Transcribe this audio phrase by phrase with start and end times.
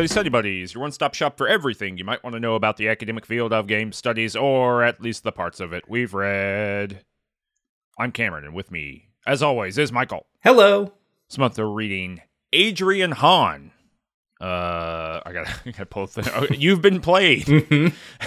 [0.00, 2.78] Study Study Buddies, your one stop shop for everything you might want to know about
[2.78, 7.04] the academic field of game studies, or at least the parts of it we've read.
[7.98, 10.24] I'm Cameron, and with me, as always, is Michael.
[10.42, 10.94] Hello.
[11.28, 13.72] This month we're reading Adrian Hon.
[14.40, 16.32] Uh, I gotta, I gotta pull the.
[16.34, 17.44] Oh, you've been played.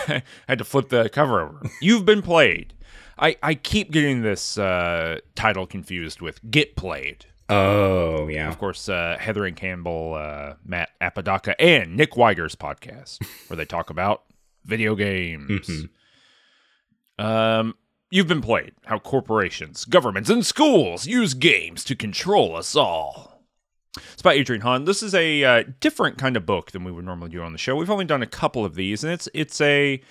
[0.08, 1.62] I had to flip the cover over.
[1.81, 2.76] You've been played.
[3.17, 7.26] I, I keep getting this uh, title confused with Get Played.
[7.50, 8.48] Oh, yeah.
[8.48, 13.66] Of course, uh, Heather Anne Campbell, uh, Matt Apodaca, and Nick Wiger's podcast, where they
[13.66, 14.24] talk about
[14.66, 15.70] video games.
[17.20, 17.76] Um,
[18.09, 23.44] you've been played how corporations, governments, and schools use games to control us all.
[24.14, 24.86] It's by Adrian Hon.
[24.86, 27.60] This is a uh, different kind of book than we would normally do on the
[27.60, 27.76] show.
[27.76, 30.02] We've only done a couple of these, and it's it's a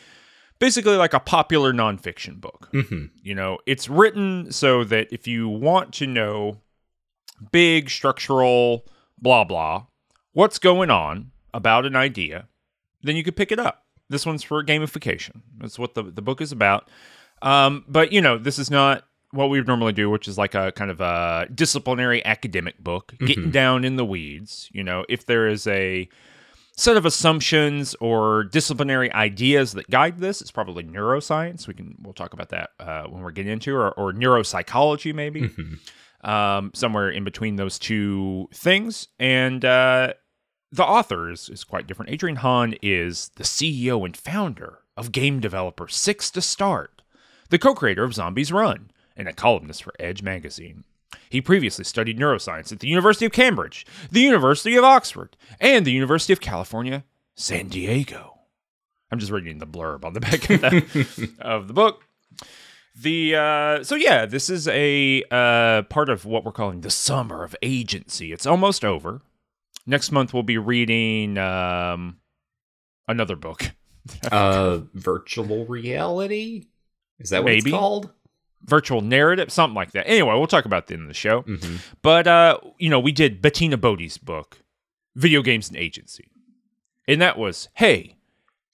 [0.61, 2.69] basically like a popular nonfiction book.
[2.71, 6.59] hmm You know, it's written so that if you want to know
[7.51, 8.87] big structural
[9.21, 9.87] blah blah,
[10.33, 12.49] what's going on about an idea,
[13.03, 13.85] then you could pick it up.
[14.09, 15.41] This one's for gamification.
[15.59, 16.91] That's what the, the book is about.
[17.41, 20.55] Um, but you know, this is not what we would normally do, which is like
[20.55, 24.69] a kind of a disciplinary academic book, getting down in the weeds.
[24.73, 26.09] You know, if there is a
[26.77, 31.67] set of assumptions or disciplinary ideas that guide this, it's probably neuroscience.
[31.67, 35.51] We can we'll talk about that uh, when we're getting into or, or neuropsychology maybe.
[36.25, 39.09] Um, somewhere in between those two things.
[39.19, 40.13] And uh,
[40.71, 42.13] the author is, is quite different.
[42.13, 47.03] Adrian Hon is the CEO and founder of game developer Six to Start,
[47.51, 50.85] the co creator of Zombies Run, and a columnist for Edge magazine.
[51.29, 55.93] He previously studied neuroscience at the University of Cambridge, the University of Oxford, and the
[55.93, 57.05] University of California,
[57.35, 58.41] San Diego.
[59.11, 62.05] I'm just reading the blurb on the back of the, of the book.
[62.95, 67.43] The uh, so yeah, this is a uh, part of what we're calling the summer
[67.43, 68.33] of agency.
[68.33, 69.23] It's almost over.
[69.87, 72.19] Next month we'll be reading um,
[73.09, 73.71] another book.
[74.33, 76.67] Uh, virtual reality?
[77.21, 77.71] Is that what Maybe.
[77.71, 78.11] it's called?
[78.65, 80.09] virtual narrative, something like that.
[80.09, 81.43] Anyway, we'll talk about that in the show.
[81.43, 84.59] hmm But uh, you know, we did Bettina Bódi's book,
[85.15, 86.29] Video Games and Agency.
[87.07, 88.17] And that was, hey,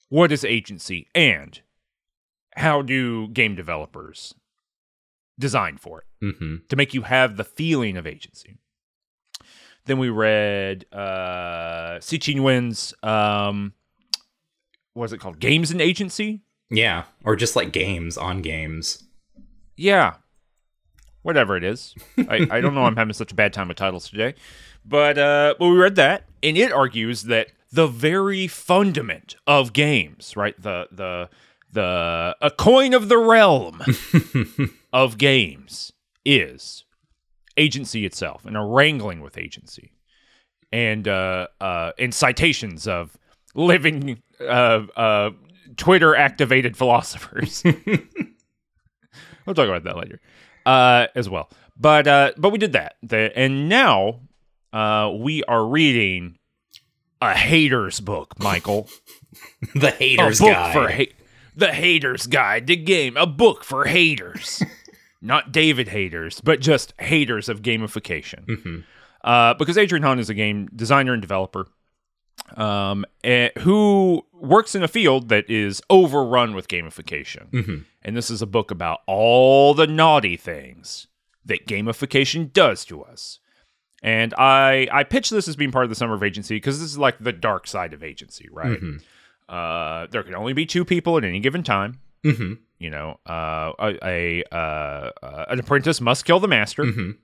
[0.09, 1.59] what is agency and
[2.59, 4.35] how do game developers
[5.39, 8.57] design for it hmm to make you have the feeling of agency?
[9.85, 12.17] Then we read uh C.
[12.17, 13.73] Thi Nguyen's um
[14.93, 15.39] what is it called?
[15.39, 16.41] Games and Agency?
[16.69, 17.03] Yeah.
[17.23, 19.03] Or just like games on games.
[19.77, 20.15] Yeah.
[21.21, 21.95] Whatever it is.
[22.17, 24.35] I, I don't know I'm having such a bad time with titles today.
[24.85, 30.35] But uh well we read that and it argues that the very fundament of games,
[30.35, 30.59] right?
[30.61, 31.29] The the
[31.71, 33.81] the a coin of the realm
[34.93, 35.91] of games
[36.25, 36.85] is
[37.57, 39.93] agency itself and a wrangling with agency.
[40.71, 43.17] And uh uh and citations of
[43.55, 45.31] living uh uh
[45.77, 47.63] Twitter activated philosophers.
[49.45, 50.19] we'll talk about that later
[50.65, 51.49] uh, as well.
[51.77, 54.21] But uh, but we did that, the, and now
[54.73, 56.37] uh, we are reading
[57.21, 58.89] a haters book, Michael.
[59.75, 60.73] the a haters book guide.
[60.73, 61.13] for ha-
[61.59, 63.15] the haters guide to game.
[63.17, 64.63] A book for haters,
[65.21, 68.45] not David haters, but just haters of gamification.
[68.45, 68.83] Mhm.
[69.23, 71.67] Uh, because Adrian Hon is a game designer and developer
[72.55, 77.49] um, eh, who works in a field that is overrun with gamification.
[77.51, 77.85] Mhm.
[78.01, 81.07] And this is a book about all the naughty things
[81.45, 83.39] that gamification does to us.
[84.01, 86.89] And I I pitch this as being part of the summer of agency because this
[86.89, 88.79] is like the dark side of agency, right?
[88.81, 89.01] Mhm.
[89.49, 91.99] Uh, there can only be two people at any given time.
[92.23, 92.59] Mhm.
[92.77, 94.55] You know, uh, a, a uh,
[95.23, 97.17] uh, an apprentice must kill the master, Mhm.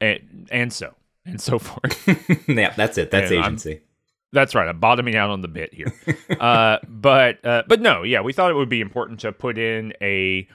[0.00, 0.94] and and so
[1.26, 2.08] and so forth.
[2.48, 3.10] yeah, that's it.
[3.10, 3.80] That's And I'm- agency.
[4.32, 4.68] That's right.
[4.68, 5.92] I'm bottoming out on the bit here.
[6.40, 9.92] uh, but uh, but no, yeah, we thought it would be important to put in
[10.00, 10.46] a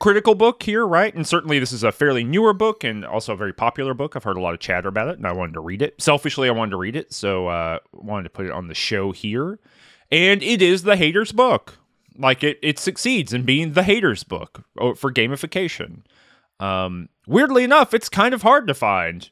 [0.00, 1.14] critical book here, right?
[1.14, 4.16] And certainly this is a fairly newer book and also a very popular book.
[4.16, 6.00] I've heard a lot of chatter about it, and I wanted to read it.
[6.02, 9.12] Selfishly, I wanted to read it, so uh, wanted to put it on the show
[9.12, 9.60] here.
[10.10, 11.78] And it is the haters book.
[12.18, 16.02] Like it, it succeeds in being the haters book oh, for gamification.
[16.58, 19.30] Um, weirdly enough, it's kind of hard to find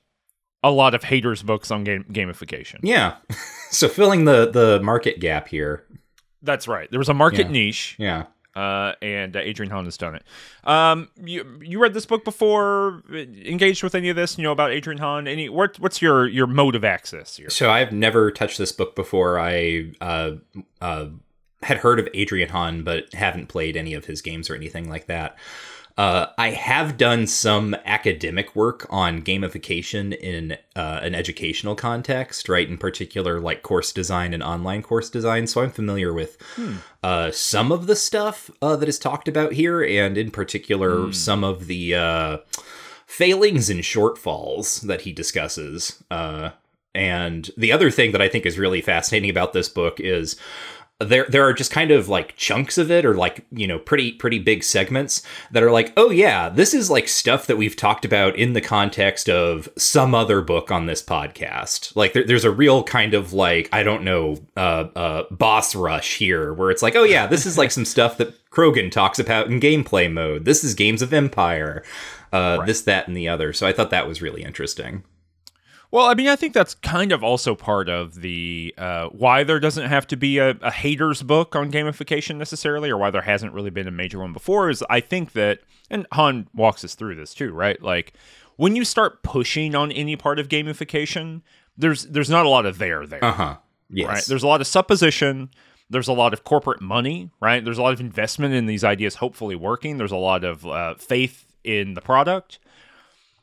[0.62, 2.78] a lot of haters books on game gamification.
[2.82, 3.16] Yeah.
[3.70, 5.84] so filling the the market gap here.
[6.42, 6.90] That's right.
[6.90, 7.52] There was a market Yeah.
[7.52, 8.24] niche, Yeah.
[8.56, 10.24] Uh, and uh, Adrian Hon has done it.
[10.64, 13.02] Um, you you read this book before?
[13.12, 14.36] uh, Engaged with any of this?
[14.36, 15.28] You know about Adrian Hon?
[15.28, 15.48] Any?
[15.48, 17.50] What, what's your your mode of access here?
[17.50, 19.38] So I've never touched this book before.
[19.38, 20.32] I uh,
[20.80, 21.06] uh,
[21.62, 25.06] had heard of Adrian Hon, but haven't played any of his games or anything like
[25.06, 25.36] that.
[25.98, 32.68] Uh, I have done some academic work on gamification in uh, an educational context, right?
[32.68, 35.48] In particular, like course design and online course design.
[35.48, 36.38] So I'm familiar with
[37.02, 41.42] uh, some of the stuff uh, that is talked about here, and in particular, some
[41.42, 42.38] of the uh,
[43.04, 46.00] failings and shortfalls that he discusses.
[46.12, 46.50] Uh,
[46.94, 50.36] and the other thing that I think is really fascinating about this book is
[51.00, 54.10] there there are just kind of like chunks of it or like you know pretty
[54.10, 55.22] pretty big segments
[55.52, 58.60] that are like oh yeah this is like stuff that we've talked about in the
[58.60, 61.94] context of some other book on this podcast.
[61.94, 66.16] Like there, there's a real kind of like i don't know uh, uh, boss rush
[66.16, 69.48] here where it's like oh yeah this is like some stuff that Crogan talks about
[69.48, 70.46] in gameplay mode.
[70.46, 71.84] This is games of empire
[72.32, 73.52] uh, this that and the other.
[73.52, 75.04] So i thought that was really interesting
[75.90, 79.58] Well, I mean, I think that's kind of also part of the uh, why there
[79.58, 83.54] doesn't have to be a, a haters book on gamification necessarily, or why there hasn't
[83.54, 84.68] really been a major one before.
[84.68, 87.82] Is I think that, and Hon walks us through this too, right?
[87.82, 88.12] Like
[88.56, 91.40] when you start pushing on any part of gamification,
[91.76, 93.56] there's there's not a lot of there there, uh-huh
[93.90, 94.24] yes right?
[94.26, 95.50] There's a lot of supposition.
[95.90, 97.64] There's a lot of corporate money, right?
[97.64, 99.96] There's a lot of investment in these ideas hopefully working.
[99.96, 102.58] There's a lot of uh, faith in the product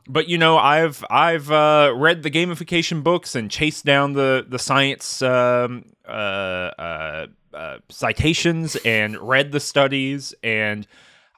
[0.07, 4.59] but you know i've i've uh, read the gamification books and chased down the the
[4.59, 10.87] science um, uh, uh, uh, citations and read the studies and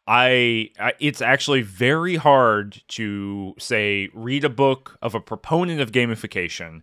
[0.09, 5.91] I, I it's actually very hard to say read a book of a proponent of
[5.91, 6.81] gamification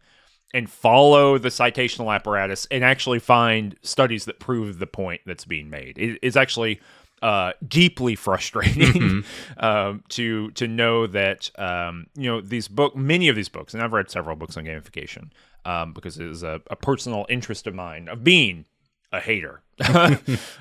[0.53, 5.71] and follow the citational apparatus and actually find studies that prove the point that's being
[5.71, 5.99] made.
[5.99, 6.81] It is actually
[7.25, 9.25] uh, deeply frustrating
[9.57, 13.83] um, to to know that um, you know these book many of these books, and
[13.83, 15.31] I've read several books on gamification
[15.65, 18.67] um, because it is a, a personal interest of mine of being
[19.11, 19.63] a hater.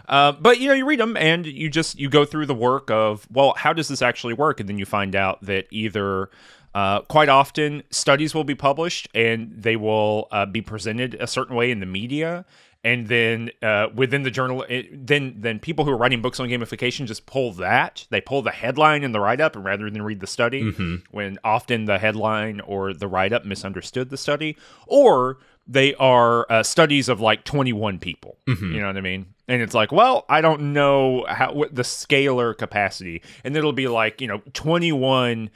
[0.07, 2.89] uh, but you know, you read them and you just you go through the work
[2.89, 6.29] of well, how does this actually work, and then you find out that either
[6.73, 11.57] uh, quite often studies will be published and they will uh, be presented a certain
[11.57, 12.45] way in the media
[12.83, 16.49] and then uh, within the journal it, then then people who are writing books on
[16.49, 18.05] gamification just pull that.
[18.09, 20.71] They pull the headline in the write-up and rather than read the study
[21.11, 24.57] when often the headline or the write-up misunderstood the study.
[24.85, 28.37] Or they are uh, studies of like 21 people.
[28.73, 29.27] You know what i mean?
[29.47, 33.21] And it's like well i don't know how what the scalar capacity.
[33.45, 35.49] And it'll be like you know 21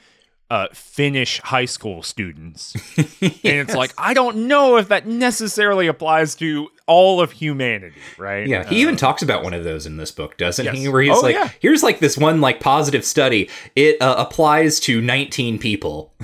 [0.50, 2.74] uh, Finnish high school students.
[3.20, 8.46] And it's like, I don't know if that necessarily applies to all of humanity, right?
[8.46, 10.76] Yeah, he even talks about one of those in this book, doesn't Yes.
[10.76, 10.88] he?
[10.88, 11.50] Where he's Oh, like, yeah.
[11.60, 13.48] "Here's like this one like positive study.
[13.76, 16.14] It uh, applies to 19 people."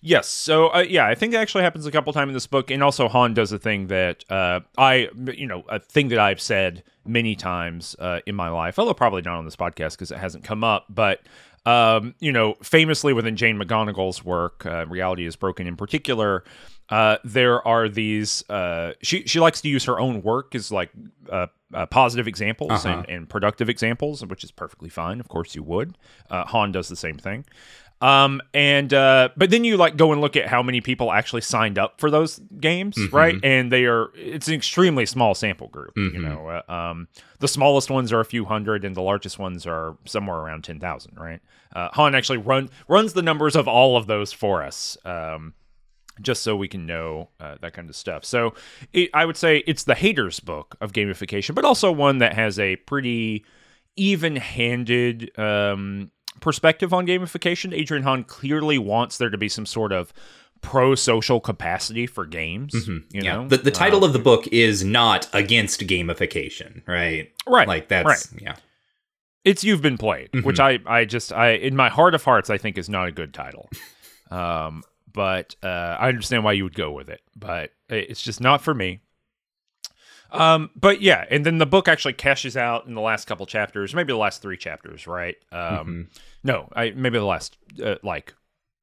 [0.00, 0.28] Yes.
[0.28, 2.82] So uh, yeah, I think it actually happens a couple times in this book, and
[2.82, 6.84] also Hon does a thing that uh, I, you know, a thing that I've said
[7.04, 10.44] many times uh, in my life, although probably not on this podcast because it hasn't
[10.44, 11.20] come up, but.
[11.68, 16.44] Um, you know, famously within Jane McGonigal's work, uh, Reality is Broken in particular,
[16.88, 18.48] uh, there are these.
[18.48, 20.90] Uh, she she likes to use her own work as like
[21.30, 25.20] uh, uh, positive examples and, and productive examples, which is perfectly fine.
[25.20, 25.98] Of course, you would.
[26.30, 27.44] Uh, Hon does the same thing.
[28.00, 31.40] Um, and uh, but then you like go and look at how many people actually
[31.40, 33.34] signed up for those games, right?
[33.42, 35.92] And they are it's an extremely small sample group.
[36.14, 37.08] You know, uh, um,
[37.40, 40.78] the smallest ones are a few hundred, and the largest ones are somewhere around ten
[40.78, 41.40] thousand, right?
[41.74, 44.96] Uh, Hon actually run runs the numbers of all of those for us.
[45.04, 45.54] Um,
[46.20, 48.24] just so we can know uh, that kind of stuff.
[48.24, 48.54] So
[48.92, 52.58] it, I would say it's the haters book of gamification, but also one that has
[52.58, 53.44] a pretty
[53.94, 57.72] even-handed um, perspective on gamification.
[57.74, 60.12] Adrian Hon clearly wants there to be some sort of
[60.60, 62.74] pro-social capacity for games.
[62.88, 63.22] You Yeah.
[63.36, 67.30] know, The, the title of the book is not against gamification, right?
[67.46, 68.42] Right, Like that's right.
[68.42, 68.56] yeah.
[69.44, 72.58] it's you've been played, which I I just I in my heart of hearts I
[72.58, 73.68] think is not a good title.
[74.30, 75.68] Um, but uh,
[75.98, 79.00] I understand why you would go with it, but it's just not for me.
[80.30, 83.94] Um, but yeah, and then the book actually cashes out in the last couple chapters,
[83.94, 85.36] maybe the last three chapters, right?
[85.52, 86.08] Um,
[86.44, 88.34] no, I maybe the last uh, like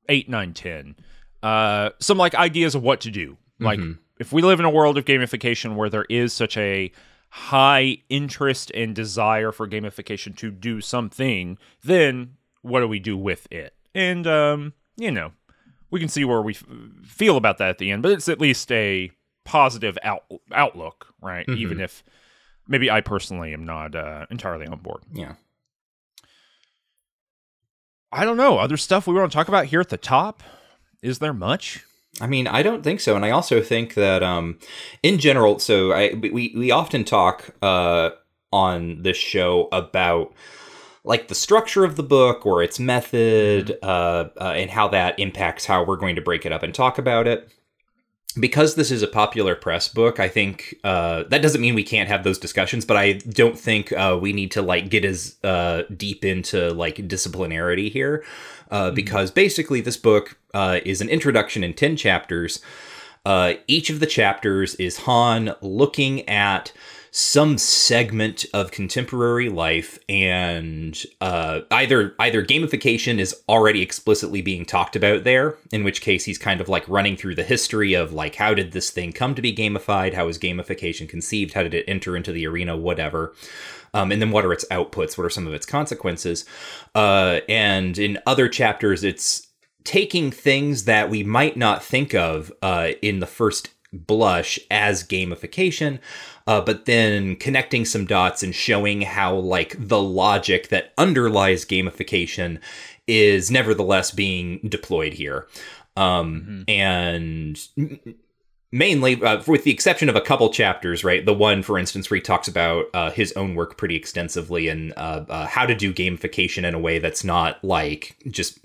[0.09, 0.95] eight, nine, ten.
[1.43, 3.37] Uh, some like ideas of what to do.
[3.59, 3.79] Like
[4.19, 6.91] if we live in a world of gamification where there is such a
[7.29, 13.47] high interest and desire for gamification to do something, then what do we do with
[13.51, 13.73] it?
[13.93, 15.31] And um, you know,
[15.91, 16.65] we can see where we f-
[17.03, 19.11] feel about that at the end, but it's at least a
[19.45, 21.47] positive out- outlook, right?
[21.47, 22.03] Even if
[22.67, 25.03] maybe I personally am not uh, entirely on board.
[25.13, 25.35] Yeah.
[28.11, 28.57] I don't know.
[28.57, 30.43] Other stuff we want to talk about here at the top?
[31.01, 31.83] Is there much?
[32.21, 34.57] I mean, I don't think so, and I also think that, um,
[35.03, 38.11] in general, so I we we often talk uh,
[38.53, 40.33] on this show about
[41.03, 45.65] like the structure of the book or its method uh, uh, and how that impacts
[45.65, 47.51] how we're going to break it up and talk about it
[48.39, 52.09] because this is a popular press book, I think uh, that doesn't mean we can't
[52.09, 55.83] have those discussions, but I don't think uh, we need to like get as uh,
[55.95, 58.23] deep into like disciplinarity here,
[58.71, 58.95] uh, mm-hmm.
[58.95, 62.59] because basically this book uh, is an introduction in ten chapters.
[63.25, 66.71] Uh, each of the chapters is Hon looking at
[67.17, 74.97] some segment of contemporary life and uh, either either gamification is already explicitly being talked
[74.97, 78.35] about there in which case he's kind of like running through the history of like
[78.35, 80.13] how did this thing come to be gamified?
[80.13, 81.53] How was gamification conceived?
[81.53, 82.75] How did it enter into the arena?
[82.75, 83.33] Whatever.
[83.93, 85.17] Um, and then what are its outputs?
[85.17, 86.43] What are some of its consequences?
[86.93, 89.47] Uh, and in other chapters it's
[89.85, 95.99] taking things that we might not think of uh, in the first blush as gamification
[96.47, 102.59] uh, but then connecting some dots and showing how like the logic that underlies gamification
[103.07, 105.47] is nevertheless being deployed here
[105.97, 106.69] um, mm-hmm.
[106.69, 108.09] and
[108.71, 112.15] mainly uh, with the exception of a couple chapters right the one for instance where
[112.15, 115.93] he talks about uh, his own work pretty extensively and uh, uh how to do
[115.93, 118.59] gamification in a way that's not like just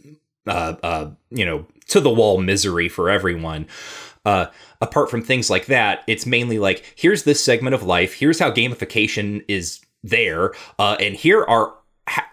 [0.46, 3.66] uh, uh, you know to the wall misery for everyone
[4.24, 4.46] uh,
[4.80, 8.50] apart from things like that, it's mainly like here's this segment of life, here's how
[8.50, 11.74] gamification is there, uh, and here are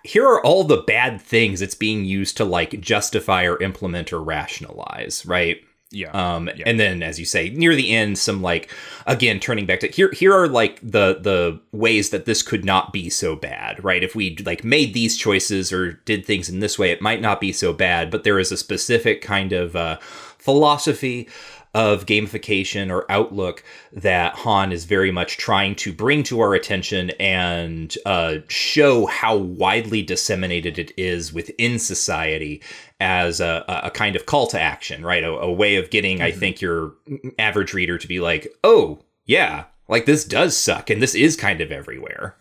[0.03, 4.21] here are all the bad things it's being used to like justify or implement or
[4.21, 5.61] rationalize, right?
[5.89, 6.11] Yeah.
[6.11, 6.63] Um, yeah.
[6.65, 8.69] and then as you say, near the end, some like
[9.05, 12.91] again turning back to here here are like the the ways that this could not
[12.91, 14.03] be so bad, right?
[14.03, 17.39] If we like made these choices or did things in this way, it might not
[17.39, 21.29] be so bad, but there is a specific kind of uh, philosophy
[21.77, 27.11] of gamification or outlook that Hon is very much trying to bring to our attention
[27.19, 32.63] and uh, show how widely disseminated it is within society
[32.99, 35.23] as a, a kind of call to action, right?
[35.23, 36.25] A, a way of getting, mm-hmm.
[36.25, 36.95] I think, your
[37.37, 41.61] average reader to be like, oh, yeah, like this does suck and this is kind
[41.61, 42.37] of everywhere.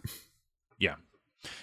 [0.78, 0.94] Yeah.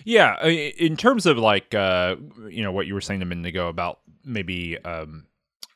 [0.05, 0.45] Yeah.
[0.45, 4.01] In terms of like, uh, you know, what you were saying a minute ago about
[4.23, 5.25] maybe, um,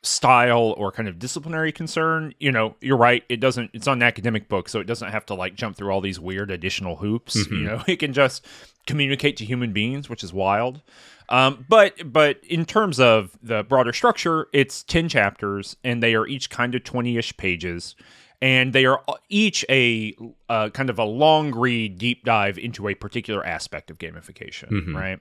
[0.07, 3.23] style or kind of disciplinary concern, you know, you're right.
[3.29, 3.71] It doesn't.
[3.73, 6.19] It's not an academic book, so it doesn't have to like jump through all these
[6.19, 7.35] weird additional hoops.
[7.37, 7.53] Mm-hmm.
[7.53, 8.45] You know, it can just
[8.85, 10.81] communicate to human beings, which is wild.
[11.29, 16.25] Um, but but in terms of the broader structure, it's ten chapters, and they are
[16.25, 17.95] each kind of twenty ish pages
[18.41, 20.15] and they are each a
[20.49, 24.95] uh, kind of a long read deep dive into a particular aspect of gamification mm-hmm.
[24.95, 25.19] right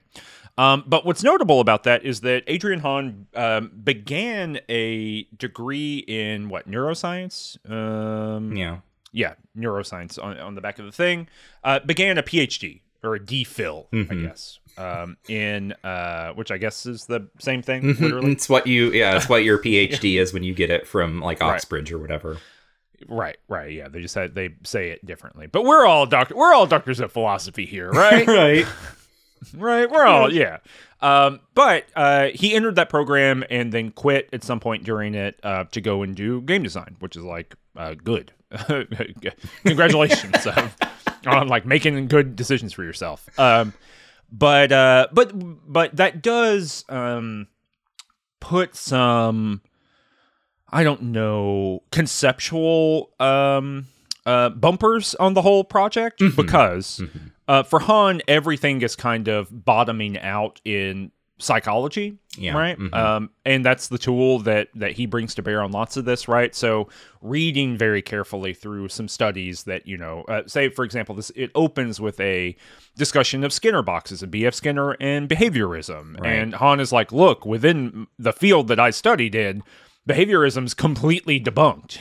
[0.57, 6.49] um, but what's notable about that is that Adrian Hon um, began a degree in
[6.49, 8.79] what neuroscience um, yeah
[9.11, 11.27] yeah neuroscience on, on the back of the thing
[11.63, 14.11] uh, began a phd or a dphil mm-hmm.
[14.11, 17.81] i guess um, in uh, which I guess is the same thing.
[17.81, 18.03] Mm-hmm.
[18.03, 20.21] Literally, it's what you yeah, it's what your PhD yeah.
[20.21, 21.97] is when you get it from like Oxbridge right.
[21.97, 22.37] or whatever.
[23.07, 23.87] Right, right, yeah.
[23.89, 26.35] They just had, they say it differently, but we're all doctor.
[26.35, 28.27] We're all doctors of philosophy here, right?
[28.27, 28.65] right,
[29.55, 29.89] right.
[29.89, 30.57] We're all yeah.
[31.01, 35.39] Um, but uh, he entered that program and then quit at some point during it
[35.43, 38.33] uh, to go and do game design, which is like uh, good.
[39.63, 40.47] Congratulations
[41.27, 43.27] on like making good decisions for yourself.
[43.39, 43.73] Um,
[44.31, 47.47] but uh, but but that does um,
[48.39, 49.61] put some
[50.69, 53.87] I don't know, conceptual um,
[54.25, 56.35] uh, bumpers on the whole project mm-hmm.
[56.35, 57.27] because mm-hmm.
[57.47, 62.53] Uh, for Hon, everything is kind of bottoming out in psychology, yeah.
[62.53, 62.77] right?
[62.77, 62.93] Mm-hmm.
[62.93, 66.27] Um, and that's the tool that that he brings to bear on lots of this,
[66.27, 66.53] right?
[66.53, 66.89] So
[67.21, 71.51] reading very carefully through some studies that you know, uh, say for example, this it
[71.55, 72.55] opens with a
[72.97, 74.53] discussion of Skinner boxes and B.F.
[74.53, 76.33] Skinner and behaviorism, right.
[76.33, 79.63] and Hon is like, look, within the field that I studied in
[80.07, 81.99] behaviorism's completely debunked.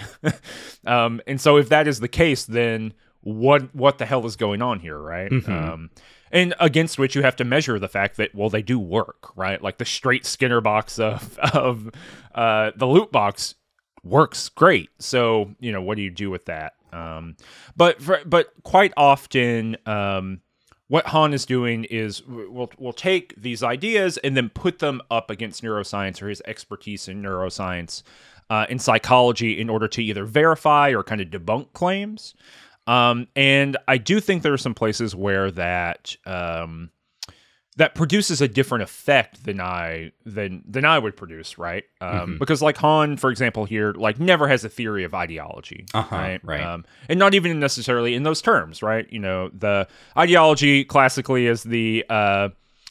[0.86, 4.62] um, and so if that is the case, then what what the hell is going
[4.62, 5.30] on here, right?
[5.30, 5.52] Mm-hmm.
[5.52, 5.90] Um,
[6.30, 9.60] and against which you have to measure the fact that well they do work, right?
[9.60, 11.90] Like the straight Skinner box of of
[12.34, 13.56] uh, the loot box
[14.04, 14.90] works great.
[14.98, 16.74] So you know what do you do with that?
[16.92, 17.36] Um,
[17.76, 19.76] but for, but quite often.
[19.86, 20.40] Um,
[20.88, 25.30] what Hon is doing is we'll, we'll take these ideas and then put them up
[25.30, 28.02] against neuroscience or his expertise in neuroscience
[28.50, 32.34] uh, in psychology in order to either verify or kind of debunk claims.
[32.86, 36.90] Um, and I do think there are some places where that um,
[37.76, 41.84] that produces a different effect than I than than I would produce, right?
[42.00, 42.38] Um, mm-hmm.
[42.38, 46.40] Because like Hon, for example, here like never has a theory of ideology, uh-huh, right?
[46.42, 46.62] Right.
[46.62, 49.06] Um, and not even necessarily in those terms, right?
[49.12, 52.48] You know, the ideology classically is the uh,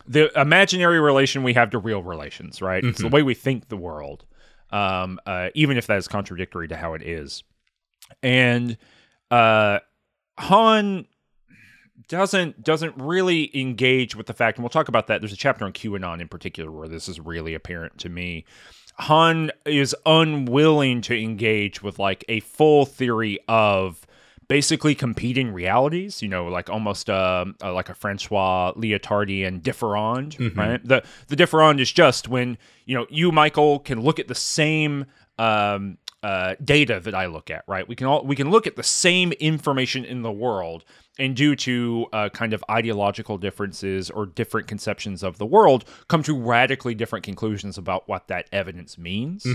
[0.07, 2.83] the imaginary relation we have to real relations, right?
[2.83, 4.23] It's the way we think the world,
[4.69, 7.43] um, uh, even if that is contradictory to how it is.
[8.21, 8.77] And
[9.31, 9.79] uh,
[10.37, 11.07] Hon
[12.07, 15.21] doesn't doesn't really engage with the fact, and we'll talk about that.
[15.21, 18.45] There's a chapter on QAnon in particular where this is really apparent to me.
[18.97, 24.05] Hon is unwilling to engage with like a full theory of
[24.47, 30.85] basically competing realities, you know, like almost uh, uh, like a Francois Lyotard differend, right?
[30.85, 35.05] The the differend is just when you know you Michael can look at the same
[35.37, 37.87] um, uh, data that I look at, right?
[37.87, 40.83] We can all we can look at the same information in the world,
[41.17, 46.23] and due to uh, kind of ideological differences or different conceptions of the world, come
[46.23, 49.45] to radically different conclusions about what that evidence means.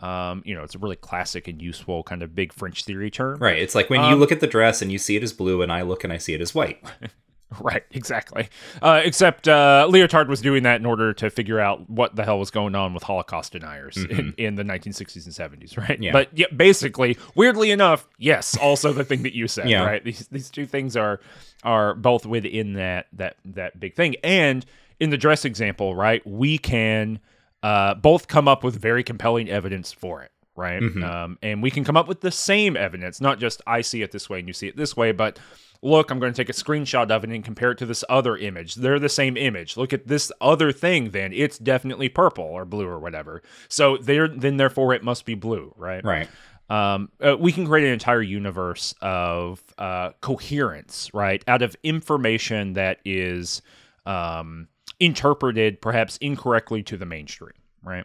[0.00, 3.38] Um, you know, it's a really classic and useful kind of big French theory term.
[3.38, 3.58] Right.
[3.58, 5.62] It's like when Um, you look at the dress and you see it as blue,
[5.62, 6.82] and I look and I see it as white.
[7.60, 8.48] Right, exactly.
[8.82, 12.40] Uh, except uh, Lyotard was doing that in order to figure out what the hell
[12.40, 15.90] was going on with Holocaust deniers in, in the 1960s and 70s, right?
[15.90, 16.02] Mm-hmm.
[16.02, 16.12] Yeah.
[16.12, 19.84] But yeah, basically, weirdly enough, yes, also the thing that you said, Yeah.
[19.84, 20.04] right?
[20.04, 21.20] These these two things are
[21.62, 24.16] are both within that that that big thing.
[24.24, 24.66] And
[24.98, 27.20] in the dress example, right, we can
[27.62, 30.32] uh, both come up with very compelling evidence for it.
[30.56, 30.82] Right.
[30.82, 31.04] Mm-hmm.
[31.04, 34.10] Um, and we can come up with the same evidence, not just I see it
[34.10, 35.38] this way and you see it this way, but
[35.86, 38.36] look, I'm going to take a screenshot of it and compare it to this other
[38.36, 38.74] image.
[38.74, 39.76] They're the same image.
[39.76, 43.42] Look at this other thing, then it's definitely purple or blue or whatever.
[43.68, 46.04] So there, then therefore it must be blue, right?
[46.04, 46.28] Right.
[46.68, 52.72] um, uh, we can create an entire universe of uh, coherence, right, out of information
[52.72, 53.62] that is
[54.04, 57.52] um, interpreted perhaps incorrectly to the mainstream,
[57.86, 58.04] right?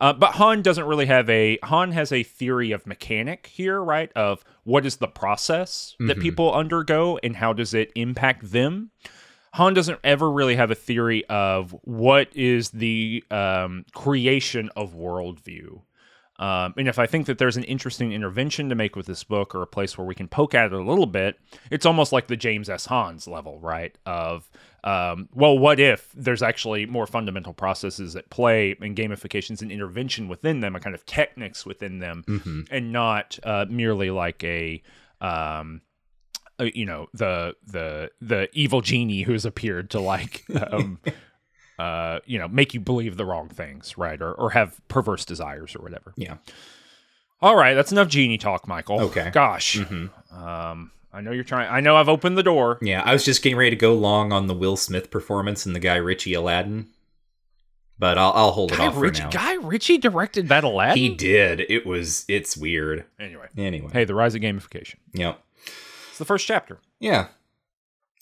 [0.00, 4.12] Uh, but Hon doesn't really have a Hon has a theory of mechanic here, right?
[4.14, 8.90] Of what is the process that people undergo and how does it impact them.
[9.54, 15.82] Hon doesn't ever really have a theory of what is the um, creation of worldview.
[16.38, 19.54] Um, and if I think that there's an interesting intervention to make with this book
[19.54, 21.38] or a place where we can poke at it a little bit,
[21.70, 22.86] it's almost like the James S.
[22.86, 23.96] Hans level, right?
[24.06, 24.48] Of,
[24.84, 30.28] um, well, what if there's actually more fundamental processes at play and gamifications and intervention
[30.28, 34.82] within them, and kind of techniques within them, and not uh, merely like a.
[35.20, 35.82] Um,
[36.58, 40.98] uh, you know the the the evil genie who's appeared to like um
[41.78, 45.74] uh you know make you believe the wrong things right or or have perverse desires
[45.74, 46.36] or whatever Yeah.
[47.40, 49.30] all right that's enough genie talk michael Okay.
[49.32, 50.06] gosh Hmm.
[50.34, 53.02] um i know you're trying i know i've opened the door Yeah.
[53.04, 55.80] I was just getting ready to go long on the Will Smith performance and the
[55.80, 56.86] Guy Ritchie Aladdin,
[57.98, 59.28] but I'll, I'll hold it guy off for now.
[59.30, 61.60] guy ritchie directed that aladdin He did.
[61.68, 62.24] It was.
[62.28, 63.04] It's weird.
[63.18, 63.90] anyway Anyway.
[63.92, 65.40] hey the rise of gamification Yep.
[66.08, 67.28] it's the first chapter Yeah.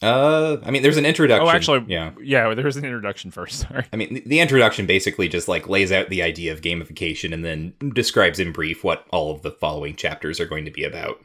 [0.01, 1.45] Uh, I mean, there's an introduction.
[1.45, 2.13] oh actually yeah.
[2.23, 6.09] yeah there's an introduction first sorry I mean, the introduction basically just like lays out
[6.09, 10.39] the idea of gamification and then describes in brief what all of the following chapters
[10.39, 11.21] are going to be about.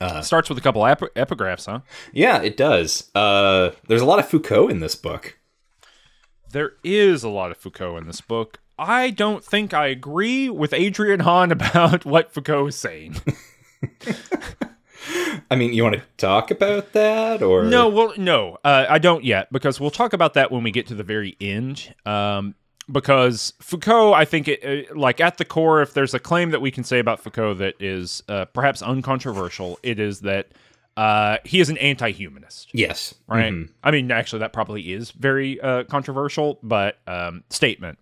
[0.00, 1.80] Uh, starts with a couple ep- epigraphs huh
[2.12, 3.10] yeah, it does.
[3.14, 5.38] Uh, there's a lot of Foucault in this book.
[6.52, 8.58] There is a lot of Foucault in this book.
[8.78, 13.16] I don't think I agree with Adrian Hon about what Foucault is saying.
[15.50, 19.24] I mean, you want to talk about that or no, well, no, uh, I don't
[19.24, 21.94] yet because we'll talk about that when we get to the very end.
[22.06, 22.54] Um,
[22.90, 26.60] because Foucault, I think, it, uh, like at the core, if there's a claim that
[26.60, 30.48] we can say about Foucault that is uh, perhaps uncontroversial, it is that
[30.96, 32.68] uh, he is an anti-humanist.
[32.72, 33.14] Yes.
[33.28, 33.52] right?
[33.52, 33.70] Mhm.
[33.84, 37.98] I mean, actually, that probably is very uh, controversial, but um, statement.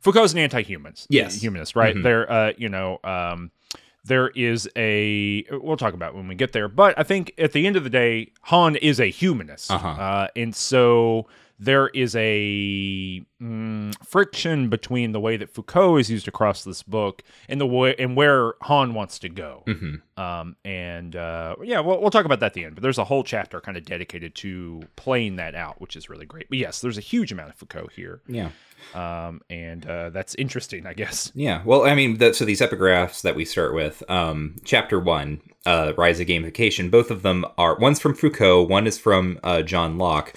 [0.00, 1.06] Foucault's an anti-humanist.
[1.08, 1.40] Yes.
[1.40, 1.94] humanist, right?
[2.02, 3.50] There, uh, you know, um,
[4.04, 5.44] there is a.
[5.50, 7.90] We'll talk about when we get there, but I think at the end of the
[7.90, 9.88] day, Hon is a humanist, Uh-huh.
[9.88, 11.26] uh, and so
[11.58, 17.22] there is a mm, friction between the way that Foucault is used across this book
[17.48, 19.62] and the way and where Hon wants to go.
[19.66, 20.00] Mhm.
[20.16, 22.74] Um, and uh, yeah, we'll, we'll talk about that at the end.
[22.74, 26.26] But there's a whole chapter kind of dedicated to playing that out, which is really
[26.26, 26.48] great.
[26.48, 28.50] But yes, there's a huge amount of Foucault here, Yeah.
[28.94, 31.30] um, and uh, that's interesting, I guess.
[31.34, 31.62] Yeah.
[31.64, 35.92] Well, I mean, the, so these epigraphs that we start with, um, chapter one, uh,
[35.96, 39.98] Rise of Gamification, both of them are, one's from Foucault, one is from uh, John
[39.98, 40.34] Locke.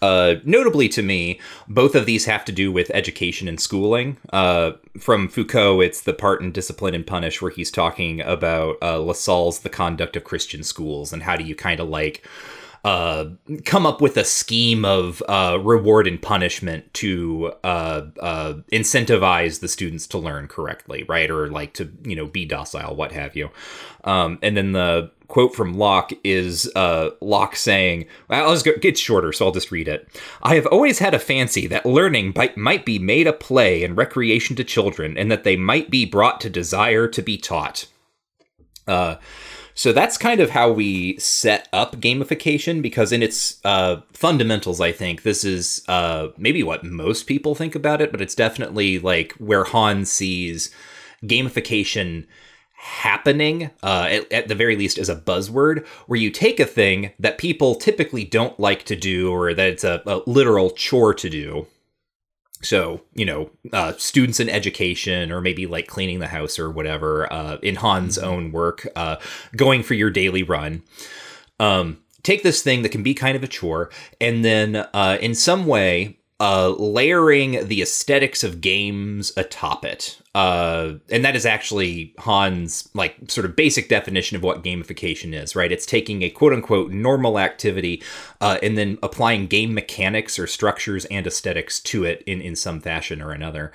[0.00, 4.16] Uh, notably to me, both of these have to do with education and schooling.
[4.32, 9.00] Uh, from Foucault, it's the part in Discipline and Punish where he's talking about uh,
[9.00, 12.26] La Salle's The Conduct of Christian Schools and how do you kind of like
[12.84, 13.30] uh,
[13.64, 19.68] come up with a scheme of uh, reward and punishment to uh, uh, incentivize the
[19.68, 21.30] students to learn correctly, right?
[21.30, 23.50] Or like to, you know, be docile, what have you.
[24.04, 29.32] Um, and then the quote from Locke is uh, Locke saying, well, go, it's shorter,
[29.32, 30.08] so I'll just read it.
[30.42, 33.96] I have always had a fancy that learning might, might be made a play and
[33.96, 37.86] recreation to children, and that they might be brought to desire to be taught.
[38.86, 39.16] Uh,
[39.74, 44.90] so that's kind of how we set up gamification because, in its uh, fundamentals, I
[44.90, 49.34] think this is uh, maybe what most people think about it, but it's definitely like
[49.34, 50.74] where Hon sees
[51.22, 52.26] gamification
[52.80, 57.10] happening, uh, at, at, the very least as a buzzword, where you take a thing
[57.18, 61.28] that people typically don't like to do or that it's a, a literal chore to
[61.28, 61.66] do,
[62.62, 67.32] so you know uh, students in education or maybe like cleaning the house or whatever
[67.32, 68.28] uh, in Hon's mm-hmm.
[68.28, 69.16] own work uh,
[69.56, 70.82] going for your daily run
[71.60, 75.34] um, take this thing that can be kind of a chore and then uh, in
[75.34, 80.20] some way uh, layering the aesthetics of games atop it.
[80.36, 85.56] Uh, and that is actually Hon's like sort of basic definition of what gamification is,
[85.56, 85.72] right?
[85.72, 88.02] It's taking a quote unquote normal activity
[88.40, 92.78] uh, and then applying game mechanics or structures and aesthetics to it in, in some
[92.78, 93.72] fashion or another.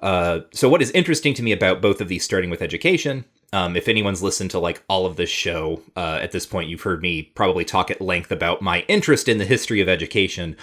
[0.00, 3.76] Uh, so, what is interesting to me about both of these, starting with education, um,
[3.76, 7.00] if anyone's listened to like all of this show uh, at this point, you've heard
[7.00, 10.56] me probably talk at length about my interest in the history of education.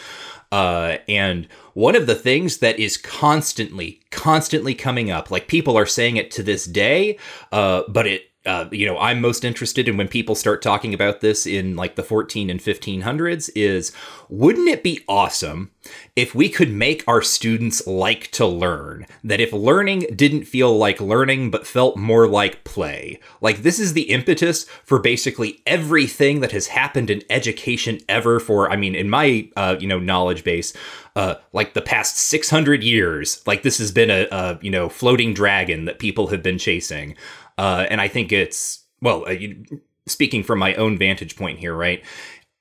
[0.54, 5.88] Uh, and one of the things that is constantly, constantly coming up, like people are
[5.88, 7.18] saying it to this day,
[7.52, 11.21] uh, but it uh, you know, I'm most interested in when people start talking about
[11.21, 13.93] this in like the 14 and 1500s is
[14.27, 15.71] wouldn't it be awesome
[16.15, 19.06] if we could make our students like to learn?
[19.23, 23.19] That if learning didn't feel like learning but felt more like play.
[23.39, 28.69] Like this is the impetus for basically everything that has happened in education ever for
[28.69, 30.73] I mean in my uh, you know knowledge base
[31.15, 35.34] uh, like the past 600 years like this has been a, a you know floating
[35.34, 37.15] dragon that people have been chasing
[37.58, 39.36] uh, and I think it's, well, uh,
[40.08, 42.04] speaking from my own vantage point here, right?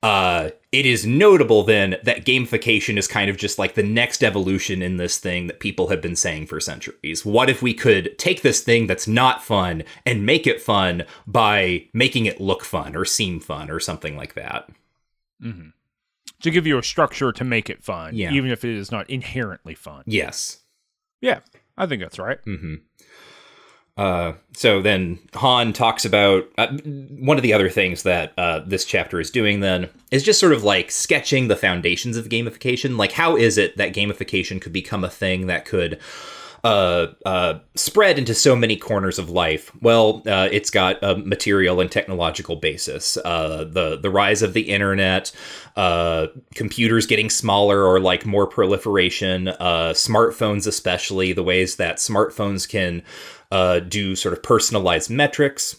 [0.03, 4.83] Uh, it is notable then that gamification is kind of just like the next evolution
[4.83, 7.25] in this thing that people have been saying for centuries.
[7.25, 11.87] What if we could take this thing that's not fun and make it fun by
[11.93, 14.69] making it look fun or seem fun or something like that?
[15.41, 15.69] Mm-hmm.
[16.41, 18.33] To give you a structure to make it fun, yeah.
[18.33, 20.03] even if it is not inherently fun.
[20.07, 20.59] Yes.
[21.21, 21.41] Yeah,
[21.79, 22.45] I think that's right.
[22.45, 22.75] Mm-hmm.
[23.97, 26.69] Uh, so then Hon talks about uh,
[27.19, 30.55] one of the other things that uh, this chapter is doing then is just sort
[30.55, 32.97] of like sketching the foundations of gamification.
[32.97, 36.01] Like, how is it that gamification could become a thing that could
[36.65, 39.73] uh, uh, spread into so many corners of life?
[39.81, 43.17] Well, uh, it's got a material and technological basis.
[43.17, 45.33] Uh, the the rise of the internet,
[45.77, 52.69] uh, computers getting smaller or like more proliferation, uh, smartphones especially, the ways that smartphones
[52.69, 53.03] can
[53.51, 55.77] uh, do sort of personalized metrics,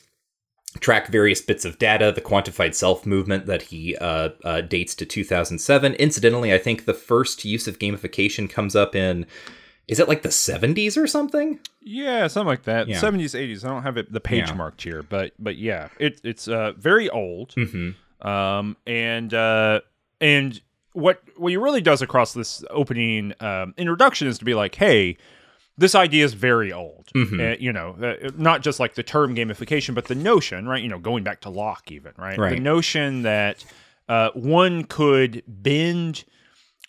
[0.79, 5.05] track various bits of data, the quantified self movement that he uh, uh, dates to
[5.05, 5.93] 2007.
[5.95, 9.25] Incidentally, I think the first use of gamification comes up in.
[9.87, 11.59] Is it like the 70s or something?
[11.81, 12.87] Yeah, something like that.
[12.87, 12.99] Yeah.
[12.99, 13.65] 70s, 80s.
[13.65, 14.55] I don't have it the page yeah.
[14.55, 17.53] marked here, but but yeah, it, it's uh, very old.
[17.55, 18.27] Mm-hmm.
[18.27, 19.81] Um, and uh,
[20.21, 20.61] and
[20.93, 25.17] what what he really does across this opening um, introduction is to be like, hey,
[25.77, 27.09] this idea is very old.
[27.13, 27.39] Mm-hmm.
[27.39, 30.81] Uh, you know, uh, not just like the term gamification, but the notion, right?
[30.81, 32.55] You know, going back to Locke, even right, right.
[32.55, 33.65] the notion that
[34.07, 36.23] uh, one could bend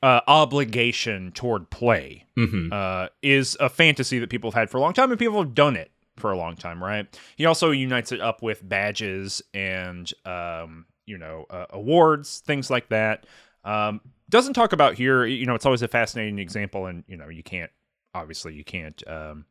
[0.04, 2.70] uh, obligation toward play mm-hmm.
[2.70, 5.54] Uh, is a fantasy that people have had for a long time, and people have
[5.54, 7.06] done it for a long time, right?
[7.36, 12.90] He also unites it up with badges and um, you know uh, awards, things like
[12.90, 13.24] that.
[13.64, 15.24] Um, doesn't talk about here.
[15.24, 17.70] You know, it's always a fascinating example, and you know, you can't
[18.14, 19.46] obviously you can't um,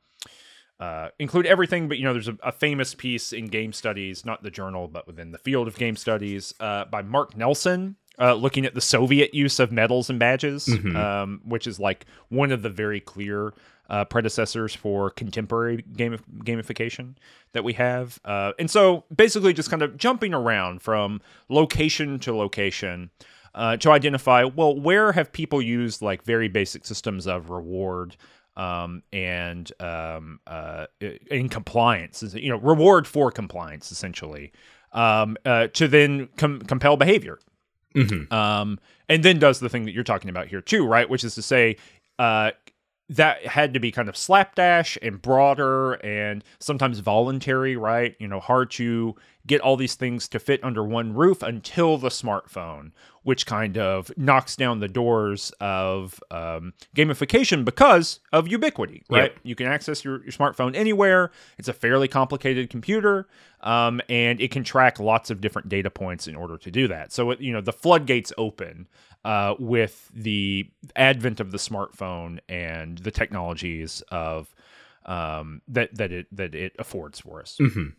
[0.80, 4.44] uh, include everything, but you know, there's a, a, famous piece in game studies, not
[4.44, 8.66] the journal, but within the field of game studies, uh, by Mark Nelson, uh, looking
[8.66, 10.96] at the Soviet use of medals and badges, mm-hmm.
[10.96, 13.54] um, which is like one of the very clear
[13.90, 17.16] uh, predecessors for contemporary game gamification
[17.54, 18.20] that we have.
[18.24, 23.10] Uh, and so, basically, just kind of jumping around from location to location.
[23.56, 28.18] Uh, to identify well where have people used like very basic systems of reward
[28.58, 34.52] um, and um, uh, in compliance, you know, reward for compliance essentially,
[34.92, 37.40] um, uh, to then com- compel behavior.
[37.94, 38.34] Mm-hmm.
[38.34, 38.80] Um,
[39.10, 41.10] and then does the thing that you're talking about here too, right?
[41.10, 41.78] Which is to say,
[42.20, 42.52] uh,
[43.10, 48.16] that had to be kind of slapdash and broader and sometimes voluntary, right?
[48.20, 52.10] You know, hard to get all these things to fit under one roof until the
[52.10, 52.92] smartphone,
[53.24, 59.32] which kind of knocks down the doors of um, gamification because of ubiquity, right?
[59.34, 59.40] Yep.
[59.44, 61.32] You can access your, your smartphone anywhere.
[61.58, 63.28] It's a fairly complicated computer,
[63.62, 67.12] um, and it can track lots of different data points in order to do that.
[67.12, 68.88] So, it, you know, the floodgates open
[69.26, 74.54] uh, with the advent of the smartphone and the technologies of
[75.06, 77.58] um, that that it that it affords for us.
[77.60, 77.94] Mhm.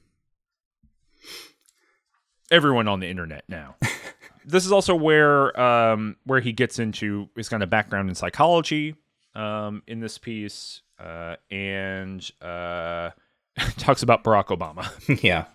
[2.50, 3.76] Everyone on the internet now.
[4.44, 8.94] this is also where um, where he gets into his kind of background in psychology
[9.34, 13.10] um, in this piece, uh, and uh,
[13.78, 15.22] talks about Barack Obama.
[15.22, 15.46] yeah.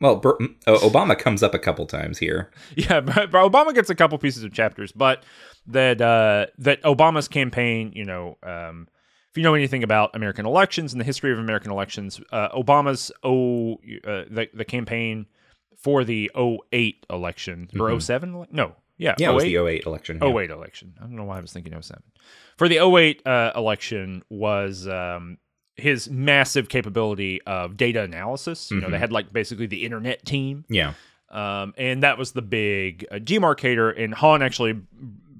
[0.00, 2.50] Well, uh, Obama comes up a couple times here.
[2.74, 5.22] yeah, Obama gets a couple pieces of chapters, but
[5.68, 8.88] that uh, that Obama's campaign, you know, um,
[9.32, 13.10] if you know anything about American elections and the history of American elections, uh, Obama's
[13.24, 13.74] oh
[14.06, 15.26] uh, the the campaign
[15.76, 19.22] for the 08 election or 07 no yeah Mm-hmm.
[19.22, 20.18] Yeah, it was the 08 election.
[20.22, 20.28] yeah.
[20.36, 20.94] 08 election.
[21.00, 22.02] I don't know why I was thinking 07.
[22.56, 25.38] For the 08 uh, election was um,
[25.74, 28.70] his massive capability of data analysis.
[28.70, 28.92] You know, Mm-hmm.
[28.92, 30.64] they had like basically the internet team.
[30.68, 30.92] Yeah.
[31.30, 33.92] Um, and that was the big uh, demarcator.
[34.00, 34.78] And Hon actually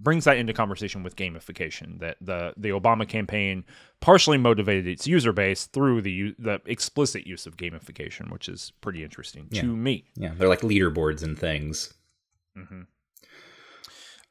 [0.02, 2.00] brings that into conversation with gamification.
[2.00, 3.64] That the the Obama campaign
[4.00, 9.04] partially motivated its user base through the the explicit use of gamification, which is pretty
[9.04, 10.04] interesting to me.
[10.16, 10.32] Yeah.
[10.36, 11.94] They're like leaderboards and things.
[12.56, 12.82] Mm-hmm.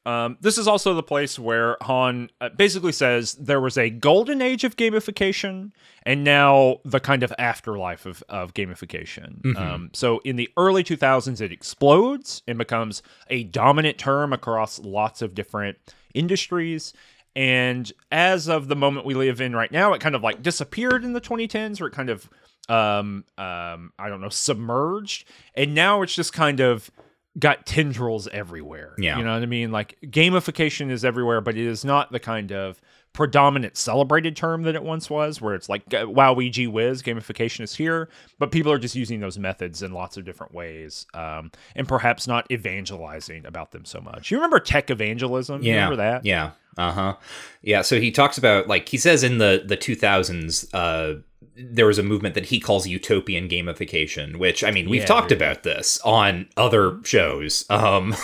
[0.04, 4.42] Um, this is also the place where Hon uh, basically says there was a golden
[4.42, 5.70] age of gamification
[6.04, 9.44] and now the kind of afterlife of, of gamification.
[9.56, 15.22] Um, so in the early 2000s, it explodes and becomes a dominant term across lots
[15.22, 15.78] of different
[16.14, 16.92] industries.
[17.36, 21.04] And as of the moment we live in right now, it kind of like disappeared
[21.04, 22.28] in the 2010s, or it kind of,
[22.68, 25.28] um, um, I don't know, submerged.
[25.54, 26.90] And now it's just kind of
[27.38, 28.94] got tendrils everywhere.
[28.98, 29.18] Yeah.
[29.18, 29.72] You know what I mean?
[29.72, 32.80] Like gamification is everywhere, but it is not the kind of
[33.14, 37.02] predominant celebrated term that it once was, where it's like uh, wow, we gee whiz,
[37.02, 41.06] gamification is here, but people are just using those methods in lots of different ways,
[41.14, 44.30] um, and perhaps not evangelizing about them so much.
[44.30, 45.62] You remember tech evangelism?
[45.62, 45.74] You Yeah.
[45.84, 46.24] remember that?
[46.24, 46.52] Yeah.
[46.78, 47.16] Uh huh.
[47.60, 47.82] Yeah.
[47.82, 51.20] So he talks about like he says in the the 2000s, uh,
[51.56, 55.30] there was a movement that he calls utopian gamification, which I mean we've Yeah, talked
[55.30, 57.64] you about this on other shows.
[57.70, 58.14] Um,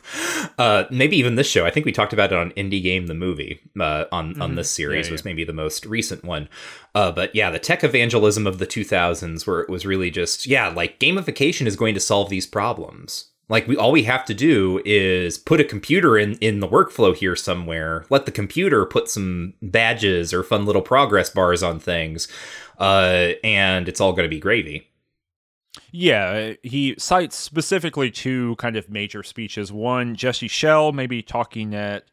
[0.58, 1.66] uh, maybe even this show.
[1.66, 4.70] I think we talked about it on Indie Game the movie uh, on on this
[4.70, 5.12] series Mm-hmm.
[5.12, 6.48] Yeah, was maybe the most recent one.
[6.94, 10.68] Uh, but yeah, the tech evangelism of the 2000s, where it was really just yeah,
[10.68, 13.30] like gamification is going to solve these problems.
[13.48, 17.16] Like we all we have to do is put a computer in in the workflow
[17.16, 18.04] here somewhere.
[18.10, 22.28] Let the computer put some badges or fun little progress bars on things,
[22.78, 24.88] uh, and it's all going to be gravy.
[25.90, 29.72] Yeah, he cites specifically two kind of major speeches.
[29.72, 32.04] One, Jesse Schell maybe talking at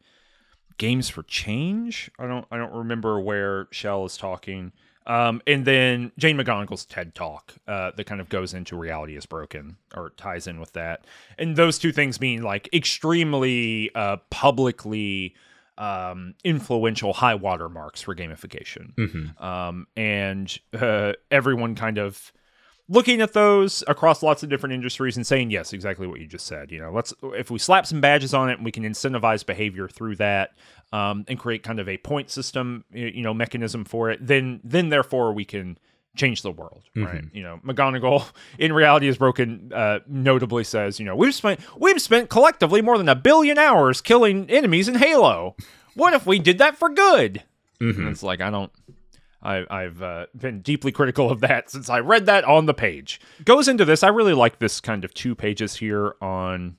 [0.78, 2.10] Games for Change.
[2.18, 4.72] I don't I don't remember where Schell is talking.
[5.06, 9.24] Um, and then Jane McGonigal's TED talk uh, that kind of goes into reality is
[9.24, 11.04] broken or ties in with that.
[11.38, 15.34] And those two things being like extremely uh, publicly
[15.78, 18.96] um, influential high water marks for gamification.
[19.40, 22.32] Um, and uh, everyone kind of
[22.88, 26.46] looking at those across lots of different industries and saying yes exactly what you just
[26.46, 29.44] said you know let's if we slap some badges on it and we can incentivize
[29.44, 30.52] behavior through that
[30.96, 34.88] um, and create kind of a point system you know mechanism for it then then
[34.88, 35.78] therefore we can
[36.16, 38.26] change the world right you know McGonigal
[38.58, 42.96] in reality is broken uh, notably says you know we've spent we've spent collectively more
[42.96, 45.54] than a billion hours killing enemies in halo
[45.94, 47.42] what if we did that for good
[47.98, 48.72] and it's like i don't
[49.42, 53.20] I, I've uh, been deeply critical of that since I read that on the page.
[53.44, 54.02] Goes into this.
[54.02, 56.78] I really like this kind of two pages here on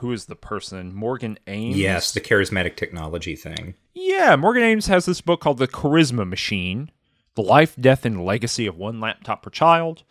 [0.00, 1.76] who is the person Morgan Ames.
[1.76, 3.74] Yes, the charismatic technology thing.
[3.94, 6.90] Yeah, Morgan Ames has this book called The Charisma Machine
[7.34, 10.04] The Life, Death, and Legacy of One Laptop Per Child.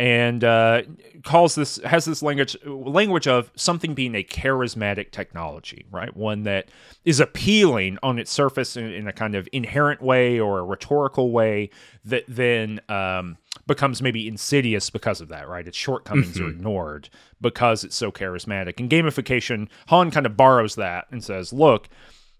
[0.00, 0.82] And uh,
[1.24, 6.16] calls this has this language language of something being a charismatic technology, right?
[6.16, 6.68] One that
[7.04, 11.32] is appealing on its surface in, in a kind of inherent way or a rhetorical
[11.32, 11.70] way
[12.04, 15.68] that then um, becomes maybe insidious because of that, right?
[15.68, 17.08] Its shortcomings are ignored
[17.40, 18.80] because it's so charismatic.
[18.80, 21.88] And gamification, Hon kind of borrows that and says, look,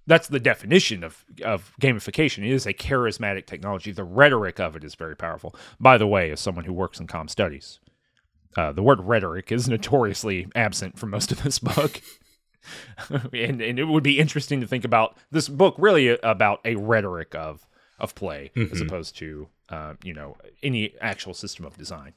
[0.09, 2.39] that's the definition of, of gamification.
[2.39, 3.93] It is a charismatic technology.
[3.93, 5.55] The rhetoric of it is very powerful.
[5.79, 7.79] By the way, as someone who works in comm studies,
[8.57, 12.01] uh, the word rhetoric is notoriously absent from most of this book.
[13.33, 17.35] and, and it would be interesting to think about this book really about a rhetoric
[17.35, 17.68] of
[17.99, 22.15] of play as opposed to uh, you know any actual system of design.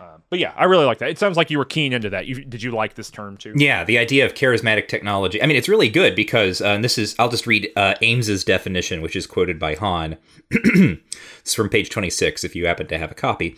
[0.00, 1.10] Uh, but yeah, I really like that.
[1.10, 2.26] It sounds like you were keen into that.
[2.26, 3.52] You, did you like this term too?
[3.54, 5.42] Yeah, the idea of charismatic technology.
[5.42, 8.42] I mean, it's really good because, uh, and this is, I'll just read uh, Ames's
[8.42, 10.16] definition, which is quoted by Hon.
[10.50, 13.56] it's from page 26, if you happen to have a copy.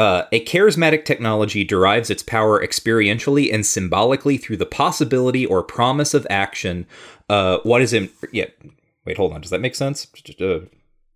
[0.00, 6.12] Uh, a charismatic technology derives its power experientially and symbolically through the possibility or promise
[6.12, 6.86] of action.
[7.28, 8.08] Uh, what is in.
[8.32, 8.46] Yeah.
[9.08, 9.40] Wait, hold on.
[9.40, 10.06] Does that make sense?
[10.38, 10.60] Uh,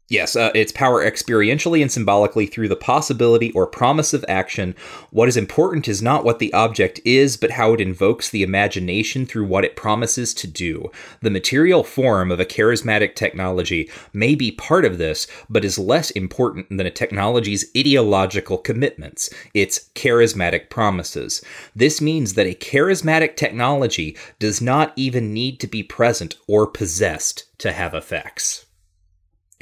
[0.09, 4.75] Yes, uh, its power experientially and symbolically through the possibility or promise of action.
[5.11, 9.25] What is important is not what the object is, but how it invokes the imagination
[9.25, 10.91] through what it promises to do.
[11.23, 16.11] The material form of a charismatic technology may be part of this, but is less
[16.11, 21.43] important than a technology's ideological commitments, its charismatic promises.
[21.75, 27.45] This means that a charismatic technology does not even need to be present or possessed
[27.59, 28.67] to have effects.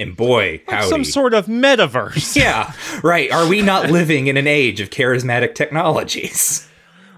[0.01, 0.87] And boy, Like howdy.
[0.89, 2.35] some sort of metaverse.
[2.41, 3.31] yeah, right.
[3.31, 6.67] Are we not living in an age of charismatic technologies?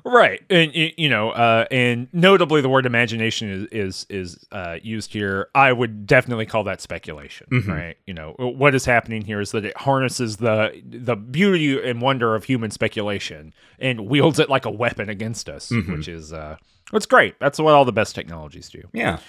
[0.06, 5.14] Right, and you know, uh, and notably, the word imagination is is is uh, used
[5.14, 5.48] here.
[5.56, 7.48] I would definitely call that speculation.
[7.66, 12.02] Right, you know, what is happening here is that it harnesses the the beauty and
[12.02, 16.58] wonder of human speculation and wields it like a weapon against us, which is uh,
[16.92, 17.40] it's great.
[17.40, 18.82] That's what all the best technologies do.
[18.92, 19.20] Yeah.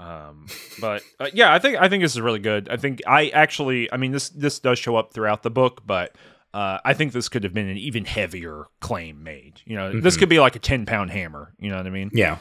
[0.00, 0.46] Um,
[0.80, 2.70] but uh, yeah, I think I think this is really good.
[2.70, 6.16] I think I actually, I mean, this this does show up throughout the book, but
[6.54, 9.60] uh, I think this could have been an even heavier claim made.
[9.66, 11.52] You know, this could be like a ten pound hammer.
[11.58, 12.10] You know what I mean?
[12.14, 12.38] Yeah.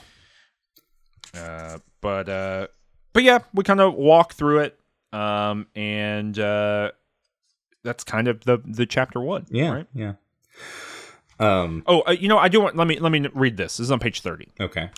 [1.36, 2.68] Uh, but uh,
[3.12, 4.80] but yeah, we kind of walk through it,
[5.12, 6.92] um, and uh,
[7.84, 9.48] that's kind of the the chapter one.
[9.50, 9.72] Yeah.
[9.72, 9.88] Right?
[9.94, 10.14] Yeah.
[11.42, 11.84] Um.
[11.86, 12.78] Oh, uh, you know, I do want.
[12.78, 13.78] Let me let me read this.
[13.78, 14.48] This is on page thirty.
[14.62, 14.90] Okay.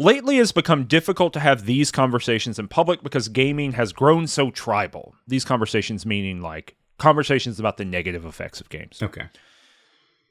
[0.00, 4.48] Lately, it's become difficult to have these conversations in public because gaming has grown so
[4.48, 5.16] tribal.
[5.26, 9.02] These conversations meaning like conversations about the negative effects of games.
[9.02, 9.26] Okay.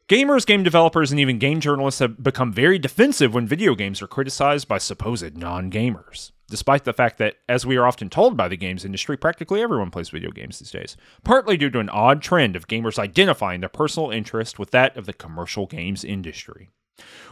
[0.07, 4.07] Gamers, game developers, and even game journalists have become very defensive when video games are
[4.07, 6.31] criticized by supposed non gamers.
[6.47, 9.91] Despite the fact that, as we are often told by the games industry, practically everyone
[9.91, 13.67] plays video games these days, partly due to an odd trend of gamers identifying their
[13.67, 16.69] personal interest with that of the commercial games industry.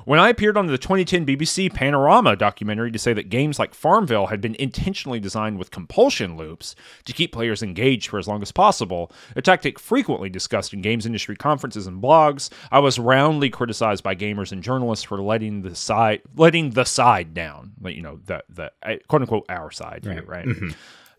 [0.05, 4.27] When I appeared on the 2010 BBC Panorama documentary to say that games like Farmville
[4.27, 6.75] had been intentionally designed with compulsion loops
[7.05, 11.07] to keep players engaged for as long as possible, a tactic frequently discussed in games
[11.07, 15.75] industry conferences and blogs, I was roundly criticized by gamers and journalists for letting the
[15.75, 18.71] side letting the side down, you know, the the
[19.07, 20.45] quote unquote our side here, right?
[20.45, 20.69] Mm-hmm.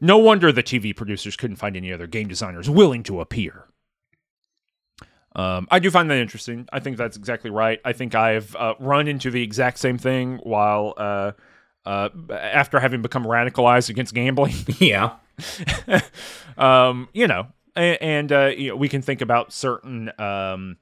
[0.00, 3.66] No wonder the TV producers couldn't find any other game designers willing to appear.
[5.36, 6.66] Um, I do find that interesting.
[6.72, 7.78] I think that's exactly right.
[7.84, 11.32] I think I've uh, run into the exact same thing while uh,
[11.84, 14.54] uh, after having become radicalized against gambling.
[14.78, 15.16] Yeah.
[16.58, 20.78] um, you know, and, and uh, you know, we can think about certain um,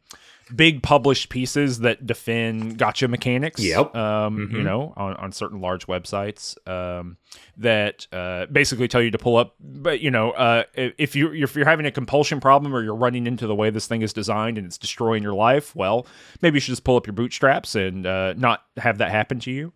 [0.54, 3.62] big published pieces that defend gacha mechanics.
[3.62, 3.94] Yep.
[3.94, 7.16] Um, You know, on, on certain large websites um,
[7.56, 9.54] that uh, basically tell you to pull up.
[9.60, 13.26] But you know, uh, if you if you're having a compulsion problem or you're running
[13.26, 16.06] into the way this thing is designed and it's destroying your life, well,
[16.42, 19.50] maybe you should just pull up your bootstraps and uh, not have that happen to
[19.50, 19.72] you.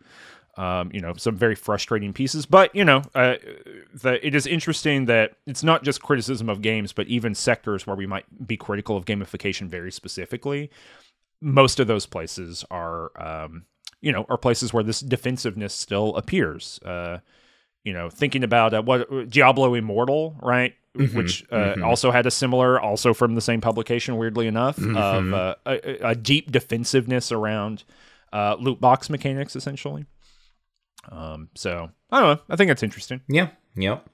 [0.59, 3.37] Um, you know, some very frustrating pieces, but you know, uh,
[3.95, 7.95] the, it is interesting that it's not just criticism of games, but even sectors where
[7.95, 10.69] we might be critical of gamification very specifically.
[11.41, 13.67] Most of those places are, um,
[14.01, 16.81] you know, are places where this defensiveness still appears.
[16.85, 17.19] Uh,
[17.85, 20.75] you know, thinking about uh, what Diablo Immortal, right?
[21.15, 25.55] Which uh, also had a similar, also from the same publication, weirdly enough, of uh,
[25.65, 27.85] a, a deep defensiveness around
[28.33, 30.07] uh, loot box mechanics, essentially.
[31.11, 32.43] Um, so I don't know.
[32.51, 33.21] I think that's interesting.
[33.29, 33.49] Yeah.
[33.77, 34.09] Yep.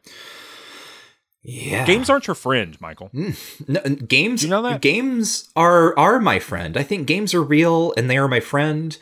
[1.43, 1.85] Yeah.
[1.85, 3.11] Games aren't your friend, Michael.
[3.13, 4.43] No, games.
[4.43, 4.81] you know that?
[4.81, 6.77] games are are my friend.
[6.77, 8.97] I think games are real and they are my friend.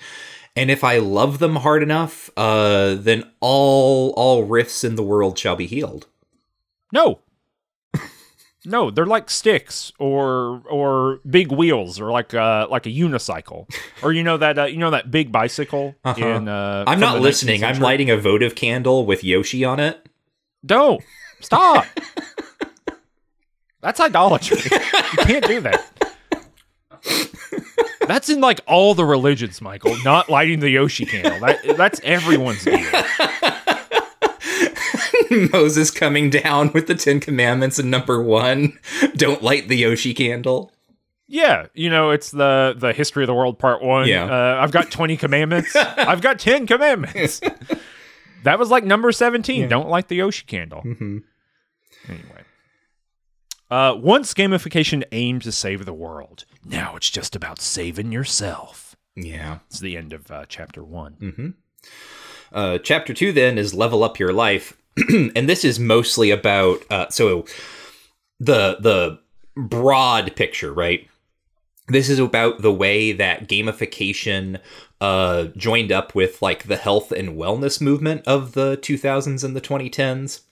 [0.57, 5.39] And if I love them hard enough, uh, then all all rifts in the world
[5.39, 6.09] shall be healed.
[6.93, 7.21] No.
[8.65, 13.69] No, they're like sticks or or big wheels or like uh like a unicycle
[14.05, 16.25] or you know that uh, you know that big bicycle Uh-huh.
[16.25, 17.65] in uh I'm not listening.
[17.65, 20.07] I'm lighting a votive candle with Yoshi on it.
[20.65, 21.03] Don't
[21.41, 21.87] stop.
[23.81, 24.59] That's idolatry.
[24.63, 25.85] you can't do that.
[28.07, 29.97] That's in like all the religions, Michael.
[30.05, 31.41] Not lighting the Yoshi candle.
[31.41, 32.79] That that's everyone's deal.
[35.53, 38.79] Moses coming down with the Ten Commandments and number one,
[39.17, 40.73] don't light the Yoshi candle.
[41.29, 44.07] Yeah, you know, it's the the history of the world part one.
[44.09, 44.25] Yeah.
[44.25, 45.75] uh, I've got twenty commandments.
[45.77, 47.41] I've got ten commandments.
[48.45, 49.69] that was like number seventeen.
[49.69, 50.83] Don't light the Yoshi candle.
[50.83, 51.19] Mm-hmm.
[52.09, 52.43] Anyway,
[53.71, 58.95] Uh, once gamification aimed to save the world, now it's just about saving yourself.
[59.17, 59.61] Yeah.
[59.69, 61.55] It's the end of uh, chapter one.
[62.53, 64.77] Uh, chapter two then is level up your life,
[65.09, 67.45] and this is mostly about uh, so
[68.41, 69.19] the the
[69.57, 71.09] broad picture, right?
[71.89, 74.61] This is about the way that gamification
[75.01, 79.61] uh, joined up with like the health and wellness movement of the 2000s and the
[79.61, 80.43] 2010s.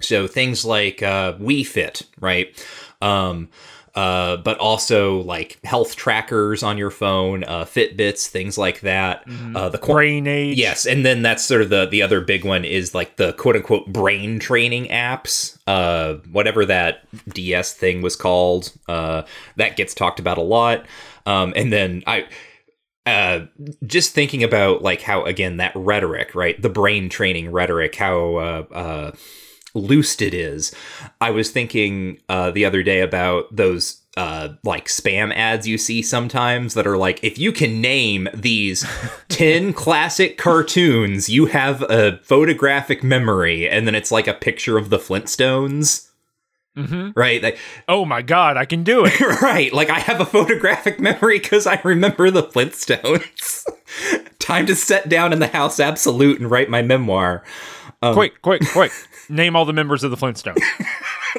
[0.00, 2.54] So things like uh, Wii Fit, right?
[3.00, 3.48] Um,
[3.94, 9.24] uh, but also like health trackers on your phone, uh, Fitbits, things like that.
[9.54, 10.56] Uh, the qu- Brain age.
[10.56, 13.56] Yes, and then that's sort of the the other big one is like the quote
[13.56, 15.58] unquote brain training apps.
[15.66, 19.22] Uh, whatever that DS thing was called, uh,
[19.56, 20.86] that gets talked about a lot.
[21.26, 22.26] Um, and then I.
[23.04, 23.46] Uh,
[23.84, 26.62] just thinking about like how again that rhetoric, right?
[26.62, 29.12] The brain training rhetoric, how uh, uh,
[29.74, 30.74] loosed it is.
[31.20, 36.02] I was thinking uh, the other day about those uh, like spam ads you see
[36.02, 38.86] sometimes that are like, if you can name these
[39.28, 43.68] 10 classic cartoons, you have a photographic memory.
[43.68, 46.08] And then it's like a picture of the Flintstones.
[47.14, 47.42] Right?
[47.42, 47.58] Like,
[47.88, 49.20] Oh my god, I can do it.
[49.42, 49.72] right.
[49.72, 53.64] Like, I have a photographic memory because I remember the Flintstones.
[54.38, 57.44] Time to set down in the house absolute and write my memoir.
[58.12, 58.92] Quick, quick, quick.
[59.28, 60.60] Name all the members of the Flintstones.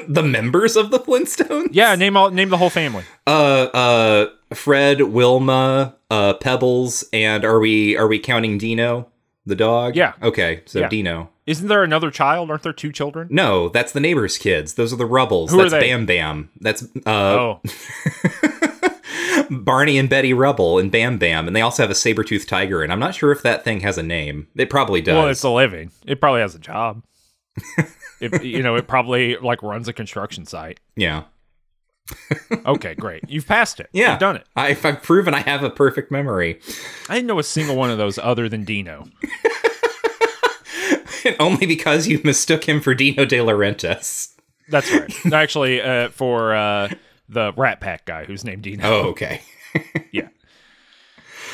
[0.08, 1.68] The members of the Flintstones?
[1.70, 3.04] Yeah, name all name the whole family.
[3.28, 3.30] uh
[3.72, 9.06] uh Fred, Wilma, uh Pebbles, and are we are we counting Dino,
[9.46, 9.94] the dog?
[9.94, 10.14] Yeah.
[10.20, 10.88] Okay, so Yeah.
[10.88, 11.30] Dino.
[11.46, 12.50] Isn't there another child?
[12.50, 13.28] Aren't there two children?
[13.30, 14.74] No, that's the neighbor's kids.
[14.74, 15.52] Those are the Rubbles.
[15.52, 15.88] Who are that's they?
[15.90, 16.50] Bam Bam.
[16.60, 17.60] That's uh Oh,
[19.50, 22.82] Barney and Betty Rubble and Bam Bam, and they also have a saber toothed tiger.
[22.82, 24.48] And I'm not sure if that thing has a name.
[24.56, 25.16] It probably does.
[25.16, 25.90] well, it's a living.
[26.06, 27.02] It probably has a job.
[28.20, 30.80] it, you know, it probably like runs a construction site.
[30.96, 31.24] yeah,
[32.66, 33.24] Okay, great.
[33.28, 33.88] You've passed it.
[33.92, 34.46] yeah, You've done it.
[34.56, 36.60] I, I've proven I have a perfect memory,
[37.08, 39.06] I didn't know a single one of those other than Dino.
[41.40, 44.32] only because you mistook him for Dino De Laurentiis.
[44.68, 45.32] That's right.
[45.32, 46.88] Actually, uh, for uh,
[47.28, 48.82] the Rat Pack guy who's named Dino.
[48.84, 49.40] Oh, okay.
[50.12, 50.28] Yeah.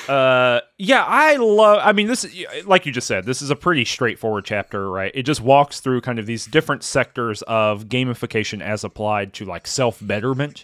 [0.08, 1.80] Uh, yeah, I love.
[1.82, 5.12] I mean, this, is- like you just said, this is a pretty straightforward chapter, right?
[5.14, 9.66] It just walks through kind of these different sectors of gamification as applied to like
[9.66, 10.62] self betterment,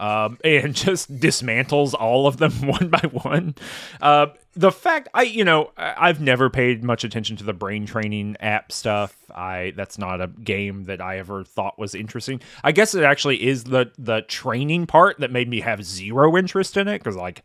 [0.00, 3.54] um, and just dismantles all of them one by one.
[4.00, 4.26] Uh,
[4.56, 8.72] the fact I, you know, I've never paid much attention to the brain training app
[8.72, 9.14] stuff.
[9.34, 12.40] I that's not a game that I ever thought was interesting.
[12.64, 16.76] I guess it actually is the the training part that made me have zero interest
[16.76, 17.42] in it because like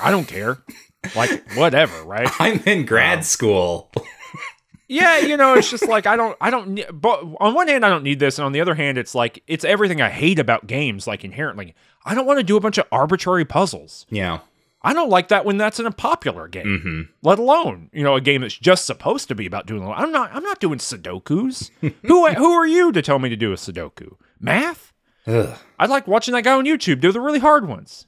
[0.00, 0.58] I don't care.
[1.16, 2.28] Like whatever, right?
[2.38, 3.90] I'm in grad um, school.
[4.88, 7.88] Yeah, you know, it's just like I don't I don't but on one hand I
[7.88, 10.66] don't need this and on the other hand it's like it's everything I hate about
[10.66, 11.74] games like inherently.
[12.04, 14.06] I don't want to do a bunch of arbitrary puzzles.
[14.10, 14.40] Yeah.
[14.84, 16.64] I don't like that when that's in a popular game.
[16.64, 17.00] Mm-hmm.
[17.22, 20.30] Let alone, you know, a game that's just supposed to be about doing I'm not
[20.32, 21.70] I'm not doing sudokus.
[21.80, 24.16] who who are you to tell me to do a sudoku?
[24.40, 24.92] Math?
[25.26, 25.56] Ugh.
[25.78, 28.06] I like watching that guy on YouTube do the really hard ones.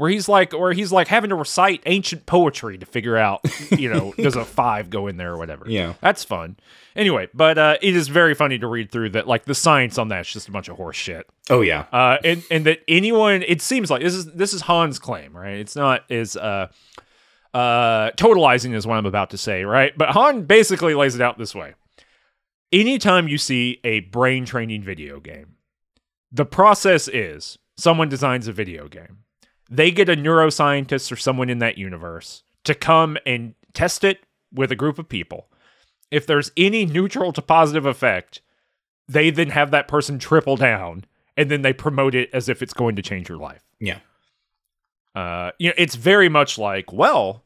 [0.00, 3.92] Where he's like, where he's like having to recite ancient poetry to figure out, you
[3.92, 5.66] know, does a five go in there or whatever.
[5.68, 5.92] Yeah.
[6.00, 6.56] that's fun.
[6.96, 9.28] Anyway, but uh, it is very funny to read through that.
[9.28, 11.28] Like the science on that's just a bunch of horse shit.
[11.50, 11.84] Oh yeah.
[11.92, 15.58] Uh, and and that anyone, it seems like this is this is Hon's claim, right?
[15.58, 16.68] It's not is uh,
[17.52, 19.92] uh, totalizing is what I'm about to say, right?
[19.94, 21.74] But Hon basically lays it out this way:
[22.72, 25.56] anytime you see a brain training video game,
[26.32, 29.18] the process is someone designs a video game,
[29.70, 34.20] they get a neuroscientist or someone in that universe to come and test it
[34.52, 35.48] with a group of people.
[36.10, 38.42] If there's any neutral to positive effect,
[39.08, 41.04] they then have that person triple down
[41.36, 43.62] and then they promote it as if it's going to change your life.
[43.78, 44.00] Yeah.
[45.14, 47.44] Uh, you know, it's very much like, well,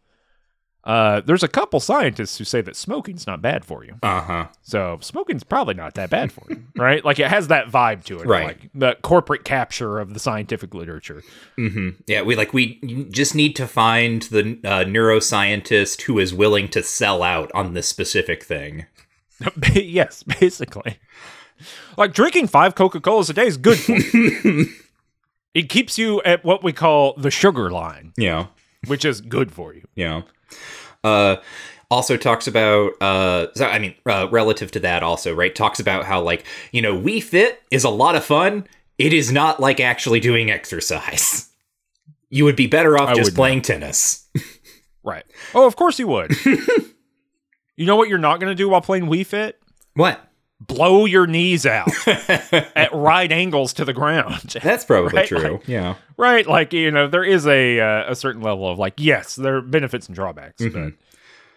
[0.84, 3.94] uh, there's a couple scientists who say that smoking's not bad for you.
[4.02, 4.46] Uh huh.
[4.62, 7.04] So smoking's probably not that bad for you, right?
[7.04, 8.46] Like it has that vibe to it, Right.
[8.46, 11.22] Like the corporate capture of the scientific literature.
[11.56, 12.22] hmm Yeah.
[12.22, 12.80] We like we
[13.10, 17.88] just need to find the uh, neuroscientist who is willing to sell out on this
[17.88, 18.86] specific thing.
[19.74, 20.98] yes, basically.
[21.96, 24.66] Like drinking five Coca Colas a day is good for you.
[25.54, 28.46] it keeps you at what we call the sugar line, Yeah.
[28.86, 29.86] which is good for you.
[29.94, 30.22] Yeah.
[31.02, 31.36] Uh,
[31.90, 36.04] also talks about uh, so I mean, uh, relative to that, also right, talks about
[36.04, 38.66] how like you know, Wii Fit is a lot of fun.
[38.98, 41.50] It is not like actually doing exercise.
[42.30, 44.28] You would be better off I just playing tennis.
[45.04, 45.24] Right.
[45.54, 46.32] Oh, of course you would.
[47.76, 49.60] you know what you're not going to do while playing Wii Fit?
[49.92, 50.18] What?
[50.60, 54.40] Blow your knees out at right angles to the ground.
[54.62, 55.38] That's probably Right, true.
[55.54, 55.96] like- yeah.
[56.16, 56.46] right?
[56.46, 59.60] Like you know, there is a uh, a certain level of like, yes, there are
[59.62, 60.92] benefits and drawbacks, but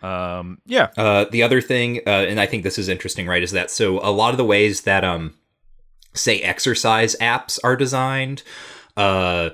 [0.08, 3.52] um, yeah, Uh, the other thing, uh, and I think this is interesting, right, is
[3.52, 5.34] that so a lot of the ways that, um,
[6.14, 8.44] say, exercise apps are designed,
[8.96, 9.50] uh,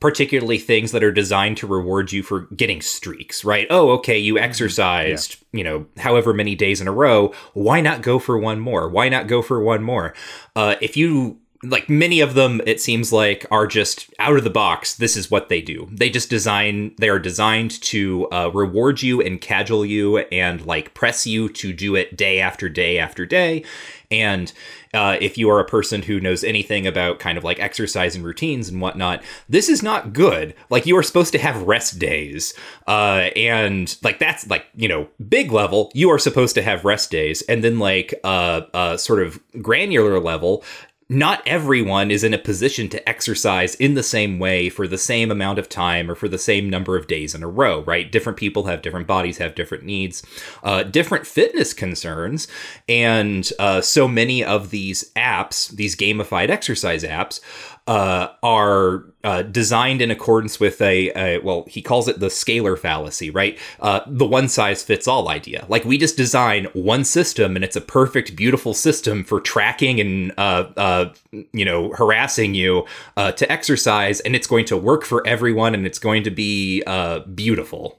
[0.00, 3.66] particularly things that are designed to reward you for getting streaks, right?
[3.70, 7.32] Oh, okay, you exercised, you know, however many days in a row.
[7.54, 8.88] Why not go for one more?
[8.88, 10.14] Why not go for one more?
[10.54, 14.50] Uh, if you like many of them it seems like are just out of the
[14.50, 19.02] box this is what they do they just design they are designed to uh, reward
[19.02, 23.24] you and cajole you and like press you to do it day after day after
[23.24, 23.64] day
[24.10, 24.52] and
[24.94, 28.24] uh, if you are a person who knows anything about kind of like exercise and
[28.24, 30.54] routines and whatnot, this is not good.
[30.70, 32.54] Like you are supposed to have rest days,
[32.86, 35.90] uh, and like that's like you know big level.
[35.94, 40.20] You are supposed to have rest days, and then like uh, uh, sort of granular
[40.20, 40.64] level,
[41.08, 45.30] not everyone is in a position to exercise in the same way for the same
[45.30, 48.10] amount of time or for the same number of days in a row, right?
[48.10, 50.24] Different people have different bodies, have different needs,
[50.64, 52.48] uh, different fitness concerns.
[52.88, 57.40] And uh, so many of these apps, these gamified exercise apps,
[57.86, 62.76] uh, are uh, designed in accordance with a, a, well, he calls it the scalar
[62.76, 63.58] fallacy, right?
[63.78, 65.64] Uh, the one size fits all idea.
[65.68, 70.32] Like we just design one system and it's a perfect, beautiful system for tracking and,
[70.96, 71.12] uh,
[71.52, 72.86] you know, harassing you
[73.16, 76.82] uh, to exercise, and it's going to work for everyone and it's going to be
[76.86, 77.98] uh, beautiful.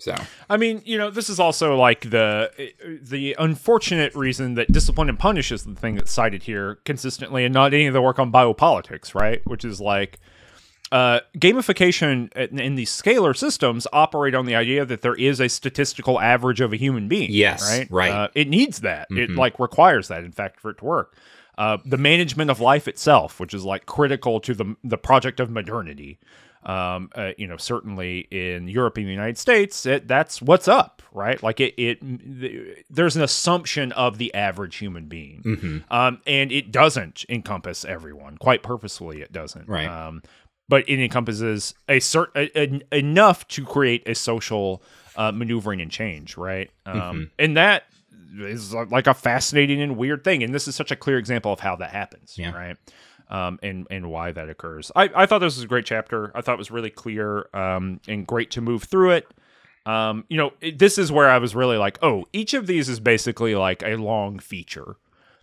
[0.00, 0.14] So,
[0.48, 2.50] I mean, you know, this is also like the
[3.02, 7.52] the unfortunate reason that discipline and punish is the thing that's cited here consistently, and
[7.52, 9.40] not any of the work on biopolitics, right?
[9.44, 10.20] Which is like
[10.90, 15.48] uh, gamification in, in these scalar systems operate on the idea that there is a
[15.48, 17.30] statistical average of a human being.
[17.30, 18.10] Yes, right, right.
[18.10, 19.08] Uh, it needs that.
[19.10, 21.16] It like requires that, in fact, for it to work.
[21.58, 25.50] Uh, the management of life itself, which is like critical to the the project of
[25.50, 26.18] modernity.
[26.64, 31.02] Um, uh, you know, certainly in Europe and the United States, it, that's what's up,
[31.12, 31.40] right?
[31.42, 36.72] Like it, it, th- there's an assumption of the average human being, um, and it
[36.72, 38.38] doesn't encompass everyone.
[38.38, 39.86] Quite purposefully, it doesn't, Right.
[39.88, 40.22] Um,
[40.68, 44.82] but it encompasses a certain enough to create a social
[45.16, 46.70] uh, maneuvering and change, right?
[46.86, 47.84] Um, And that
[48.38, 51.52] is uh, like a fascinating and weird thing, and this is such a clear example
[51.52, 52.52] of how that happens, Yeah.
[52.52, 52.76] right?
[53.30, 54.90] Um, and and why that occurs.
[54.96, 56.30] I, I thought this was a great chapter.
[56.34, 59.28] I thought it was really clear um, and great to move through it.
[59.84, 62.88] Um, you know, it, this is where I was really like, oh, each of these
[62.88, 64.96] is basically like a long feature,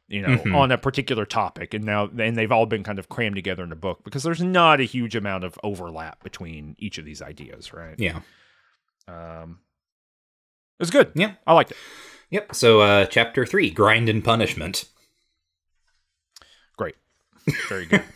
[0.07, 3.35] you know, on a particular topic, and now and they've all been kind of crammed
[3.35, 7.05] together in a book because there's not a huge amount of overlap between each of
[7.05, 7.95] these ideas, right?
[7.99, 8.19] yeah.
[9.07, 9.59] Um,
[10.79, 11.11] it was good.
[11.15, 11.33] Yeah.
[11.47, 11.77] I liked it.
[12.31, 12.55] Yep.
[12.55, 14.85] So, uh, chapter three grind and punishment.
[16.77, 16.95] Great,
[17.69, 18.03] very good.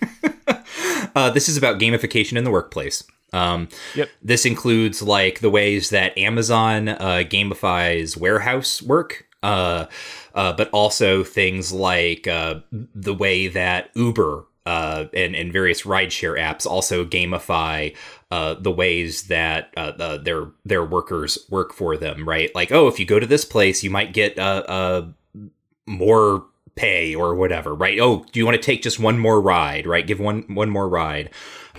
[1.16, 3.04] Uh, this is about gamification in the workplace.
[3.34, 4.10] Um, Yep.
[4.22, 9.86] This includes like the ways that Amazon uh, gamifies warehouse work, uh,
[10.40, 16.40] uh, but also things like uh, the way that Uber uh, and, and various rideshare
[16.40, 17.94] apps also gamify
[18.32, 22.28] uh, the ways that uh, their their workers work for them.
[22.28, 22.56] Right?
[22.56, 25.08] Like, oh, if you go to this place, you might get uh, uh,
[25.86, 28.00] more pay or whatever, right?
[28.00, 30.08] Oh, do you want to take just one more ride, right?
[30.08, 31.32] Give one one more ride.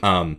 [0.02, 0.38] Um,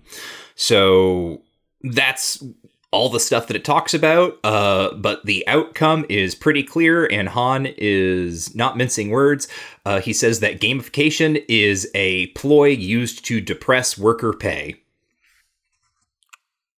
[0.53, 1.41] so
[1.81, 2.43] that's
[2.91, 4.37] all the stuff that it talks about.
[4.43, 9.47] Uh, but the outcome is pretty clear, and Hon is not mincing words.
[9.85, 14.75] Uh, he says that gamification is a ploy used to depress worker pay.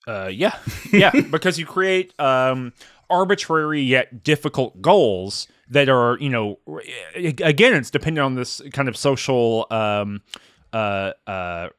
[0.08, 0.58] Uh, yeah,
[0.92, 2.74] yeah, because you create um,
[3.10, 6.60] arbitrary yet difficult goals that are, you know,
[7.16, 10.22] again, it's dependent on this kind of social, um,
[10.74, 11.70] uh, uh,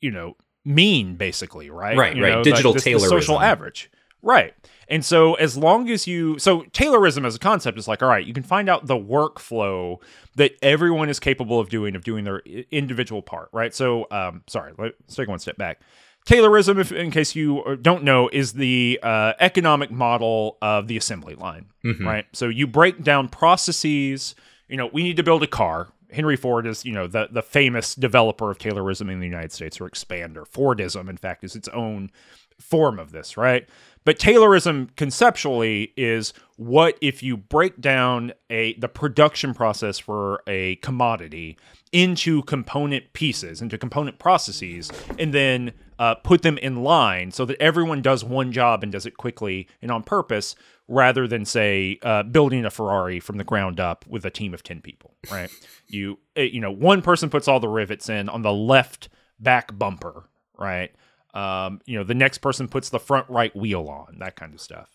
[0.00, 1.96] you know, mean, basically, right?
[1.96, 2.34] Right, You right.
[2.34, 3.90] know, Digital the, the social average,
[4.22, 4.54] right?
[4.88, 8.26] And so, as long as you, so Taylorism as a concept is like, all right,
[8.26, 9.98] you can find out the workflow
[10.34, 12.38] that everyone is capable of doing, of doing their
[12.70, 13.72] individual part, right?
[13.72, 15.80] So, um, sorry, let's take one step back.
[16.26, 21.34] Taylorism, if in case you don't know, is the uh, economic model of the assembly
[21.34, 21.66] line,
[22.06, 22.26] right?
[22.32, 24.34] So you break down processes.
[24.68, 25.88] You know, we need to build a car.
[26.12, 29.80] Henry Ford is, you know, the the famous developer of Taylorism in the United States,
[29.80, 30.46] or expander.
[30.48, 32.10] Fordism, in fact, is its own
[32.58, 33.68] form of this, right?
[34.04, 40.76] But Taylorism conceptually is what if you break down a the production process for a
[40.76, 41.58] commodity
[41.92, 47.60] into component pieces, into component processes, and then uh, put them in line so that
[47.60, 50.54] everyone does one job and does it quickly and on purpose
[50.90, 54.62] rather than say uh, building a ferrari from the ground up with a team of
[54.62, 55.50] 10 people right?
[55.88, 59.76] You uh, you know one person puts all the rivets in on the left back
[59.76, 60.24] bumper
[60.58, 60.92] right?
[61.32, 64.60] Um, you know the next person puts the front right wheel on that kind of
[64.60, 64.90] stuff.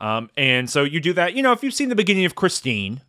[0.00, 1.34] Um, and so you do that.
[1.34, 3.02] You know if you've seen the beginning of christine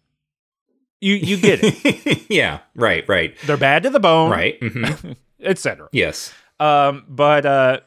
[0.99, 2.25] you you get it.
[2.29, 4.59] Yeah, right, right, they're bad to the bone right.
[4.61, 5.15] mhm.
[5.41, 6.33] etc yes.
[6.59, 7.79] um, but uh,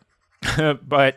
[0.82, 1.16] but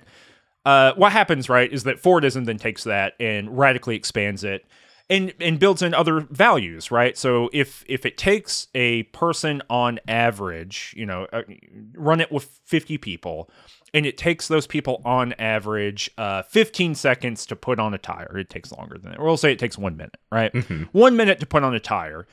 [0.65, 4.65] uh, what happens, right, is that Fordism then takes that and radically expands it
[5.09, 7.17] and and builds in other values, right?
[7.17, 11.43] So if if it takes a person on average, you know, uh,
[11.95, 13.49] run it with fifty people.
[13.95, 18.39] And it takes those people on average uh, 15 seconds to put on a tire.
[18.39, 19.21] It takes longer than that.
[19.21, 20.51] We'll say it takes one minute, right?
[20.93, 22.25] One minute to put on a tire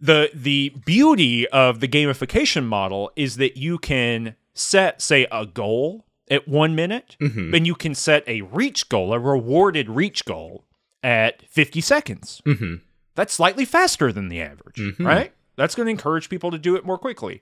[0.00, 6.05] the the beauty of the gamification model is that you can set say a goal
[6.30, 10.64] at one minute then you can set a reach goal a rewarded reach goal
[11.02, 12.42] at 50 seconds.
[12.44, 12.80] Mhm.
[13.14, 15.32] that's slightly faster than the average right?
[15.56, 17.40] That's going to encourage people to do it more quickly.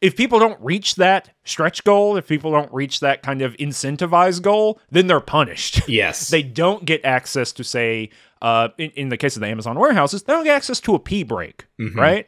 [0.00, 4.42] If people don't reach that stretch goal if people don't reach that kind of incentivized
[4.42, 5.80] goal then they're punished.
[5.88, 6.28] Yes.
[6.28, 8.10] they don't get access to say
[8.40, 10.98] uh, in, in the case of the amazon warehouses they don't get access to a
[10.98, 12.26] p break right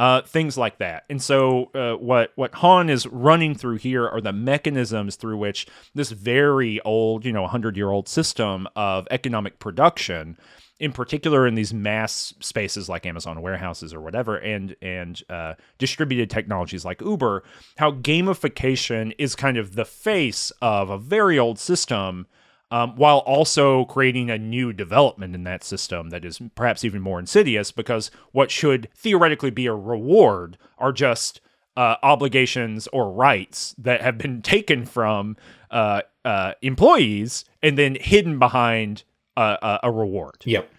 [0.00, 1.04] uh, things like that.
[1.10, 5.66] And so uh, what what Hon is running through here are the mechanisms through which
[5.94, 10.38] this very old you know 100 year old system of economic production
[10.78, 16.30] in particular in these mass spaces like Amazon warehouses or whatever, and and uh, distributed
[16.30, 17.44] technologies like Uber,
[17.76, 22.26] how gamification is kind of the face of a very old system,
[22.70, 27.18] um, while also creating a new development in that system that is perhaps even more
[27.18, 31.40] insidious because what should theoretically be a reward are just
[31.76, 35.36] uh, obligations or rights that have been taken from
[35.70, 39.04] uh, uh, employees and then hidden behind
[39.36, 40.36] a, a, a reward.
[40.44, 40.70] Yep.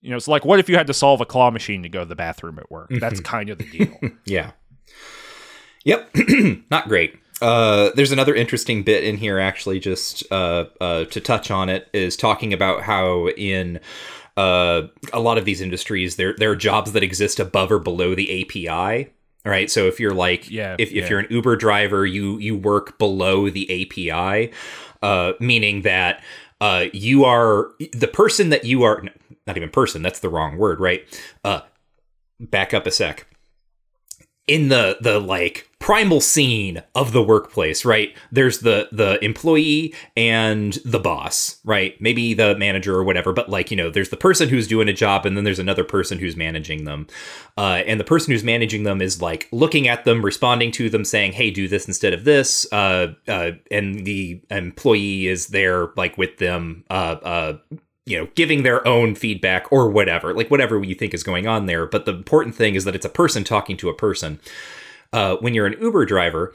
[0.00, 2.00] You know, it's like what if you had to solve a claw machine to go
[2.00, 2.90] to the bathroom at work?
[2.90, 4.10] That's kind of the deal.
[4.24, 4.52] Yeah.
[5.84, 6.16] Yep.
[6.70, 7.18] Not great.
[7.44, 11.88] Uh, there's another interesting bit in here, actually, just uh, uh, to touch on it,
[11.92, 13.78] is talking about how in
[14.38, 14.82] uh,
[15.12, 18.42] a lot of these industries, there there are jobs that exist above or below the
[18.42, 19.10] API.
[19.44, 19.70] Right.
[19.70, 21.08] So if you're like, Yeah, if, if yeah.
[21.10, 23.66] you're an Uber driver, you you work below the
[24.10, 24.50] API,
[25.02, 26.24] uh, meaning that
[26.62, 29.04] uh, you are the person that you are.
[29.46, 30.00] Not even person.
[30.00, 31.04] That's the wrong word, right?
[31.44, 31.60] Uh,
[32.40, 33.26] back up a sec
[34.46, 38.14] in the the like primal scene of the workplace right?
[38.32, 42.00] There's the the employee and the boss right?
[42.00, 44.92] Maybe the manager or whatever but like you know there's the person who's doing a
[44.92, 47.06] job and then there's another person who's managing them.
[47.56, 51.04] Uh, and the person who's managing them is like looking at them responding to them
[51.04, 52.66] saying hey do this instead of this.
[52.72, 57.58] Uh, uh, and the employee is there like with them uh, uh,
[58.06, 61.66] you know, giving their own feedback or whatever, like whatever you think is going on
[61.66, 61.86] there.
[61.86, 64.40] But the important thing is that it's a person talking to a person.
[65.12, 66.54] Uh, when you're an Uber driver,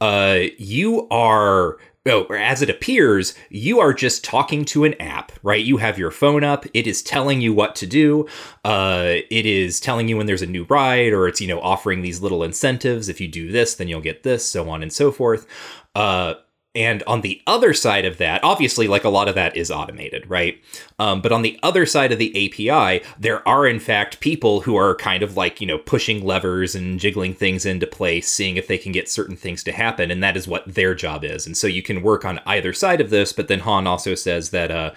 [0.00, 1.78] uh, you are.
[2.06, 5.62] Oh, as it appears, you are just talking to an app, right?
[5.62, 6.64] You have your phone up.
[6.72, 8.26] It is telling you what to do.
[8.64, 12.00] Uh, it is telling you when there's a new ride, or it's you know offering
[12.00, 13.10] these little incentives.
[13.10, 15.46] If you do this, then you'll get this, so on and so forth.
[15.94, 16.34] Uh,
[16.74, 20.28] and on the other side of that, obviously, like a lot of that is automated,
[20.30, 20.62] right?
[21.00, 24.76] Um, but on the other side of the API, there are in fact people who
[24.76, 28.68] are kind of like, you know, pushing levers and jiggling things into place, seeing if
[28.68, 30.12] they can get certain things to happen.
[30.12, 31.44] And that is what their job is.
[31.44, 33.32] And so you can work on either side of this.
[33.32, 34.92] But then Hon also says that, uh,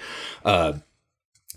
[0.46, 0.74] uh,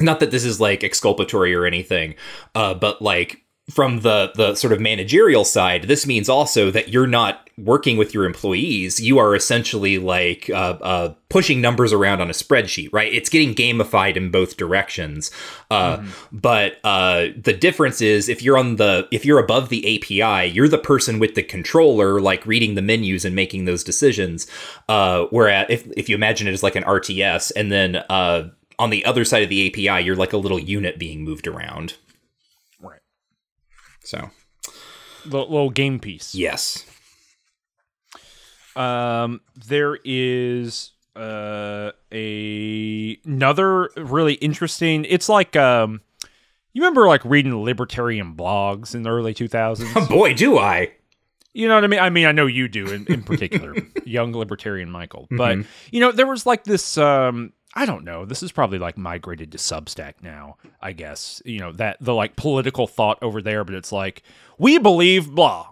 [0.01, 2.14] not that this is like exculpatory or anything,
[2.55, 7.07] uh, but like from the the sort of managerial side, this means also that you're
[7.07, 9.00] not working with your employees.
[9.00, 13.12] You are essentially like uh, uh, pushing numbers around on a spreadsheet, right?
[13.12, 15.30] It's getting gamified in both directions.
[15.70, 20.50] Uh, But uh, the difference is if you're on the if you're above the API,
[20.50, 24.46] you're the person with the controller, like reading the menus and making those decisions.
[24.88, 28.90] Uh, whereas if if you imagine it as like an RTS, and then uh, on
[28.90, 31.94] the other side of the API, you're like a little unit being moved around.
[32.80, 33.00] right.
[34.04, 34.30] So
[35.24, 36.34] Little, little game piece.
[36.36, 36.86] yes,
[38.77, 45.05] Um, there is uh, a another really interesting.
[45.07, 46.03] It's like um,
[46.72, 50.09] you remember like reading libertarian blogs in the early two thousands.
[50.09, 50.93] boy, do I.
[51.55, 52.01] You know what I mean?
[52.01, 53.74] I mean, I know you do in, in particular,
[54.05, 55.27] young libertarian Michael.
[55.31, 55.61] But
[55.91, 56.99] you know, there was like this.
[56.99, 58.27] Um, I don't know.
[58.27, 60.59] This is probably like migrated to Substack now.
[60.83, 64.22] I guess you know that the like political thought over there, but it's like
[64.59, 65.68] we believe blah.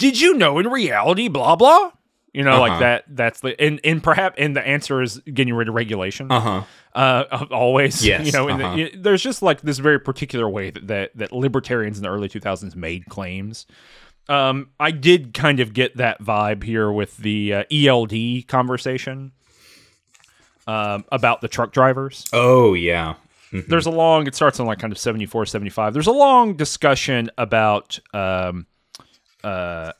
[0.00, 1.92] Did you know in reality blah blah?
[2.32, 2.80] You know, like Uh-huh.
[2.80, 3.04] that.
[3.08, 6.30] That's the and and perhaps and the answer is getting rid of regulation.
[6.30, 6.62] Uh huh.
[6.94, 8.04] uh, always.
[8.06, 8.74] Yes, you know, uh-huh.
[8.76, 12.28] y- there's just like this very particular way that, that that libertarians in the early
[12.28, 13.66] 2000s made claims.
[14.28, 19.32] Um, I did kind of get that vibe here with the uh, ELD conversation
[20.68, 22.26] um, about the truck drivers.
[22.32, 23.14] Oh yeah.
[23.52, 25.92] There's a long, it starts on like kind of 74, 75.
[25.92, 28.66] There's a long discussion about um,
[29.42, 29.90] uh,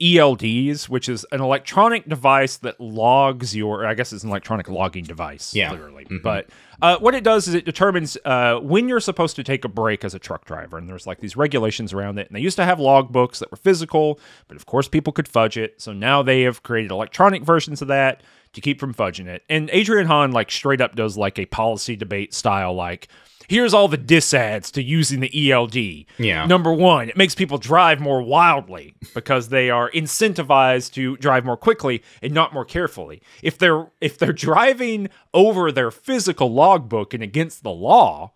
[0.00, 5.04] ELDs, which is an electronic device that logs your, I guess it's an electronic logging
[5.04, 5.72] device, Yeah.
[5.72, 6.04] literally.
[6.04, 6.18] Mm-hmm.
[6.22, 6.46] But
[6.80, 10.04] uh, what it does is it determines uh, when you're supposed to take a break
[10.04, 10.78] as a truck driver.
[10.78, 12.28] And there's like these regulations around it.
[12.28, 15.28] And they used to have log books that were physical, but of course people could
[15.28, 15.80] fudge it.
[15.80, 18.22] So now they have created electronic versions of that
[18.52, 19.42] to keep from fudging it.
[19.48, 23.08] And Adrian Hon like straight up does like a policy debate style like
[23.48, 25.76] here's all the disads to using the ELD.
[26.18, 26.46] Yeah.
[26.46, 31.56] Number 1, it makes people drive more wildly because they are incentivized to drive more
[31.56, 33.22] quickly and not more carefully.
[33.42, 35.08] If they're if they're driving
[35.38, 38.32] over their physical logbook and against the law,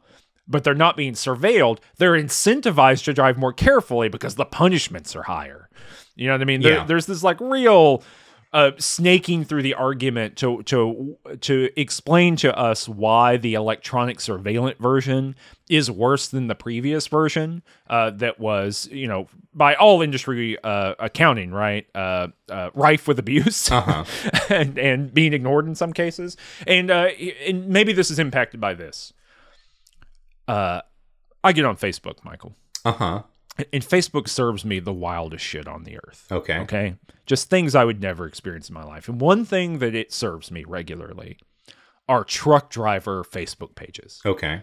[0.46, 5.24] but they're not being surveilled, they're incentivized to drive more carefully because the punishments are
[5.24, 5.68] higher.
[6.14, 6.61] You know what I mean?
[6.62, 8.03] There- there's this like real
[8.53, 14.76] uh, snaking through the argument to to to explain to us why the electronic surveillance
[14.78, 15.34] version
[15.70, 20.94] is worse than the previous version uh, that was you know by all industry uh,
[20.98, 24.05] accounting right uh, uh, rife with abuse Uh-huh.
[24.50, 26.36] and and being ignored in some cases
[26.66, 27.09] and uh,
[27.46, 29.12] and maybe this is impacted by this.
[30.48, 30.80] Uh,
[31.44, 33.22] I get on Facebook, Michael Uh huh.
[33.72, 36.26] And Facebook serves me the wildest shit on the earth.
[36.30, 36.59] Okay.
[36.61, 36.94] Okay.
[37.26, 39.09] Just things I would never experience in my life.
[39.09, 41.38] And one thing that it serves me regularly
[42.09, 44.62] are truck driver Facebook pages, Okay.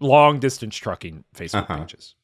[0.00, 1.78] long distance trucking Facebook Uh-huh.
[1.78, 2.14] pages.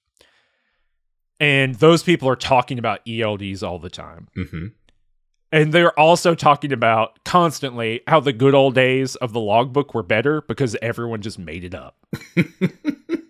[1.38, 4.28] And those people are talking about ELDs all the time.
[4.36, 4.66] Mm-hmm.
[5.50, 10.02] And they're also talking about constantly how the good old days of the logbook were
[10.02, 11.96] better because everyone just made it up.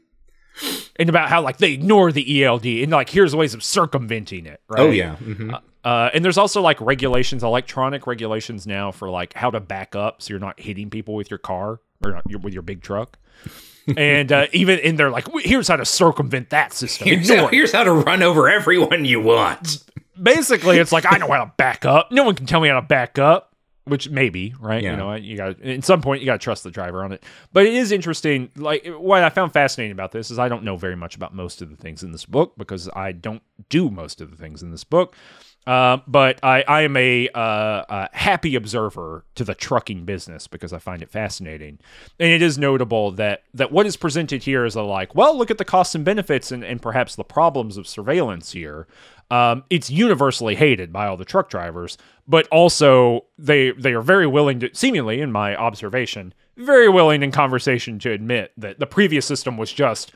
[1.03, 4.61] and about how like they ignore the ELD and like here's ways of circumventing it.
[4.69, 4.81] Right?
[4.81, 5.17] Oh yeah.
[5.17, 5.53] Mm-hmm.
[5.83, 10.23] Uh, and there's also like regulations, electronic regulations now for like how to back up
[10.23, 13.19] so you're not hitting people with your car or not, your, with your big truck.
[13.97, 17.09] and uh, even in there, like here's how to circumvent that system.
[17.09, 19.83] Here's how, here's how to run over everyone you want.
[20.23, 22.13] Basically, it's like I know how to back up.
[22.13, 23.52] No one can tell me how to back up.
[23.85, 24.93] Which maybe right, Yeah.
[24.93, 27.25] you know, you got at some point you got to trust the driver on it.
[27.53, 28.51] But it is interesting.
[28.57, 31.61] Like what I found fascinating about this is I don't know very much about most
[31.63, 34.71] of the things in this book because I don't do most of the things in
[34.71, 35.17] this book.
[35.67, 40.73] Uh, but I, I am a, uh, a happy observer to the trucking business because
[40.73, 41.79] I find it fascinating,
[42.19, 45.53] and it is notable that that what is presented here is a like, well, look
[45.53, 48.89] at the costs and benefits and, and perhaps the problems of surveillance here.
[49.31, 51.97] Um, it's universally hated by all the truck drivers,
[52.27, 57.31] but also they they are very willing to, seemingly in my observation, very willing in
[57.31, 60.13] conversation to admit that the previous system was just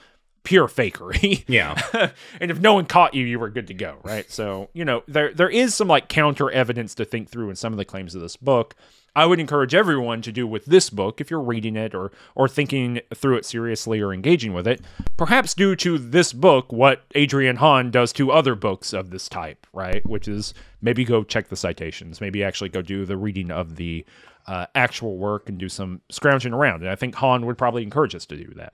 [0.47, 1.45] pure fakery.
[1.49, 1.77] Yeah.
[2.41, 4.31] and if no one caught you, you were good to go, right?
[4.31, 7.73] So, you know, there there is some like counter evidence to think through in some
[7.73, 8.75] of the claims of this book.
[9.15, 12.49] I would encourage everyone to do with this book if you're reading it or or
[12.49, 14.83] thinking through it seriously or engaging with it.
[15.17, 19.67] Perhaps do to this book what Adrian Hon does to other books of this type,
[19.73, 20.05] right?
[20.07, 24.05] Which is maybe go check the citations, maybe actually go do the reading of the
[24.47, 26.83] uh, actual work and do some scrounging around.
[26.83, 28.71] And I think Hon would probably encourage us to do that.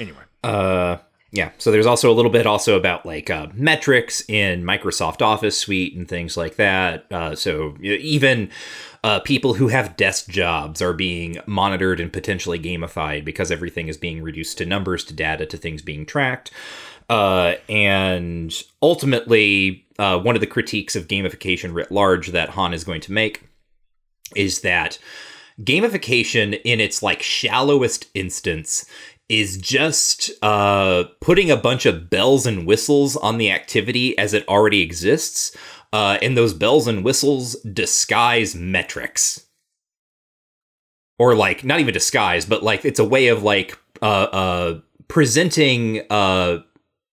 [0.00, 0.22] Anyway.
[0.42, 0.98] Uh,
[1.32, 1.50] yeah.
[1.56, 5.96] So there's also a little bit also about like uh, metrics in Microsoft Office Suite
[5.96, 7.10] and things like that.
[7.10, 8.50] Uh, so even
[9.02, 13.96] uh, people who have desk jobs are being monitored and potentially gamified because everything is
[13.96, 16.50] being reduced to numbers, to data, to things being tracked.
[17.08, 22.84] Uh, and ultimately, uh, one of the critiques of gamification writ large that Hon is
[22.84, 23.48] going to make
[24.36, 24.98] is that
[25.60, 28.86] gamification in its like shallowest instance
[29.28, 34.46] is just uh, putting a bunch of bells and whistles on the activity as it
[34.48, 35.56] already exists,
[35.92, 39.46] uh, and those bells and whistles disguise metrics,
[41.18, 46.02] or like not even disguise, but like it's a way of like uh, uh, presenting
[46.10, 46.58] uh,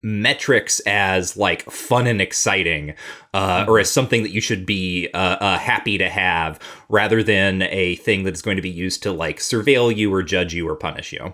[0.01, 2.95] metrics as like fun and exciting,
[3.33, 7.61] uh, or as something that you should be uh, uh, happy to have, rather than
[7.63, 10.67] a thing that is going to be used to like surveil you or judge you
[10.67, 11.33] or punish you.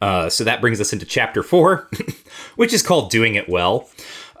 [0.00, 1.88] Uh, so that brings us into chapter four,
[2.56, 3.88] which is called Doing It Well.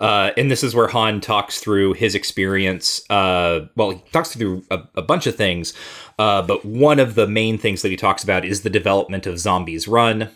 [0.00, 3.08] Uh, and this is where Hon talks through his experience.
[3.08, 5.72] Uh, well, he talks through a, a bunch of things,
[6.18, 9.38] uh, but one of the main things that he talks about is the development of
[9.38, 10.30] Zombies Run,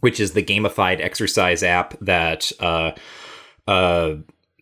[0.00, 2.92] which is the gamified exercise app that uh,
[3.66, 4.16] uh,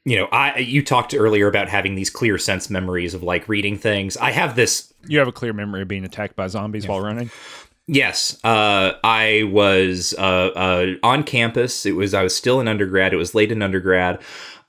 [0.05, 3.79] you know, I you talked earlier about having these clear sense memories of like reading
[3.79, 4.17] things.
[4.17, 7.31] I have this You have a clear memory of being attacked by zombies while running.
[7.87, 11.85] Yes, uh, I was uh, uh, on campus.
[11.85, 13.13] It was I was still in undergrad.
[13.13, 14.21] It was late in undergrad,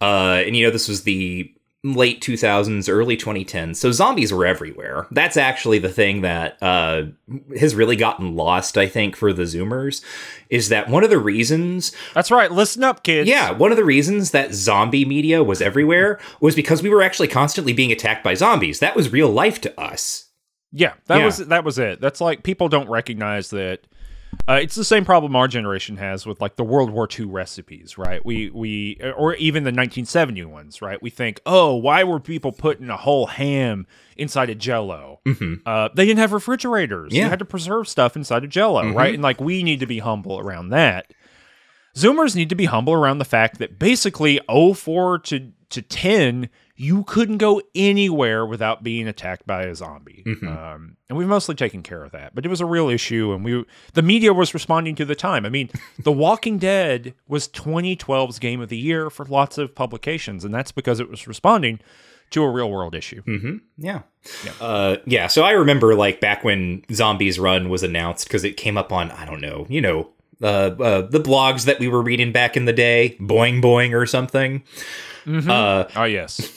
[0.01, 1.51] uh, and you know this was the
[1.85, 3.75] late 2000s, early 2010s.
[3.75, 5.05] So zombies were everywhere.
[5.11, 7.03] That's actually the thing that uh,
[7.59, 10.03] has really gotten lost, I think, for the Zoomers,
[10.49, 12.51] is that one of the reasons That's right.
[12.51, 13.29] Listen up, kids.
[13.29, 17.27] yeah, one of the reasons that zombie media was everywhere was because we were actually
[17.27, 18.79] constantly being attacked by zombies.
[18.79, 20.24] That was real life to us.
[20.77, 21.25] Yeah, that Yeah.
[21.25, 22.01] was that was it.
[22.01, 23.81] That's like people don't recognize that.
[24.49, 27.97] Uh, it's the same problem our generation has with like the World War II recipes,
[27.97, 28.23] right?
[28.25, 31.01] We we or even the 1970 ones, right?
[31.01, 35.21] We think, oh, why were people putting a whole ham inside a Jello?
[35.65, 37.13] Uh, they didn't have refrigerators.
[37.13, 39.13] You had to preserve stuff inside a Jello, right?
[39.13, 41.13] And like we need to be humble around that.
[41.95, 47.03] Zoomers need to be humble around the fact that basically 04 to to 10 you
[47.05, 52.03] couldn't go anywhere without being attacked by a zombie um, and we've mostly taken care
[52.03, 53.63] of that but it was a real issue and we
[53.93, 55.69] the media was responding to the time i mean
[56.03, 60.71] the walking dead was 2012's game of the year for lots of publications and that's
[60.71, 61.79] because it was responding
[62.31, 63.21] to a real world issue
[63.77, 64.01] Yeah.
[64.43, 64.51] Yeah.
[64.59, 65.27] Uh, yeah.
[65.27, 69.11] So I remember like back when Zombies Run was announced because it came up on,
[69.11, 70.09] I don't know, you know,
[70.41, 74.07] uh, uh, the blogs that we were reading back in the day, Boing Boing or
[74.07, 74.63] something.
[75.27, 76.51] Uh, oh yes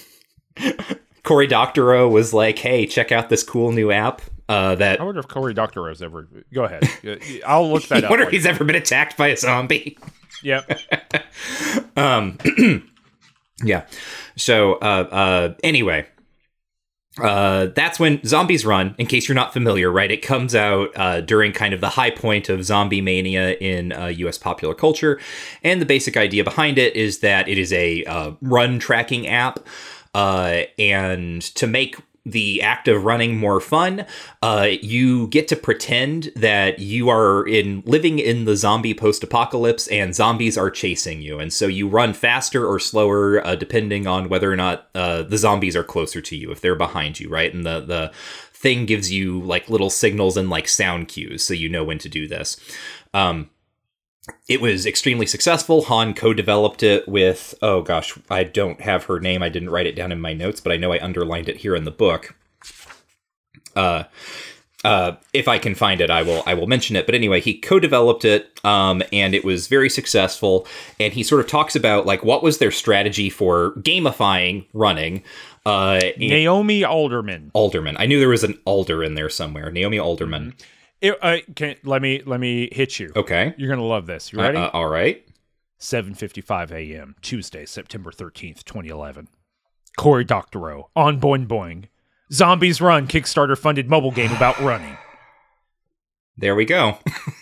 [1.23, 4.23] Cory Doctorow was like, hey, check out this cool new app.
[4.49, 6.83] Uh, that i wonder if Cory Doctorow's ever go ahead
[7.47, 9.99] i'll look that I up wonder if he's ever been attacked by a zombie.
[10.43, 10.67] yep
[11.99, 12.39] um.
[13.63, 13.87] Yeah.
[14.37, 16.07] So, uh, uh, anyway,
[17.21, 20.11] uh, that's when Zombies Run, in case you're not familiar, right?
[20.11, 24.07] It comes out uh, during kind of the high point of zombie mania in uh,
[24.07, 25.21] US popular culture.
[25.65, 29.59] And the basic idea behind it is that it is a uh, run tracking app.
[30.19, 31.95] Uh, and to make
[32.27, 34.05] the act of running more fun,
[34.43, 40.17] uh, you get to pretend that you are in living in the zombie post-apocalypse and
[40.17, 44.53] zombies are chasing you, and so you run faster or slower uh, depending on whether
[44.53, 47.55] or not uh, the zombies are closer to you if they're behind you, right?
[47.55, 48.11] And the the
[48.53, 52.09] thing gives you like little signals and like sound cues so you know when to
[52.09, 52.57] do this.
[53.15, 53.51] Um,
[54.49, 55.83] it was extremely successful.
[55.83, 59.43] Hon co-developed it with oh gosh, I don't have her name.
[59.43, 61.75] I didn't write it down in my notes, but I know I underlined it here
[61.75, 62.35] in the book.
[63.77, 64.05] Uh,
[64.85, 67.07] uh, if I can find it, I will I will mention it.
[67.07, 70.67] But anyway, he co-developed it, um, and it was very successful.
[71.01, 75.25] And he sort of talks about like what was their strategy for gamifying running.
[75.67, 77.97] Uh, naomi alderman Alderman.
[77.99, 79.71] I knew there was an Alder in there somewhere.
[79.71, 80.55] Naomi Alderman.
[81.01, 83.13] It, uh, can, let me let me hit you.
[83.15, 83.55] Okay.
[83.57, 84.33] You're gonna love this.
[84.33, 84.59] You Uh, ready?
[84.59, 85.25] uh, all right.
[85.81, 87.15] 7:55 a.m.
[87.23, 89.29] Tuesday, September 13th, 2011.
[89.97, 91.85] Cory Doctorow on Boing Boing.
[92.33, 94.97] Zombies Run Kickstarter funded mobile game about running.
[96.37, 96.99] There we go.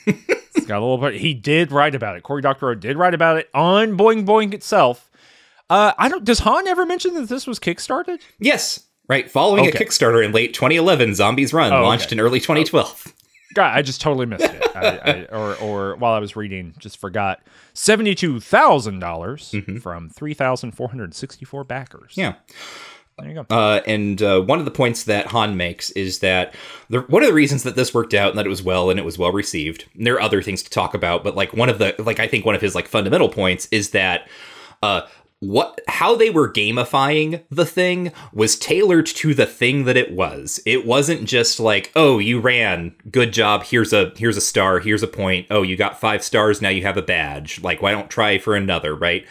[0.07, 1.21] It's got a little bit.
[1.21, 2.23] He did write about it.
[2.23, 5.11] Cory Doctorow did write about it on Boing Boing itself.
[5.69, 6.25] Uh, I don't.
[6.25, 8.21] Does Hon ever mention that this was kickstarted?
[8.39, 8.83] yes.
[9.09, 9.31] Right.
[9.31, 9.79] Following Okay.
[9.79, 12.17] a Kickstarter in late 2011, Zombies Run Oh, launched okay.
[12.17, 13.13] in early 2012.
[13.57, 14.77] God, I just totally missed it.
[14.77, 17.41] I, I, or, or while I was reading, just forgot
[17.73, 22.13] seventy-two dollars from three thousand four hundred sixty-four backers.
[22.17, 22.35] Yeah.
[23.19, 23.47] there you go.
[23.49, 26.55] Uh, and uh, one of the points that Hon makes is that
[26.91, 29.01] the, one of the reasons that this worked out and that it was well and
[29.01, 29.87] it was well received.
[29.95, 32.29] And there are other things to talk about, but like one of the like I
[32.29, 34.29] think one of his like fundamental points is that
[34.83, 35.07] uh,
[35.41, 40.61] what how they were gamifying the thing was tailored to the thing that it was.
[40.65, 45.03] It wasn't just like oh you ran good job here's a here's a star here's
[45.03, 48.11] a point oh you got five stars now you have a badge like why don't
[48.11, 49.27] try for another right.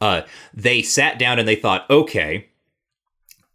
[0.00, 0.22] Uh,
[0.54, 2.48] they sat down and they thought okay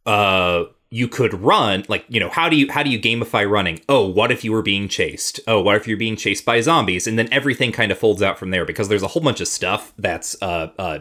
[0.05, 3.81] uh you could run like you know how do you how do you gamify running
[3.89, 7.07] oh what if you were being chased oh what if you're being chased by zombies
[7.07, 9.47] and then everything kind of folds out from there because there's a whole bunch of
[9.47, 10.99] stuff that's uh uh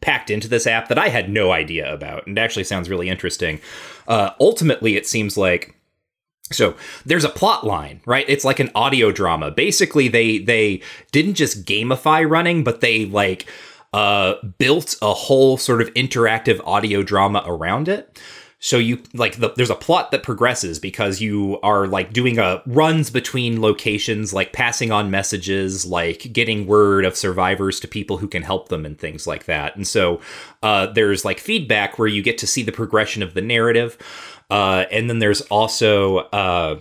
[0.00, 3.08] packed into this app that i had no idea about and it actually sounds really
[3.08, 3.60] interesting
[4.08, 5.74] uh ultimately it seems like
[6.52, 6.76] so
[7.06, 8.26] there's a plot line, right?
[8.28, 9.50] It's like an audio drama.
[9.50, 13.46] Basically, they they didn't just gamify running, but they like
[13.92, 18.20] uh built a whole sort of interactive audio drama around it.
[18.64, 22.62] So you like the, there's a plot that progresses because you are like doing a
[22.64, 28.26] runs between locations, like passing on messages, like getting word of survivors to people who
[28.26, 29.76] can help them and things like that.
[29.76, 30.18] And so
[30.62, 33.98] uh, there's like feedback where you get to see the progression of the narrative.
[34.48, 36.80] Uh, and then there's also uh,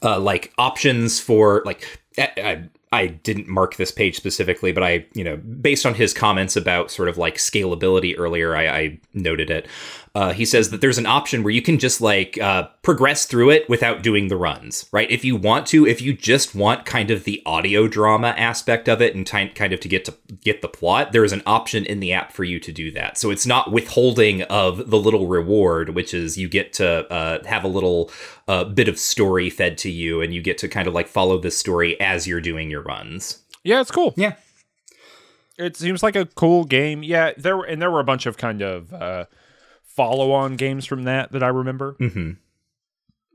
[0.00, 5.06] uh, like options for like I, I, I didn't mark this page specifically, but I,
[5.12, 9.50] you know, based on his comments about sort of like scalability earlier, I, I noted
[9.50, 9.66] it.
[10.14, 13.50] Uh, he says that there's an option where you can just like uh, progress through
[13.50, 15.10] it without doing the runs, right?
[15.10, 19.02] If you want to, if you just want kind of the audio drama aspect of
[19.02, 21.84] it and t- kind of to get to get the plot, there is an option
[21.84, 23.18] in the app for you to do that.
[23.18, 27.64] So it's not withholding of the little reward, which is you get to uh, have
[27.64, 28.12] a little
[28.46, 31.38] uh, bit of story fed to you, and you get to kind of like follow
[31.38, 33.42] this story as you're doing your runs.
[33.64, 34.14] Yeah, it's cool.
[34.16, 34.34] Yeah.
[35.58, 37.02] It seems like a cool game.
[37.02, 39.24] Yeah, there and there were a bunch of kind of uh,
[39.94, 41.96] follow-on games from that that I remember.
[42.00, 42.32] Mm-hmm.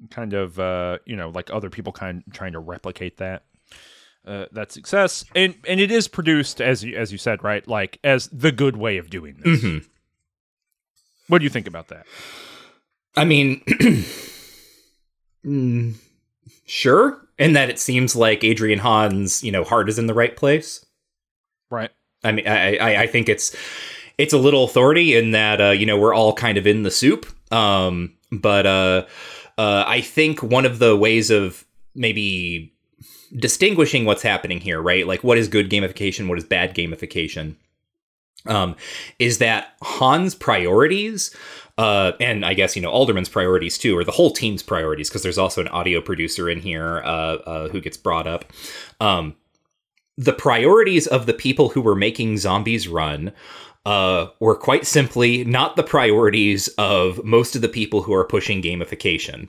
[0.09, 3.43] Kind of, uh, you know, like other people kind of trying to replicate that.
[4.27, 7.65] Uh, that success, and and it is produced as you as you said, right?
[7.67, 9.63] Like as the good way of doing this.
[9.63, 9.87] Mm-hmm.
[11.27, 12.05] What do you think about that?
[13.15, 13.61] I mean,
[15.45, 15.95] mm,
[16.65, 17.21] sure.
[17.37, 20.85] In that it seems like Adrian Hon's, you know, heart is in the right place.
[21.71, 21.91] Right.
[22.23, 23.55] I mean, I, I, I think it's
[24.19, 26.91] it's a little authority in that uh, you know we're all kind of in the
[26.91, 27.25] soup.
[27.51, 29.05] Um, but uh,
[29.57, 31.65] uh, I think one of the ways of
[31.95, 32.73] maybe
[33.35, 35.07] distinguishing what's happening here, right?
[35.07, 37.55] Like what is good gamification, what is bad gamification,
[38.45, 38.75] um,
[39.17, 41.33] is that Hon's priorities.
[41.77, 45.23] Uh, and I guess you know Alderman's priorities too, or the whole team's priorities, because
[45.23, 48.51] there's also an audio producer in here uh, uh, who gets brought up.
[48.99, 49.37] Um,
[50.17, 53.31] the priorities of the people who were making Zombies Run
[53.85, 58.61] uh, were quite simply not the priorities of most of the people who are pushing
[58.61, 59.47] gamification,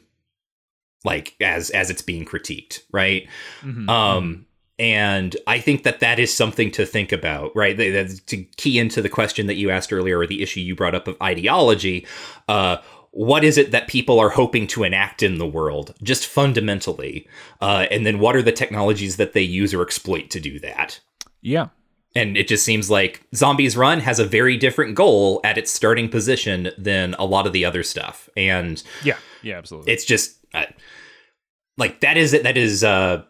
[1.04, 3.28] like as as it's being critiqued, right?
[3.62, 3.88] Mhm.
[3.88, 4.46] Um,
[4.78, 7.76] and I think that that is something to think about, right?
[7.76, 10.94] That- to key into the question that you asked earlier, or the issue you brought
[10.94, 12.06] up of ideology.
[12.48, 12.78] Uh,
[13.12, 17.26] what is it that people are hoping to enact in the world, just fundamentally?
[17.60, 21.00] Uh, and then what are the technologies that they use or exploit to do that?
[21.42, 21.68] yeah.
[22.16, 26.08] And it just seems like Zombies Run has a very different goal at its starting
[26.08, 28.28] position than a lot of the other stuff.
[28.36, 29.16] And Yeah.
[29.42, 29.58] Yeah.
[29.58, 29.92] Absolutely.
[29.92, 30.66] it's just uh,
[31.78, 32.42] like that is it.
[32.42, 33.22] That is, uh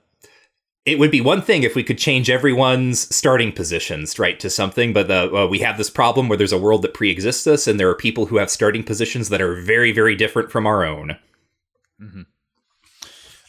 [0.86, 4.92] it would be one thing if we could change everyone's starting positions right to something
[4.94, 7.78] but the, uh, we have this problem where there's a world that pre-exists us and
[7.78, 11.16] there are people who have starting positions that are very very different from our own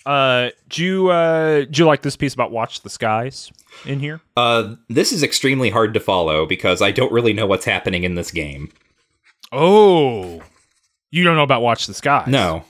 [0.06, 3.52] Uh, do you uh, do you like this piece about Watch the Skies
[3.86, 4.22] in here?
[4.38, 8.16] uh this is extremely hard to follow because i don't really know what's happening in
[8.16, 8.72] this game
[9.52, 10.42] Oh,
[11.10, 12.28] you don't know about Watch the Skies?
[12.28, 12.64] no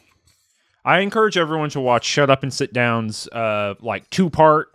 [0.84, 4.70] I encourage everyone to watch Shut Up and Sit Down's uh, like two part.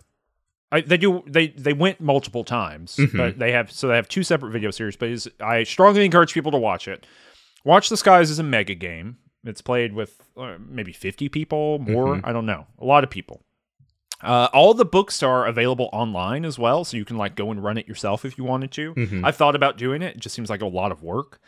[0.71, 3.17] I, they do they they went multiple times, Mhm.
[3.17, 4.95] but they have so they have two separate video series.
[4.95, 7.05] But I strongly encourage people to watch it.
[7.65, 9.17] Watch the Skies is a mega game.
[9.43, 12.21] It's played with uh, maybe fifty people, more.
[12.23, 13.41] I don't know, a lot of people.
[14.21, 17.63] Uh, all the books are available online as well, so you can like go and
[17.63, 18.93] run it yourself if you wanted to.
[18.95, 19.23] Mhm.
[19.23, 20.15] I've thought about doing it.
[20.15, 21.39] It just seems like a lot of work,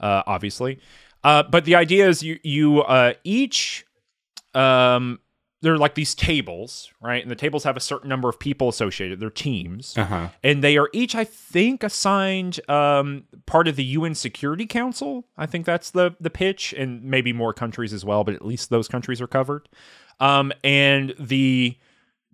[0.00, 0.80] uh, obviously.
[1.22, 3.84] Uh, but the idea is you you uh, each
[4.54, 5.20] um,
[5.62, 7.22] they're like these tables, right?
[7.22, 9.20] And the tables have a certain number of people associated.
[9.20, 14.14] They're teams, uh-huh and they are each, I think, assigned um, part of the UN
[14.14, 15.26] Security Council.
[15.36, 18.70] I think that's the the pitch, and maybe more countries as well, but at least
[18.70, 19.68] those countries are covered.
[20.20, 21.76] Um, and the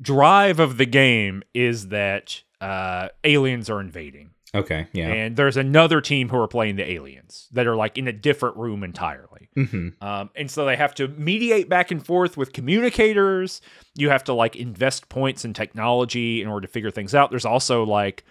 [0.01, 4.31] drive of the game is that uh, aliens are invading.
[4.55, 8.07] okay yeah And there's another team who are playing the aliens that are like in
[8.09, 9.49] a different room entirely.
[9.55, 13.61] hmm Um, and so they have to mediate back and forth with communicators.
[13.97, 17.31] You have to like invest points in technology in order to figure things out.
[17.31, 18.25] There's also like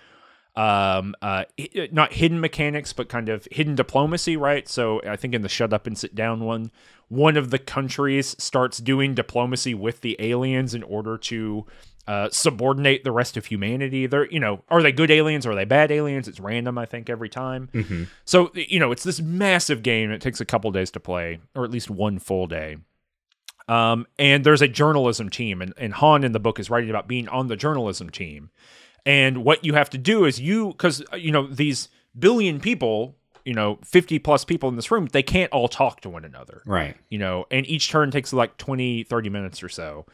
[0.56, 1.46] um uh
[1.92, 5.72] not hidden mechanics but kind of hidden diplomacy right so i think in the shut
[5.72, 6.70] up and sit down one
[7.08, 11.66] one of the countries starts doing diplomacy with the aliens in order to
[12.08, 15.64] uh, subordinate the rest of humanity they're you know are they good aliens are they
[15.64, 19.84] bad aliens it's random i think every time hmm so you know, it's this massive
[19.84, 20.12] game.
[20.12, 22.78] It takes a couple days to play, or at least one full day.
[23.68, 27.08] Um, and there's a journalism team, and, and Hon in the book is writing about
[27.08, 28.50] being on the journalism team.
[29.06, 33.54] And what you have to do is you, because you know these billion people, you
[33.54, 36.62] know, fifty plus people in this room, they can't all talk to one another.
[36.66, 36.96] Right.
[37.10, 40.06] You know and each turn takes like 20 30 minutes or so.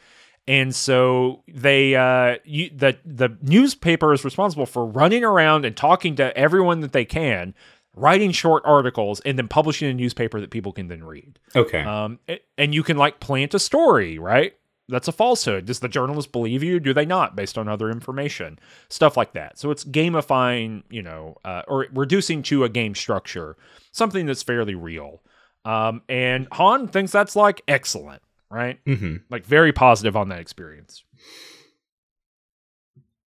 [0.48, 6.16] And so they uh you, the the newspaper is responsible for running around and talking
[6.16, 7.54] to everyone that they can
[7.96, 11.40] writing short articles and then publishing a newspaper that people can then read.
[11.56, 11.82] Okay.
[11.82, 12.20] Um
[12.58, 14.54] and you can like plant a story right
[14.90, 18.58] that's a falsehood does the journalist believe you do they not based on other information
[18.90, 23.58] stuff like that so it's gamifying you know uh, or reducing to a game structure
[23.92, 25.22] something that's fairly real
[25.68, 28.80] um, and Hon thinks that's like excellent, right?
[28.86, 31.04] hmm Like very positive on that experience.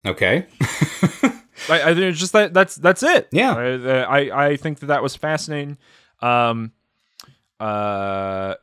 [0.07, 0.47] Okay.
[1.69, 3.29] I, I think it's just that that's that's it.
[3.33, 3.55] Yeah.
[4.09, 5.77] I I, I think that that was fascinating.
[6.21, 6.71] Um,
[7.59, 8.55] uh,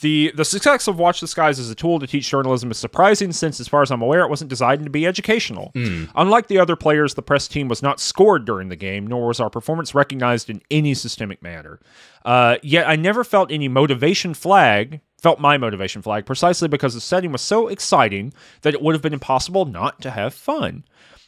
[0.00, 3.32] the the success of Watch the Skies as a tool to teach journalism is surprising
[3.32, 5.72] since, as far as I'm aware, it wasn't designed to be educational.
[6.14, 9.40] Unlike the other players, the press team was not scored during the game, nor was
[9.40, 11.80] our performance recognized in any systemic manner.
[12.24, 15.00] Uh, yet I never felt any motivation flag.
[15.20, 19.00] Felt my motivation flag precisely because the setting was so exciting that it would have
[19.00, 20.84] been impossible not to have fun.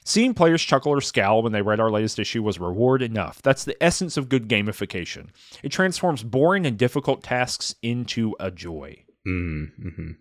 [0.06, 3.42] Seeing players chuckle or scowl when they read our latest issue was reward enough.
[3.42, 5.30] That's the essence of good gamification.
[5.64, 9.02] It transforms boring and difficult tasks into a joy.
[9.26, 10.12] Mm-hmm.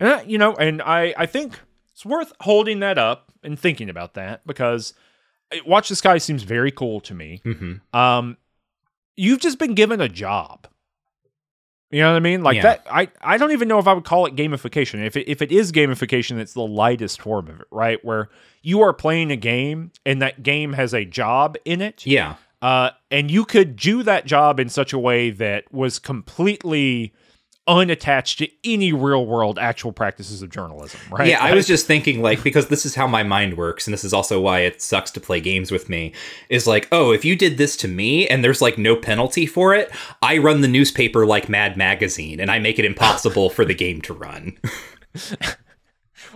[0.00, 1.60] Uh, you know, and I, I think
[1.92, 4.94] it's worth holding that up and thinking about that because
[5.52, 7.40] uh, Watch the Sky seems very cool to me.
[7.44, 7.96] Mm-hmm.
[7.96, 8.36] Um,
[9.14, 10.66] you've just been given a job.
[11.90, 12.42] You know what I mean?
[12.42, 12.62] Like Yeah.
[12.62, 12.86] that.
[12.90, 15.04] I, I don't even know if I would call it gamification.
[15.06, 18.04] If it, if it is gamification, it's the lightest form of it, right?
[18.04, 18.30] Where
[18.62, 22.04] you are playing a game and that game has a job in it.
[22.04, 22.34] Yeah.
[22.62, 27.12] Uh, and you could do that job in such a way that was completely
[27.66, 31.28] unattached to any real world actual practices of journalism, right?
[31.28, 34.04] Yeah, I was just thinking like because this is how my mind works, and this
[34.04, 36.12] is also why it sucks to play games with me.
[36.50, 39.74] Is like, oh, if you did this to me and there's like no penalty for
[39.74, 39.90] it,
[40.22, 44.00] I run the newspaper like Mad Magazine, and I make it impossible for the game
[44.02, 44.58] to run.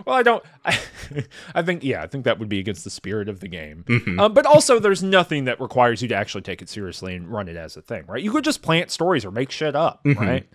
[0.05, 0.43] Well, I don't.
[0.63, 0.79] I,
[1.55, 3.83] I think, yeah, I think that would be against the spirit of the game.
[3.87, 4.19] Mm-hmm.
[4.19, 7.49] Um, but also, there's nothing that requires you to actually take it seriously and run
[7.49, 8.23] it as a thing, right?
[8.23, 10.19] You could just plant stories or make shit up, Mm-hmm.
[10.23, 10.49] right?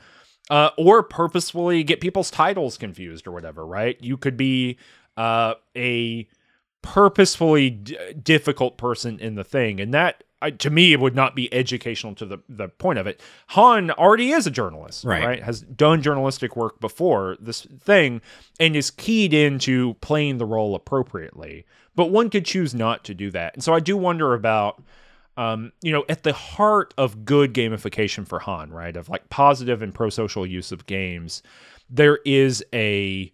[0.51, 3.97] Uh, or purposefully get people's titles confused or whatever, right?
[4.03, 4.77] You could be
[5.17, 6.29] uh, a
[6.83, 10.23] purposefully d- difficult person in the thing, and that.
[10.43, 13.19] I, to me, it would not be educational to the, the point of it.
[13.49, 15.25] Hon already is a journalist, Right.
[15.25, 15.43] right?
[15.43, 18.21] Has done journalistic work before this thing
[18.61, 21.65] and is keyed into playing the role appropriately.
[21.97, 23.55] But one could choose not to do that.
[23.55, 24.83] And so I do wonder about,
[25.37, 28.97] um, you know, at the heart of good gamification for Hon, right?
[28.97, 31.43] Of like positive and pro social use of games,
[31.91, 33.33] there is a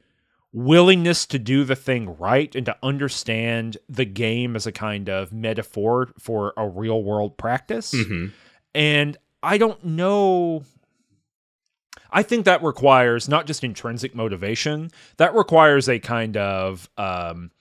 [0.52, 5.32] willingness to do the thing right and to understand the game as a kind of
[5.32, 7.92] metaphor for a real world practice.
[7.94, 8.32] Mhm.
[8.74, 10.64] And I don't know.
[12.10, 17.52] I think that requires not just intrinsic motivation, that requires a kind of um,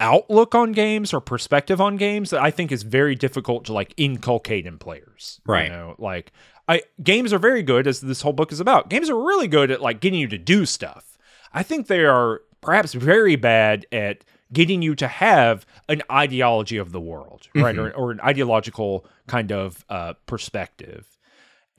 [0.00, 3.94] outlook on games or perspective on games that I think is very difficult to like
[3.96, 5.40] inculcate in players.
[5.46, 5.64] Right.
[5.64, 6.32] you know, like
[6.68, 8.90] I games are very good as this whole book is about.
[8.90, 11.18] Games are really good at like getting you to do stuff.
[11.52, 16.92] I think they are perhaps very bad at getting you to have an ideology of
[16.92, 17.76] the world, right?
[17.76, 21.06] Or, or an ideological kind of uh, perspective.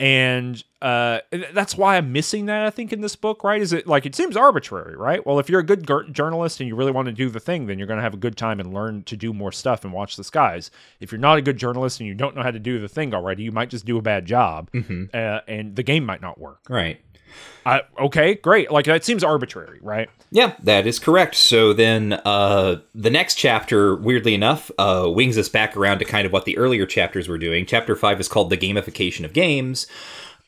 [0.00, 1.20] And uh,
[1.52, 3.60] that's why I'm missing that, I think, in this book, right?
[3.60, 5.26] Is it like it seems arbitrary, right?
[5.26, 7.66] Well, if you're a good gur- journalist and you really want to do the thing,
[7.66, 9.92] then you're going to have a good time and learn to do more stuff and
[9.92, 10.70] watch the skies.
[11.00, 13.12] If you're not a good journalist and you don't know how to do the thing
[13.12, 14.70] already, you might just do a bad job
[15.12, 16.60] uh, and the game might not work.
[16.68, 17.00] Right.
[17.66, 18.70] I, okay, great.
[18.70, 20.08] Like that seems arbitrary, right?
[20.30, 21.34] Yeah, that is correct.
[21.34, 26.26] So then uh, the next chapter, weirdly enough, uh, wings us back around to kind
[26.26, 27.66] of what the earlier chapters were doing.
[27.66, 29.86] Chapter five is called The Gamification of Games.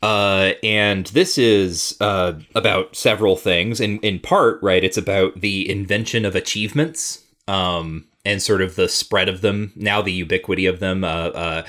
[0.03, 3.81] Uh, and this is uh, about several things.
[3.81, 8.89] In, in part, right, it's about the invention of achievements um, and sort of the
[8.89, 11.05] spread of them, now the ubiquity of them.
[11.05, 11.62] Uh, uh,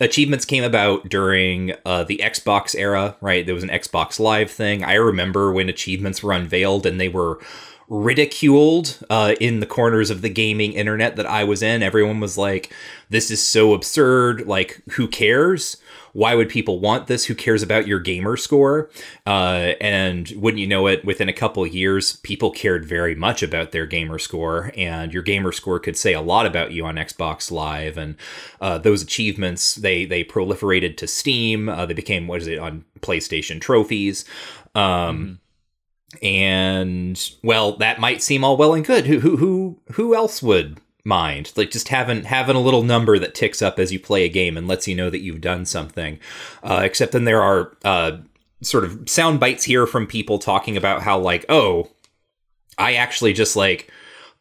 [0.00, 3.44] achievements came about during uh, the Xbox era, right?
[3.44, 4.84] There was an Xbox Live thing.
[4.84, 7.40] I remember when achievements were unveiled and they were
[7.88, 11.82] ridiculed uh, in the corners of the gaming internet that I was in.
[11.82, 12.72] Everyone was like,
[13.08, 14.46] this is so absurd.
[14.46, 15.78] Like, who cares?
[16.12, 17.26] Why would people want this?
[17.26, 18.90] Who cares about your gamer score?
[19.26, 23.42] Uh, and wouldn't you know it, within a couple of years, people cared very much
[23.42, 26.96] about their gamer score, and your gamer score could say a lot about you on
[26.96, 27.96] Xbox Live.
[27.96, 28.16] And
[28.60, 31.68] uh, those achievements they they proliferated to Steam.
[31.68, 34.24] Uh, they became what is it on PlayStation trophies.
[34.74, 35.40] Um,
[36.22, 39.06] and well, that might seem all well and good.
[39.06, 41.52] Who who who who else would mind.
[41.56, 44.56] Like just having having a little number that ticks up as you play a game
[44.56, 46.20] and lets you know that you've done something.
[46.62, 48.18] Uh, except then there are uh,
[48.62, 51.88] sort of sound bites here from people talking about how like oh
[52.76, 53.90] i actually just like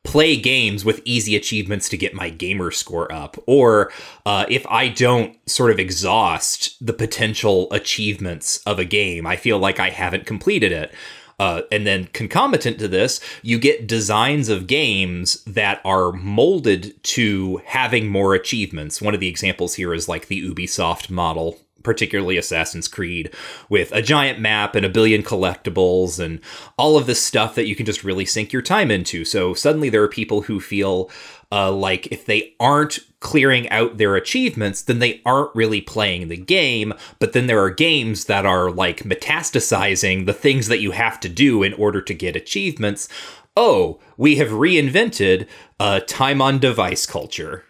[0.04, 3.38] play games with easy achievements to get my gamer score up.
[3.46, 3.92] Or
[4.26, 9.60] uh, if i don't sort of exhaust the potential achievements of a game i feel
[9.60, 10.94] like i haven't completed it
[11.40, 17.62] uh, and then concomitant to this, you get designs of games that are molded to
[17.66, 19.02] having more achievements.
[19.02, 23.34] One of the examples here is like the Ubisoft model particularly Assassin's Creed,
[23.70, 26.42] with a giant map and a billion collectibles and
[26.78, 29.24] all of this stuff that you can just really sink your time into.
[29.24, 31.10] So suddenly there are people who feel
[31.52, 36.38] uh, like if they aren't clearing out their achievements, then they aren't really playing the
[36.38, 36.94] game.
[37.20, 41.30] But then there are games that are like metastasizing the things that you have to
[41.30, 43.08] do in order to get achievements.
[43.56, 45.48] Oh, we have reinvented
[45.80, 47.64] uh, time on device culture.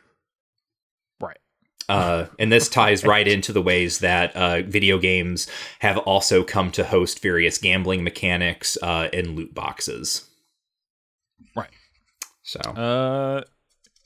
[1.22, 1.38] Right.
[1.88, 5.48] Uh, and this ties right into the ways that uh, video games
[5.80, 10.28] have also come to host various gambling mechanics uh, and loot boxes.
[11.56, 11.70] Right.
[12.44, 13.44] So, Uh,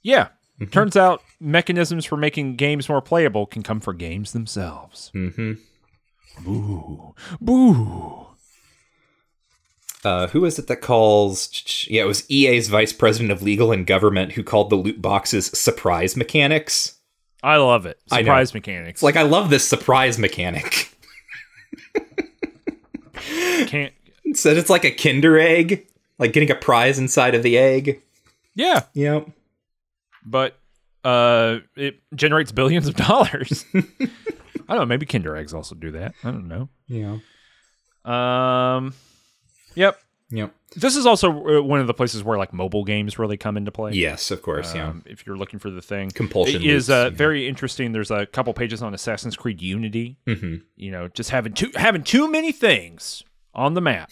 [0.03, 0.28] yeah.
[0.72, 5.10] Turns out mechanisms for making games more playable can come for games themselves.
[5.14, 5.53] hmm
[6.44, 7.14] Boo.
[7.41, 8.28] Boo.
[10.06, 11.86] uh, who is it that calls?
[11.90, 15.48] Yeah, it was EA's vice president of legal and government who called the loot boxes
[15.48, 16.99] surprise mechanics.
[17.44, 17.99] I love it.
[18.07, 19.02] Surprise mechanics.
[19.02, 20.95] Like I love this surprise mechanic.
[23.65, 23.94] can't.
[24.34, 25.88] Said it's like a Kinder egg,
[26.18, 28.02] like getting a prize inside of the egg.
[28.56, 29.30] Yeah, Yep.
[30.26, 30.57] But
[31.03, 33.65] uh, it generates billions of dollars.
[33.73, 34.85] I don't know.
[34.85, 36.14] Maybe Kinder eggs also do that.
[36.23, 36.69] I don't know.
[36.88, 37.18] Yeah.
[38.06, 38.93] Um.
[39.76, 39.99] Yep.
[40.31, 40.56] Yep.
[40.77, 43.72] This is also uh, one of the places where like mobile games really come into
[43.72, 43.91] play.
[43.91, 44.73] Yes, of course.
[44.73, 44.88] yeah.
[44.88, 47.18] Um, if you're looking for the thing, Compulsion it is uh, yeah.
[47.18, 47.91] very interesting.
[47.91, 50.18] There's a couple pages on Assassin's Creed Unity.
[50.26, 53.23] hmm You know, just having too having too many things
[53.53, 54.11] on the map.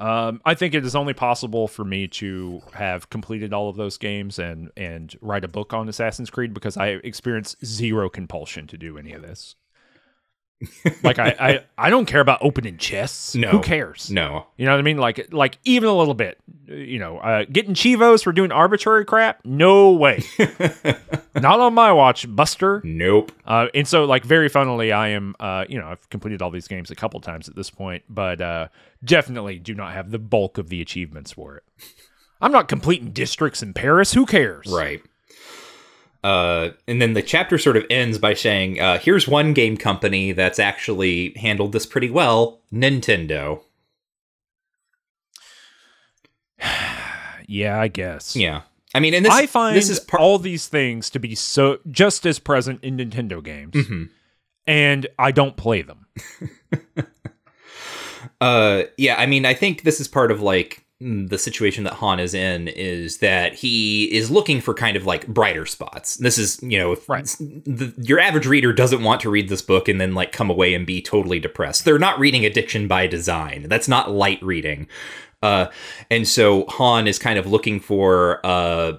[0.00, 3.98] Um, I think it is only possible for me to have completed all of those
[3.98, 8.78] games and and write a book on Assassin's Creed because I experience zero compulsion to
[8.78, 9.56] do any of this.
[11.02, 13.34] Like I, I I don't care about opening chests.
[13.34, 13.48] No.
[13.48, 14.10] Who cares?
[14.10, 14.46] No.
[14.56, 14.98] You know what I mean?
[14.98, 16.38] Like, like even a little bit.
[16.66, 19.40] You know, uh, getting chivos for doing arbitrary crap?
[19.44, 20.22] No way.
[21.34, 22.80] Not on my watch, Buster.
[22.84, 23.32] Nope.
[23.44, 25.34] Uh, and so, like, very funnily, I am.
[25.40, 28.40] Uh, you know, I've completed all these games a couple times at this point, but
[28.40, 28.68] uh,
[29.04, 31.64] definitely do not have the bulk of the achievements for it.
[32.40, 34.12] I'm not completing districts in Paris.
[34.14, 34.66] Who cares?
[34.66, 35.02] Right.
[36.22, 40.32] Uh, and then the chapter sort of ends by saying, uh, "Here's one game company
[40.32, 43.62] that's actually handled this pretty well: Nintendo."
[47.52, 48.36] Yeah, I guess.
[48.36, 48.60] Yeah.
[48.94, 50.20] I mean, and this I find this is part.
[50.22, 54.08] all these things to be so just as present in Nintendo games, Mhm.
[54.68, 56.06] and I don't play them.
[58.40, 62.20] Uh, yeah, I mean, I think this is part of like the situation that Hon
[62.20, 66.16] is in is that he is looking for kind of like brighter spots.
[66.16, 67.24] This is, you know, Right.
[67.38, 70.74] the, your average reader doesn't want to read this book and then like come away
[70.74, 71.84] and be totally depressed.
[71.86, 73.66] They're not reading Addiction by Design.
[73.68, 74.88] That's not light reading.
[75.42, 75.68] Uh,
[76.10, 78.92] and so Hon is kind of looking for uh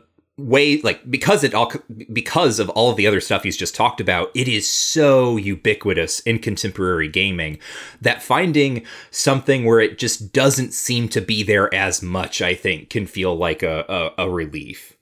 [0.47, 1.71] way like because it all
[2.11, 6.19] because of all of the other stuff he's just talked about it is so ubiquitous
[6.21, 7.57] in contemporary gaming
[8.01, 12.89] that finding something where it just doesn't seem to be there as much i think
[12.89, 13.85] can feel like a,
[14.17, 14.97] a, a relief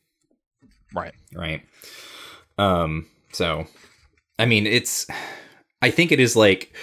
[0.94, 1.14] Right.
[1.36, 1.62] right
[2.58, 3.66] um so
[4.38, 5.08] i mean it's
[5.82, 6.74] i think it is like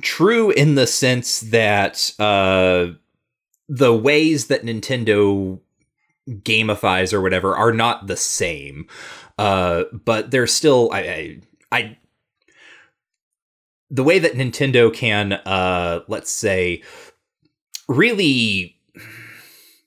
[0.00, 2.88] true in the sense that uh
[3.68, 5.60] the ways that nintendo
[6.28, 8.86] gamifies or whatever are not the same.
[9.38, 11.40] Uh but they're still i i,
[11.72, 11.98] I
[13.90, 16.82] the way that nintendo can uh let's say
[17.88, 18.76] really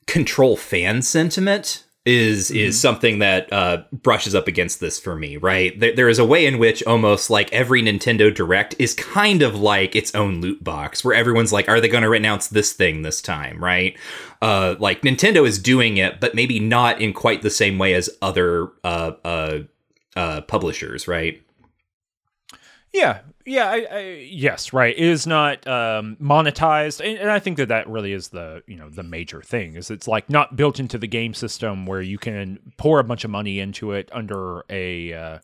[0.08, 5.80] control fan sentiment is is something that uh, brushes up against this for me, right?
[5.80, 9.56] There, there is a way in which almost like every Nintendo Direct is kind of
[9.56, 13.04] like its own loot box, where everyone's like, "Are they going to announce this thing
[13.04, 13.96] this time?" Right?
[14.42, 18.10] Uh, like Nintendo is doing it, but maybe not in quite the same way as
[18.22, 19.60] other uh, uh,
[20.16, 21.40] uh, publishers, right?
[22.94, 24.00] Yeah, yeah, I, I,
[24.30, 24.94] yes, right.
[24.96, 28.76] It is not um, monetized, and, and I think that that really is the you
[28.76, 32.18] know the major thing is it's like not built into the game system where you
[32.18, 35.40] can pour a bunch of money into it under a uh,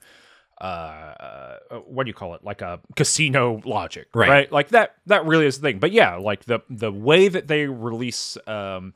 [0.62, 4.52] uh, what do you call it like a casino logic, Right.
[4.52, 5.80] Like that that really is the thing.
[5.80, 8.38] But yeah, like the the way that they release.
[8.46, 8.94] Um,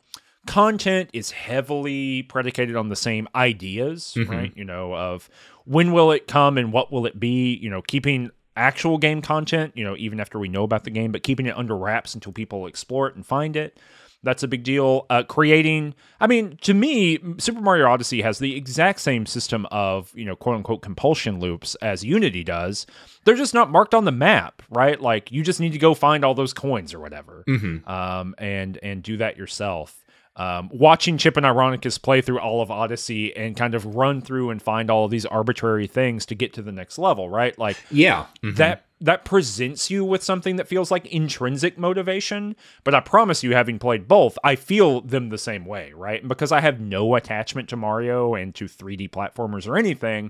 [0.48, 4.52] content is heavily predicated on the same ideas, right?
[4.56, 5.30] You know, of
[5.66, 9.74] when will it come and what will it be, you know, keeping actual game content,
[9.76, 12.32] you know, even after we know about the game, but keeping it under wraps until
[12.32, 13.78] people explore it and find it.
[14.24, 15.08] That's a big deal.
[15.10, 20.12] Uh, creating, I mean, to me, Super Mario Odyssey has the exact same system of,
[20.14, 22.86] you know, quote unquote compulsion loops as Unity does.
[23.26, 25.02] They're just not marked on the map, right?
[25.02, 27.90] Like you just need to go find all those coins or whatever, Mm-hmm.
[27.90, 30.01] um, and and do that yourself.
[30.38, 34.50] Um, watching Chip and Ironicus play through all of Odyssey and kind of run through
[34.50, 37.58] and find all of these arbitrary things to get to the next level, right?
[37.60, 38.26] Like Yeah.
[38.44, 38.56] Mhm.
[38.56, 43.52] that that presents you with something that feels like intrinsic motivation but i promise you
[43.56, 47.16] having played both i feel them the same way right and because i have no
[47.16, 50.30] attachment to mario and to 3d platformers or anything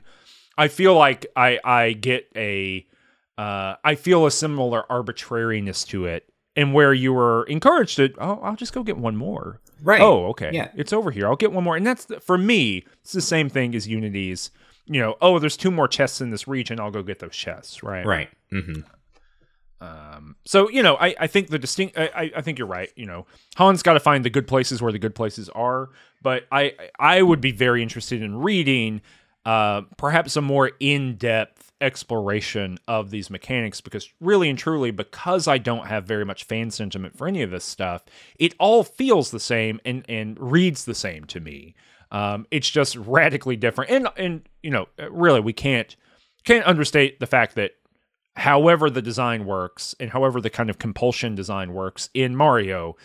[0.57, 2.85] i feel like i i get a
[3.37, 8.39] uh, I feel a similar arbitrariness to it, and where you were encouraged to, oh,
[8.43, 9.59] I'll just go get one more.
[9.81, 10.01] Right.
[10.01, 10.51] Oh, okay.
[10.53, 10.69] Yeah.
[10.75, 11.27] It's over here.
[11.27, 11.75] I'll get one more.
[11.75, 14.51] And that's, the, for me, it's the same thing as Unity's,
[14.85, 16.79] you know, oh, there's two more chests in this region.
[16.79, 17.81] I'll go get those chests.
[17.83, 18.05] Right.
[18.05, 18.29] Right.
[18.53, 18.81] Mm-hmm.
[19.79, 22.91] Um, so, you know, I, I think the distinct, I, I- think you're right.
[22.95, 23.25] You know,
[23.55, 25.89] Hon's got to find the good places where the good places are.
[26.21, 29.01] But I, I would be very interested in reading
[29.43, 35.47] uh, perhaps a more in depth exploration of these mechanics because really and truly, because
[35.47, 38.05] I don't have very much fan sentiment for any of this stuff,
[38.37, 41.75] it all feels the same and, and reads the same to me.
[42.11, 43.91] Um, it's just radically different.
[43.91, 45.95] And, and, you know, really, we can't,
[46.43, 47.71] can't understate the fact that
[48.35, 52.95] however the design works and however the kind of compulsion design works in Mario,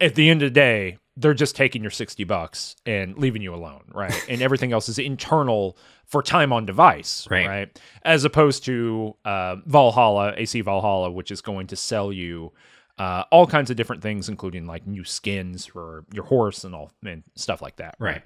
[0.00, 3.54] at the end of the day, they're just taking your 60 bucks and leaving you
[3.54, 4.14] alone, right?
[4.28, 5.76] and everything else is internal
[6.06, 7.46] for time on device, Right.
[7.46, 7.80] right?
[8.02, 12.52] As opposed to uh, Valhalla, AC Valhalla, which is going to sell you
[12.98, 16.90] uh, all kinds of different things, including like new skins for your horse and all
[17.04, 18.22] and stuff like that, Right.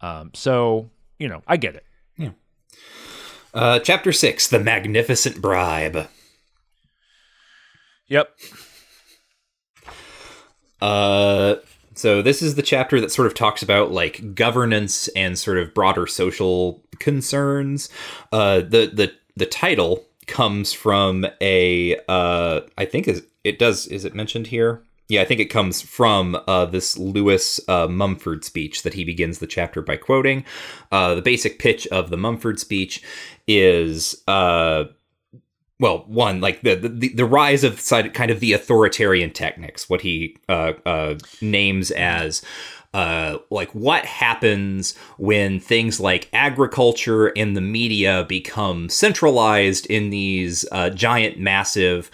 [0.00, 1.84] Um, so, you know, I get it.
[3.54, 6.08] Uh, chapter six: The Magnificent Bribe.
[8.08, 8.28] Yep.
[10.82, 11.54] Uh,
[11.94, 15.74] so this is the chapter that sort of talks about like governance and sort of
[15.74, 17.88] broader social concerns.
[18.32, 24.04] Uh, the the the title comes from a uh, I think is it does is
[24.04, 24.82] it mentioned here?
[25.08, 29.38] Yeah, I think it comes from uh, this Lewis uh, Mumford speech that he begins
[29.38, 30.46] the chapter by quoting.
[30.90, 33.02] Uh, the basic pitch of the Mumford speech
[33.46, 34.84] is uh,
[35.80, 40.36] well, one like the the, the rise of kind of the authoritarian techniques, what he
[40.48, 42.42] uh, uh, names as.
[42.92, 50.64] Uh, like what happens when things like agriculture and the media become centralized in these
[50.70, 52.08] uh, giant, massive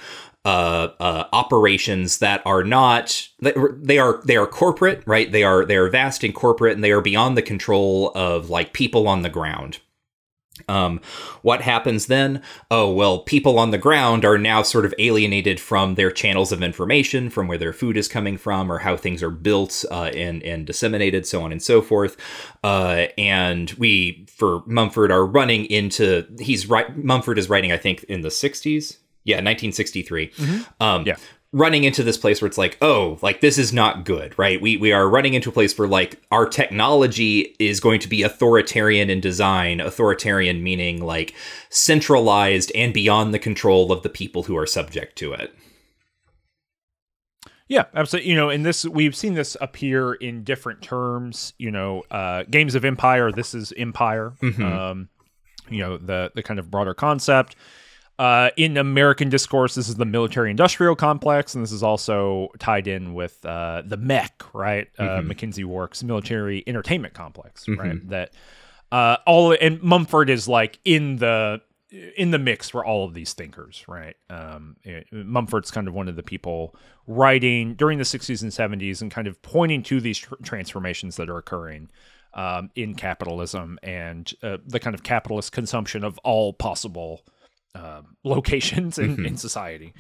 [0.47, 5.31] uh, uh, operations that are not they are they are corporate, right?
[5.31, 8.73] They are they are vast and corporate, and they are beyond the control of like
[8.73, 9.81] people on the ground.
[10.71, 11.01] Um,
[11.43, 12.43] what happens then?
[12.71, 16.63] Oh, well, people on the ground are now sort of alienated from their channels of
[16.63, 20.43] information, from where their food is coming from, or how things are built uh, and,
[20.43, 22.17] and disseminated, so on and so forth.
[22.63, 28.05] Uh, and we, for Mumford, are running into, he's right, Mumford is writing, I think,
[28.05, 28.99] in the 60s.
[29.25, 30.33] Yeah, 1963.
[30.81, 31.17] Um, Yeah.
[31.53, 34.61] Running into this place where it's like, oh, like this is not good, right?
[34.61, 38.23] We we are running into a place where like our technology is going to be
[38.23, 41.35] authoritarian in design, authoritarian meaning like
[41.69, 45.55] centralized and beyond the control of the people who are subject to it.
[47.69, 48.31] Yeah, absolutely.
[48.31, 51.53] You know, and this we've seen this appear in different terms.
[51.59, 53.33] You know, uh, games of Empire.
[53.33, 54.35] This is Empire.
[54.65, 55.09] Um,
[55.69, 57.57] you know, the the kind of broader concept.
[58.21, 63.15] Uh, in American discourse, this is the military-industrial complex, and this is also tied in
[63.15, 64.89] with uh, the MEC, right?
[64.99, 68.07] Uh, McKenzie Wark's military entertainment complex, right?
[68.11, 68.35] That
[68.93, 73.33] uh, all and Mumford is like in the in the mix for all of these
[73.33, 74.17] thinkers, right?
[74.29, 76.77] Um, eh, Mumford's kind of one of the people
[77.07, 81.31] writing during the 60s and 70s and kind of pointing to these tr- transformations that
[81.31, 81.91] are occurring
[82.35, 87.23] um, in capitalism and uh, the kind of capitalist consumption of all possible
[87.75, 89.95] um, locations in, in society.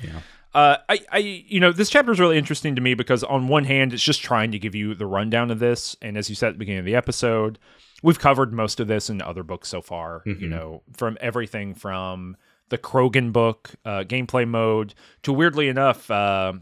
[0.52, 3.64] Uh, I, I, you know, this chapter is really interesting to me because on one
[3.64, 6.48] hand, it's just trying to give you the rundown of this, and as you said
[6.48, 7.58] at the beginning of the episode,
[8.02, 10.22] we've covered most of this in other books so far.
[10.24, 12.36] You know, from everything from
[12.70, 16.54] the Crogan book, uh, gameplay mode, to weirdly enough, uh,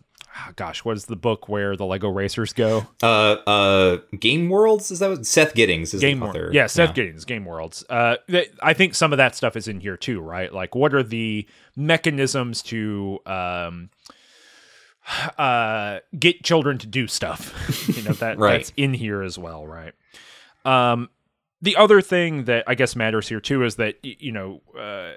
[0.57, 2.87] gosh, what is the book where the Lego racers go?
[3.03, 3.07] Uh,
[3.47, 6.51] uh, Game Worlds is that what Seth Giddings is Game the author?
[6.53, 7.85] Yeah, Seth Giddings, Game Worlds.
[7.89, 10.53] Uh, th- I think some of that stuff is in here too, right?
[10.53, 11.47] Like, what are the
[11.77, 13.91] mechanisms to um,
[15.39, 17.55] uh, get children to do stuff?
[17.97, 18.59] you know that Right.
[18.59, 19.93] that's in here as well, right?
[20.65, 21.09] Um,
[21.63, 25.13] the other thing that I guess matters here too is that you know uh,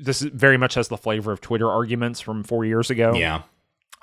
[0.00, 3.42] this is- very much has the flavor of Twitter arguments from four years ago yeah,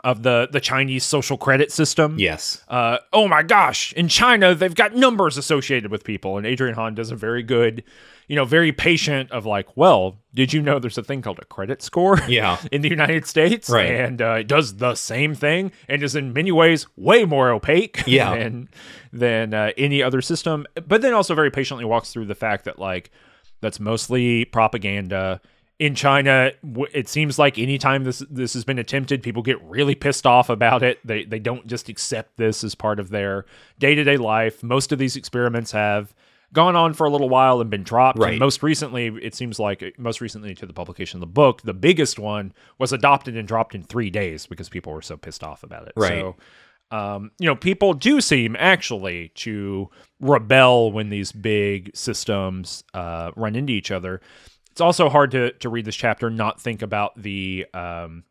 [0.05, 2.17] of the the Chinese social credit system.
[2.17, 2.63] Yes.
[2.69, 6.93] Uh, oh my gosh, in China they've got numbers associated with people, and Adrian Hon
[6.95, 7.83] does a very good,
[8.27, 11.45] you know, very patient of like, well, did you know there's a thing called a
[11.45, 12.19] credit score?
[12.29, 12.57] Yeah.
[12.71, 13.89] in the United States, Right.
[13.89, 18.03] And uh, it does the same thing, and is in many ways way more opaque,
[18.07, 18.37] Yeah.
[18.37, 18.69] than
[19.11, 20.67] than uh, any other system.
[20.87, 23.09] But then also very patiently walks through the fact that like
[23.61, 25.41] that's mostly propaganda.
[25.77, 26.51] In China,
[26.93, 30.83] it seems like anytime this this has been attempted, people get really pissed off about
[30.83, 31.05] it.
[31.05, 33.45] They they don't just accept this as part of their
[33.77, 34.63] day to day life.
[34.63, 36.13] Most of these experiments have
[36.53, 38.17] gone on for a little while and been dropped.
[38.17, 38.31] Right.
[38.31, 41.73] And most recently, it seems like most recently to the publication of the book, the
[41.73, 45.63] biggest one was adopted and dropped in three days because people were so pissed off
[45.63, 45.93] about it.
[45.95, 46.21] Right.
[46.21, 46.35] So,
[46.91, 49.89] um, you know, people do seem actually to
[50.19, 54.21] rebel when these big systems uh, run into each other.
[54.75, 58.25] It's also hard to to read this chapter and not think about the um,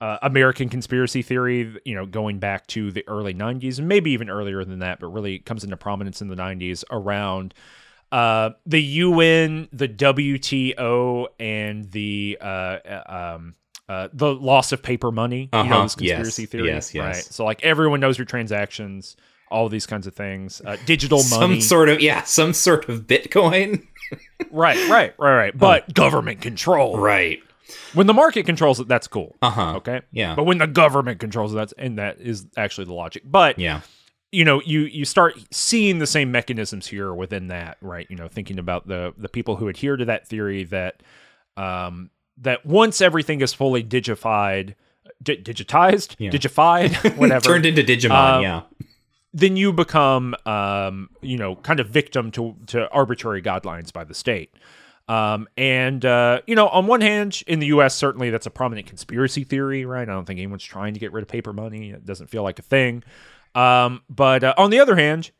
[0.00, 4.64] uh, American conspiracy theory, you know, going back to the early 90s, maybe even earlier
[4.64, 7.54] than that, but really comes into prominence in the 90s around
[8.10, 13.54] uh, the UN, the WTO, and the uh, uh, um,
[13.88, 15.48] uh, the loss of paper money.
[15.52, 15.82] You know, Uh-huh.
[15.84, 16.50] this conspiracy Yes.
[16.50, 17.04] theory, Yes, yes.
[17.04, 17.24] right?
[17.24, 19.16] So like everyone knows your transactions,
[19.52, 23.02] all these kinds of things, uh, digital Some money, sort of yeah, some sort of
[23.06, 23.86] Bitcoin.
[24.50, 25.58] right, right, right, right.
[25.58, 26.98] But government control.
[26.98, 27.40] Right.
[27.94, 29.36] When the market controls it, that's cool.
[29.42, 29.74] Uh huh.
[29.76, 30.02] Okay.
[30.12, 30.34] Yeah.
[30.34, 33.22] But when the government controls it, that's and that is actually the logic.
[33.24, 33.80] But Yeah.
[34.30, 38.06] you know, you you start seeing the same mechanisms here within that, right?
[38.08, 41.02] You know, thinking about the the people who adhere to that theory that
[41.56, 44.74] um that once everything is fully digified,
[45.22, 46.30] di- digitized, Yeah.
[46.30, 48.10] digified, whatever, Turned into Digimon.
[48.36, 48.62] Um, yeah.
[49.36, 54.14] Then you become um, you know kind of victim to to arbitrary guidelines by the
[54.14, 54.52] state.
[55.08, 58.88] Um, and uh, you know on one hand in the us certainly that's a prominent
[58.88, 60.02] conspiracy theory right?
[60.08, 61.90] I don't think anyone's trying to get rid of paper money.
[61.90, 63.04] It doesn't feel like a thing.
[63.54, 65.30] Um, but uh, on the other hand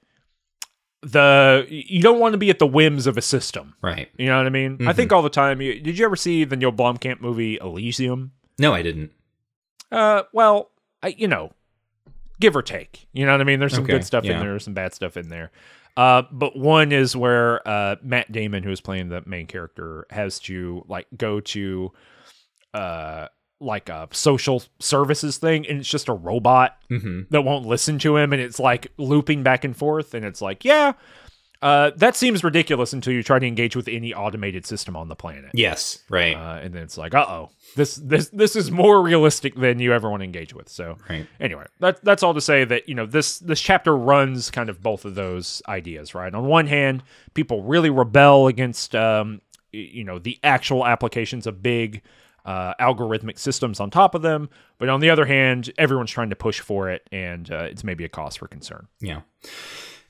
[1.02, 3.74] the you don't want to be at the whims of a system.
[3.82, 4.08] Right.
[4.16, 4.86] you know what i mean?
[4.86, 8.32] I think all the time you, did you ever see the neil blomkamp movie elysium?
[8.58, 9.12] No, I didn't.
[9.90, 10.70] uh, well,
[11.02, 11.52] I, you know,
[12.40, 13.06] give or take.
[13.12, 13.60] You know what I mean?
[13.60, 14.32] There's some Okay, good stuff yeah.
[14.34, 15.50] in there, there's some bad stuff in there.
[15.96, 20.38] Uh, but one is where uh, Matt Damon, who is playing the main character, has
[20.40, 21.92] to like go to
[22.74, 27.22] uh like a social services thing, and it's just a robot Mm-hmm.
[27.30, 30.64] that won't listen to him, and it's like looping back and forth, and it's like,
[30.64, 30.92] yeah.
[31.62, 35.16] Uh, that seems ridiculous until you try to engage with any automated system on the
[35.16, 35.50] planet.
[35.54, 36.02] Yes.
[36.08, 36.36] Right.
[36.36, 39.92] Uh, and then it's like, uh oh, this this this is more realistic than you
[39.92, 40.68] ever want to engage with.
[40.68, 41.26] So right.
[41.40, 44.82] anyway, that that's all to say that you know this this chapter runs kind of
[44.82, 46.34] both of those ideas, right?
[46.34, 47.02] On one hand,
[47.34, 49.40] people really rebel against um,
[49.72, 52.02] you know the actual applications of big
[52.44, 56.36] uh, algorithmic systems on top of them, but on the other hand, everyone's trying to
[56.36, 58.86] push for it, and uh, it's maybe a cause for concern.
[59.00, 59.22] Yeah.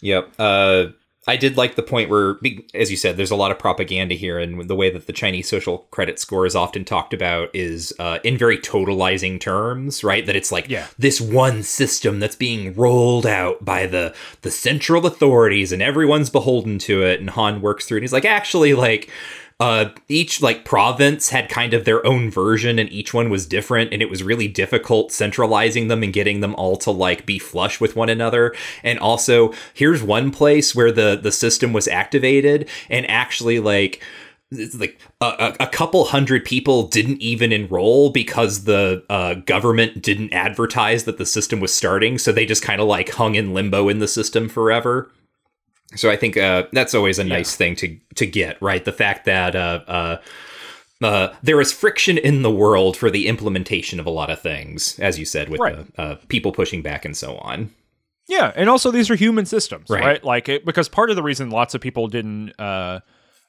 [0.02, 0.34] Yep.
[0.38, 0.86] Uh,
[1.28, 2.38] I did like the point where,
[2.74, 5.48] as you said, there's a lot of propaganda here, and the way that the Chinese
[5.48, 10.24] social credit score is often talked about is uh, in very totalizing terms, right?
[10.24, 10.86] That it's like Yeah.
[10.98, 16.78] this one system that's being rolled out by the the central authorities, and everyone's beholden
[16.80, 17.18] to it.
[17.20, 19.10] And Hon works through, and he's like, actually, like.
[19.58, 23.90] Uh, each like province had kind of their own version and each one was different
[23.90, 27.80] and it was really difficult centralizing them and getting them all to like be flush
[27.80, 28.54] with one another.
[28.82, 34.02] And also here's one place where the the system was activated and actually like
[34.74, 41.04] like a, a couple hundred people didn't even enroll because the uh, government didn't advertise
[41.04, 43.98] that the system was starting so they just kind of like hung in limbo in
[43.98, 45.10] the system forever
[45.96, 48.84] so I think uh, that's always a nice thing to to get right.
[48.84, 50.16] The fact that uh, uh,
[51.02, 54.98] uh, there is friction in the world for the implementation of a lot of things,
[54.98, 55.94] as you said, with Right.
[55.96, 57.70] the, uh, people pushing back and so on.
[58.28, 60.02] Yeah, and also these are human systems, right?
[60.04, 60.24] Right.
[60.24, 63.00] Like it, because part of the reason lots of people didn't uh,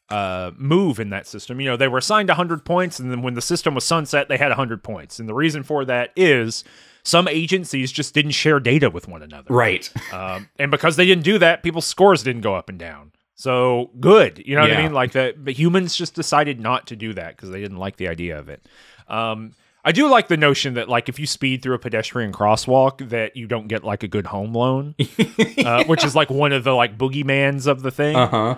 [0.09, 3.33] uh, move in that system, you know, they were assigned 100 points, and then when
[3.33, 6.63] the system was sunset, they had 100 points, and the reason for that is
[7.07, 9.89] some agencies just didn't share data with one another, Right.
[10.13, 13.11] um, and because they didn't do that, people's scores didn't go up and down.
[13.35, 14.93] So good, you know what I mean?
[14.93, 18.07] Like the, the humans just decided not to do that because they didn't like the
[18.07, 18.61] idea of it.
[19.07, 19.53] Um,
[19.85, 23.37] I do like the notion that like if you speed through a pedestrian crosswalk, that
[23.37, 24.95] you don't get like a good home loan,
[25.65, 28.15] uh, which is like one of the like boogeymans of the thing.
[28.15, 28.57] Uh huh.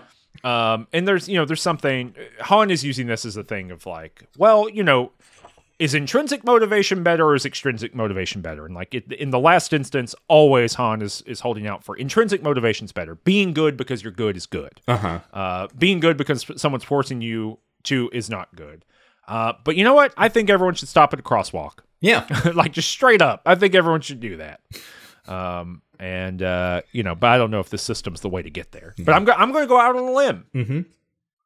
[0.50, 3.86] Um, and there's you know there's something Hon is using this as a thing of
[3.86, 5.12] like, well, you know,
[5.80, 8.66] is intrinsic motivation better or is extrinsic motivation better?
[8.66, 12.44] And like it, in the last instance, always Hon is is holding out for intrinsic
[12.44, 13.16] motivation's better.
[13.16, 14.82] Being good because you're good is good.
[14.88, 15.20] Uh huh.
[15.34, 18.84] Uh, being good because someone's forcing you to is not good.
[19.28, 20.14] Uh, but you know what?
[20.18, 21.80] I think everyone should stop at a crosswalk.
[22.02, 22.26] Yeah.
[22.54, 23.42] like just straight up.
[23.46, 24.62] I think everyone should do that.
[25.28, 28.50] Um, and uh, you know, but I don't know if the system's the way to
[28.50, 28.96] get there.
[28.98, 30.46] But I'm go- I'm going to go out on a limb.
[30.54, 30.82] Mm-hmm.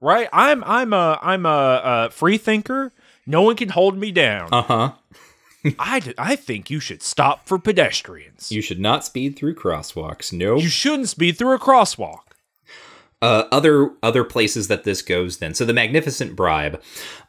[0.01, 0.27] Right?
[0.33, 2.91] I'm I'm a I'm a, a free thinker.
[3.25, 4.49] No one can hold me down.
[4.51, 4.91] Uh huh.
[5.79, 8.51] I, d- I think you should stop for pedestrians.
[8.51, 10.33] You should not speed through crosswalks.
[10.33, 10.57] No.
[10.57, 12.19] You shouldn't speed through a crosswalk.
[13.23, 15.53] Uh, other other places that this goes then.
[15.53, 16.81] So the magnificent bribe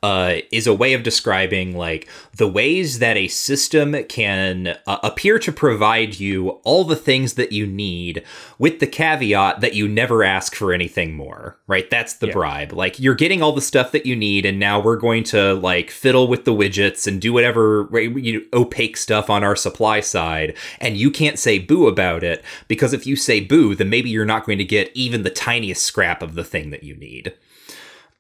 [0.02, 5.38] uh, is a way of describing like the ways that a system can uh, appear
[5.38, 8.24] to provide you all the things that you need
[8.58, 11.88] with the caveat that you never ask for anything more right?
[11.90, 12.32] That's the Yeah.
[12.34, 12.72] bribe.
[12.74, 15.90] Like you're getting all the stuff that you need and now we're going to like
[15.90, 20.54] fiddle with the widgets and do whatever you know, opaque stuff on our supply side
[20.80, 24.24] and you can't say boo about it because if you say boo then maybe you're
[24.26, 27.35] not going to get even the tiniest scrap of the thing that you need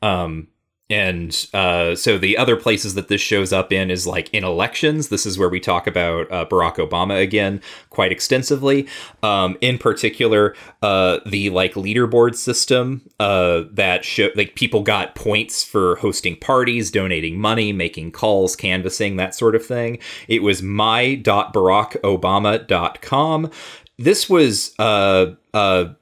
[0.02, 0.48] um
[0.90, 5.08] and uh, so the other places that this shows up in is like in elections.
[5.08, 8.86] This is where we talk about uh, Barack Obama again quite extensively.
[9.22, 15.64] Um, in particular, uh, the like leaderboard system uh, that show like people got points
[15.64, 19.98] for hosting parties, donating money, making calls, canvassing, that sort of thing.
[20.28, 23.50] It was my.barackobama.com.
[23.96, 25.94] This was uh, uh,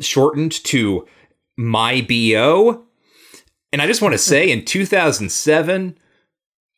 [0.00, 1.06] shortened to
[1.56, 2.84] my BO.
[3.72, 5.98] And I just want to say, in 2007,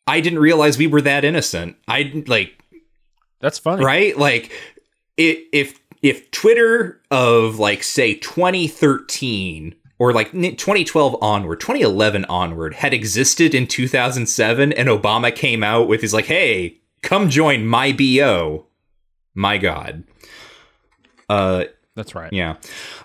[0.07, 1.77] I didn't realize we were that innocent.
[1.87, 2.61] I like
[3.39, 3.83] That's funny.
[3.83, 4.51] right, like
[5.19, 12.93] i if if Twitter of like say 2013 or like 2012 onward, 2011 onward had
[12.93, 18.65] existed in 2007, and Obama came out with his like, "Hey, come join my bo."
[19.35, 20.03] My God.
[21.29, 21.65] Uh,
[21.99, 22.31] That's right.
[22.31, 22.55] yeah.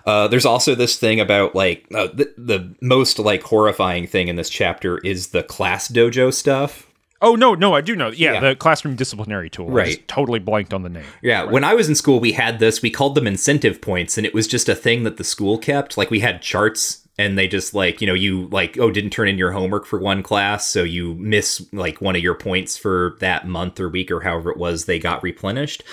[0.05, 4.37] Uh, there's also this thing about like uh, the, the most like horrifying thing in
[4.37, 6.87] this chapter is the class dojo stuff.
[7.21, 8.07] Oh no, no, I do know.
[8.09, 8.39] Yeah, Yeah.
[8.39, 9.67] the classroom disciplinary tool.
[9.69, 9.85] I Right.
[9.95, 11.05] just totally blanked on the name.
[11.21, 12.81] Yeah, when I was in school, we had this.
[12.81, 15.97] We called them incentive points, and it was just a thing that the school kept.
[15.97, 19.27] Like we had charts, and they just like you know you like oh didn't turn
[19.27, 23.15] in your homework for one class, so you miss like one of your points for
[23.19, 25.83] that month or week or however it was they got replenished.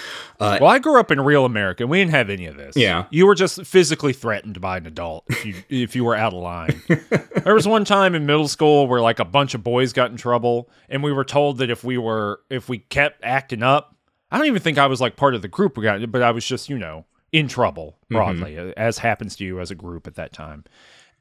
[0.41, 1.87] Uh, well, I grew up in real America.
[1.87, 2.77] We didn't have any of this.
[2.77, 3.07] Yeah.
[3.11, 6.43] you were just physically threatened by an adult if you if you were out of
[6.43, 6.83] line.
[7.45, 10.17] there was one time in middle school where like a bunch of boys got in
[10.17, 13.95] trouble, and we were told that if we were if we kept acting up,
[14.31, 16.33] I don't even think I was like part of the group we got, but I
[16.33, 18.17] was just you know in trouble mm-hmm.
[18.17, 20.65] broadly, uh, as happens to you as a group at that time.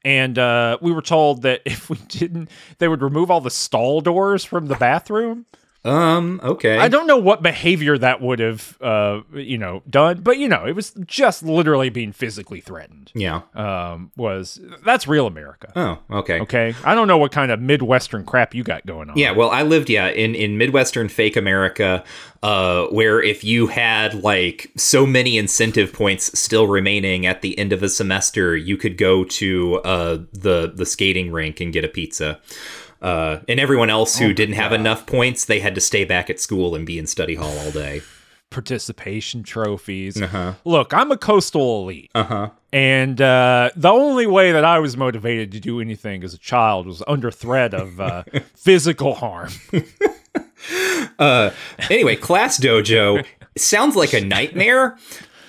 [0.03, 2.49] And uh, we were told that if we didn't,
[2.80, 5.45] they would remove all the stall doors from the bathroom.
[5.83, 6.39] Um.
[6.43, 6.77] Okay.
[6.77, 10.65] I don't know what behavior that would have, uh, you know, done, but you know,
[10.65, 13.11] it was just literally being physically threatened.
[13.15, 13.41] Yeah.
[13.55, 15.71] Um, was that's real America?
[15.75, 15.97] Oh.
[16.19, 16.39] Okay.
[16.41, 19.17] Okay, I don't know what kind of midwestern crap you got going on.
[19.17, 22.03] Yeah, well, I lived yeah in in midwestern fake America,
[22.43, 27.73] uh, where if you had like so many incentive points still remaining at the end
[27.73, 31.87] of a semester, you could go to uh, the the skating rink and get a
[31.87, 32.39] pizza.
[33.02, 36.40] Uh, and everyone else who didn't have enough points, they had to stay back at
[36.40, 38.02] school and be in study hall all day.
[38.52, 40.22] participation trophies.
[40.22, 40.53] Uh-huh.
[40.65, 42.49] Look, I'm a coastal elite, Uh huh.
[42.73, 46.86] and uh, the only way that I was motivated to do anything as a child
[46.86, 48.23] was under threat of uh,
[48.56, 49.49] physical harm.
[51.19, 51.52] Uh,
[51.90, 53.26] anyway, Class Dojo
[53.57, 54.98] sounds like a nightmare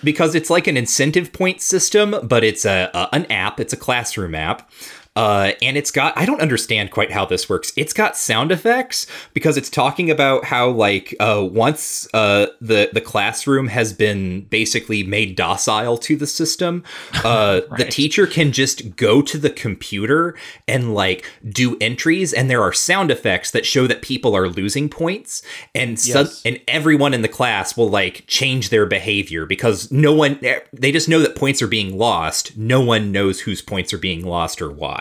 [0.02, 3.60] because it's like an incentive point system, but it's a, a an app.
[3.60, 4.70] It's a classroom app.
[5.14, 7.70] Uh, and it's got I don't understand quite how this works.
[7.76, 13.00] It's got sound effects because it's talking about how like uh, once uh, the the
[13.02, 16.82] classroom has been basically made docile to the system,
[17.24, 20.34] uh, the teacher can just go to the computer
[20.66, 24.88] and like do entries, and there are sound effects that show that people are losing
[24.88, 25.42] points,
[25.74, 26.40] and Yes.
[26.46, 30.40] and everyone in the class will like change their behavior because no one
[30.72, 32.56] they just know that points are being lost.
[32.56, 35.00] No one knows whose points are being lost or why.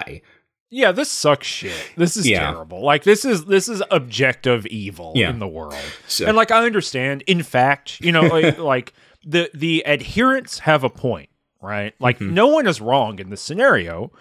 [0.73, 1.73] Yeah, this sucks shit.
[1.97, 2.51] This is Yeah.
[2.51, 2.81] terrible.
[2.81, 5.29] Like this is this is objective evil Yeah.
[5.29, 5.75] in the world.
[6.07, 8.93] So- And like I understand, in fact, you know, like, like
[9.25, 11.29] the the adherents have a point,
[11.61, 11.93] right?
[11.99, 12.33] Like Mm-hmm.
[12.33, 14.11] no one is wrong in this scenario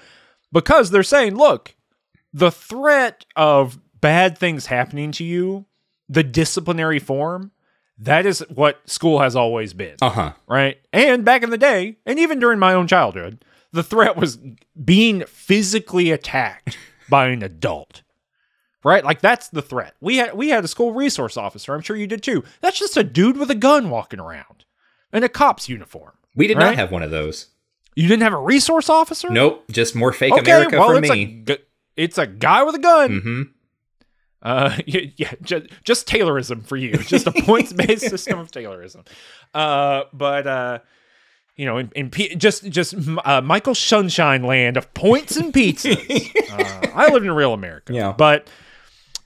[0.52, 1.76] because they're saying, look,
[2.32, 5.66] the threat of bad things happening to you,
[6.08, 7.52] the disciplinary form,
[7.98, 10.32] that is what school has always been Uh huh.
[10.48, 10.78] right?
[10.92, 14.38] And back in the day, and even during my own childhood, the threat was
[14.82, 16.76] being physically attacked
[17.08, 18.02] by an adult.
[18.82, 19.04] Right?
[19.04, 19.94] Like that's the threat.
[20.00, 22.44] We had we had a school resource officer, I'm sure you did too.
[22.62, 24.64] That's just a dude with a gun walking around
[25.12, 26.12] in a cop's uniform.
[26.34, 26.64] We did Right?
[26.66, 27.48] not have one of those.
[27.94, 29.28] You didn't have a resource officer?
[29.28, 31.44] Nope, just more fake Okay, America well for it's me.
[31.48, 31.58] a
[31.96, 33.20] it's a guy with a gun.
[33.20, 33.42] hmm
[34.42, 39.06] Uh, yeah, yeah just, just Taylorism for you, just a points based system of Taylorism.
[39.52, 40.78] Uh, but uh,
[41.60, 46.34] you know, in, in P- just just uh, Michael Sunshine land of points and pizzas.
[46.50, 47.92] uh, I live in real America.
[47.92, 48.14] Yeah.
[48.16, 48.48] but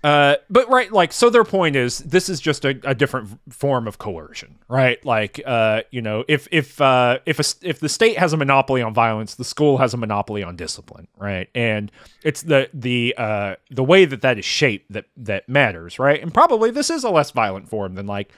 [0.02, 3.86] uh, but right, like, so their point is this is just a, a different form
[3.86, 5.02] of coercion, right?
[5.04, 8.82] Like, uh, you know, if if uh, if a, if the state has a monopoly
[8.82, 11.48] on violence, the school has a monopoly on discipline, right?
[11.54, 11.92] And
[12.24, 16.20] it's the the uh, the way that that is shaped that that matters, right?
[16.20, 18.32] And probably this is a less violent form than like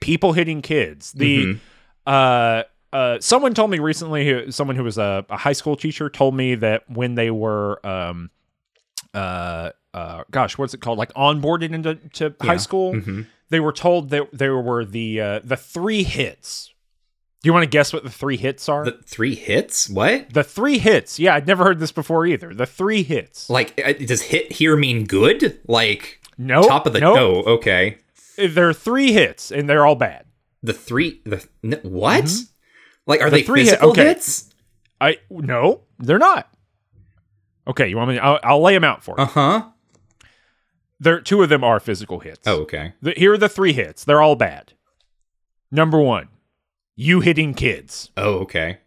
[0.00, 1.12] people hitting kids.
[1.12, 1.58] The
[2.06, 2.62] uh,
[2.92, 6.54] uh, someone told me recently, someone who was a, a high school teacher told me
[6.56, 8.30] that when they were um,
[9.14, 10.98] uh, uh, gosh, what's it called?
[10.98, 13.22] Like onboarded into to high school, Mm-hmm.
[13.50, 16.68] they were told that there were the uh, the three hits.
[17.42, 18.84] Do you want to guess what the three hits are?
[18.84, 19.88] The three hits?
[19.90, 20.32] What?
[20.32, 21.18] The three hits.
[21.18, 22.54] Yeah, I'd never heard this before either.
[22.54, 23.50] The three hits.
[23.50, 25.58] Like, uh, does hit here mean good?
[25.66, 27.18] Like, No, top of the nope.
[27.18, 27.98] oh, okay.
[28.38, 30.26] There are three hits, and they're all bad.
[30.62, 31.44] The three the
[31.82, 32.32] what?
[33.06, 33.46] Like, are they Mm-hmm.
[33.46, 34.04] three hit- okay.
[34.06, 34.48] hits?
[35.00, 36.48] I no, they're not.
[37.66, 38.18] Okay, you want me?
[38.18, 39.24] I'll, I'll lay them out for you.
[39.24, 39.62] Uh huh.
[41.00, 42.46] There, two of them are physical hits.
[42.46, 42.92] Oh, okay.
[43.02, 44.04] The, here are the three hits.
[44.04, 44.72] They're all bad.
[45.70, 46.28] Number one,
[46.94, 48.10] you hitting kids.
[48.16, 48.78] Oh, okay.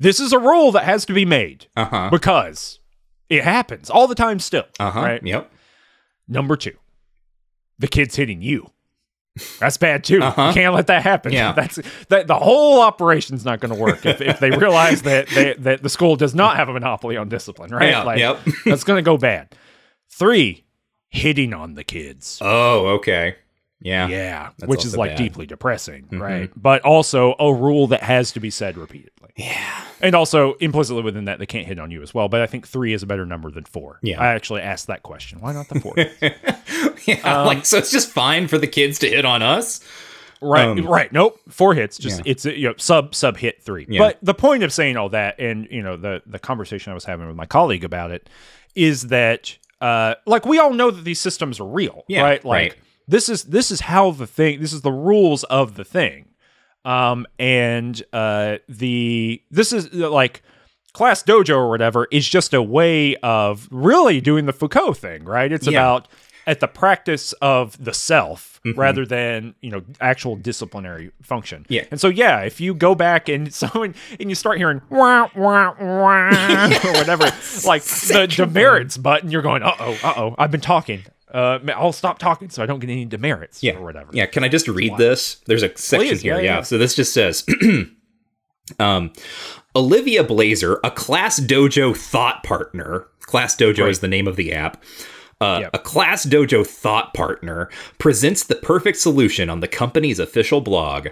[0.00, 2.08] This is a rule that has to be made Uh huh.
[2.10, 2.80] because
[3.28, 4.64] it happens all the time still.
[4.80, 5.00] Uh huh.
[5.02, 5.24] Right.
[5.24, 5.52] Yep.
[6.26, 6.76] Number two,
[7.78, 8.70] the kids hitting you.
[9.58, 10.20] That's bad too.
[10.22, 10.48] Uh-huh.
[10.48, 11.32] You can't let that happen.
[11.32, 11.52] Yeah.
[11.56, 15.54] That's that the whole operation's not going to work if, if they realize that they,
[15.54, 17.88] that the school does not have a monopoly on discipline, right?
[17.88, 18.40] Yeah, yep.
[18.64, 19.54] that's going to go bad.
[20.10, 20.64] Three,
[21.08, 22.38] hitting on the kids.
[22.42, 23.36] Oh, okay.
[23.84, 24.08] Yeah.
[24.08, 25.16] Yeah, which is like bad.
[25.18, 25.24] Mm-hmm.
[25.24, 26.50] deeply depressing, right?
[26.56, 29.30] But also a rule that has to be said repeatedly.
[29.36, 29.84] Yeah.
[30.00, 32.28] And also implicitly within that, they can't hit on you as well.
[32.28, 33.98] But I think three is a better number than four.
[34.02, 34.20] Yeah.
[34.20, 35.40] I actually asked that question.
[35.40, 35.94] Why not the four?
[37.06, 37.40] Yeah.
[37.40, 39.80] Um, like, so it's just fine for the kids to hit on us.
[40.40, 41.12] right, Um, right.
[41.12, 41.98] Nope, four hits.
[41.98, 42.30] Just Yeah.
[42.30, 43.86] it's you know sub sub hit three.
[43.88, 43.98] Yeah.
[43.98, 47.04] But the point of saying all that, and you know the the conversation I was
[47.04, 48.28] having with my colleague about it,
[48.76, 52.44] is that uh like we all know that these systems are real, Yeah, right?
[52.44, 52.74] Like right.
[53.12, 54.60] This is this is how the thing.
[54.60, 56.26] This is the rules of the thing.
[56.84, 60.42] um and uh the this is uh, like
[60.94, 65.66] ClassDojo or whatever is just a way of really doing the foucault thing right it's
[65.66, 65.78] Yeah.
[65.78, 66.08] about
[66.46, 71.84] at the practice of the self rather than you know actual disciplinary function Yeah.
[71.92, 75.74] and so yeah if you go back and someone and you start hearing wah, wah,
[75.80, 76.28] wah,
[76.84, 77.24] or whatever
[77.64, 81.02] like the demerits button you're going uh-oh uh-oh i've been talking
[81.32, 83.74] uh, I'll stop talking so I don't get any demerits Yeah.
[83.76, 84.10] or whatever.
[84.12, 85.36] Yeah, can I just read this?
[85.46, 86.36] There's a section Please, here.
[86.36, 86.62] yeah, Yeah, yeah.
[86.62, 87.44] So this just says
[88.78, 89.12] um
[89.74, 93.06] Olivia Blazer, a ClassDojo thought partner.
[93.26, 94.82] ClassDojo is the name of the app.
[95.40, 95.70] Uh, Yep.
[95.74, 97.68] A ClassDojo thought partner
[97.98, 101.08] presents the perfect solution on the company's official blog.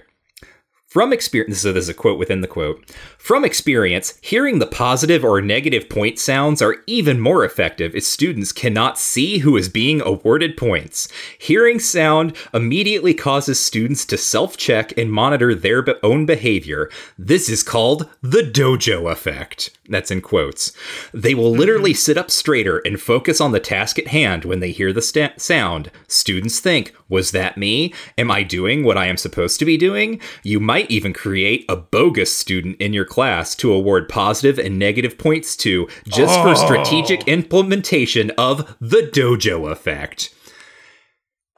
[0.90, 2.84] From experience, so there's a quote within the quote.
[3.16, 8.50] From experience, hearing the positive or negative point sounds are even more effective if students
[8.50, 11.06] cannot see who is being awarded points.
[11.38, 16.90] Hearing sound immediately causes students to self check and monitor their be- own behavior.
[17.16, 19.70] This is called the dojo effect.
[19.88, 20.72] That's in quotes.
[21.12, 21.98] They will literally mm-hmm.
[21.98, 25.90] sit up straighter and focus on the task at hand when they hear the sound.
[26.08, 27.92] Students think, was that me?
[28.16, 30.20] Am I doing what I am supposed to be doing?
[30.44, 35.18] You might even create a bogus student in your class to award positive and negative
[35.18, 36.54] points to just for oh.
[36.54, 40.34] strategic implementation of the dojo effect.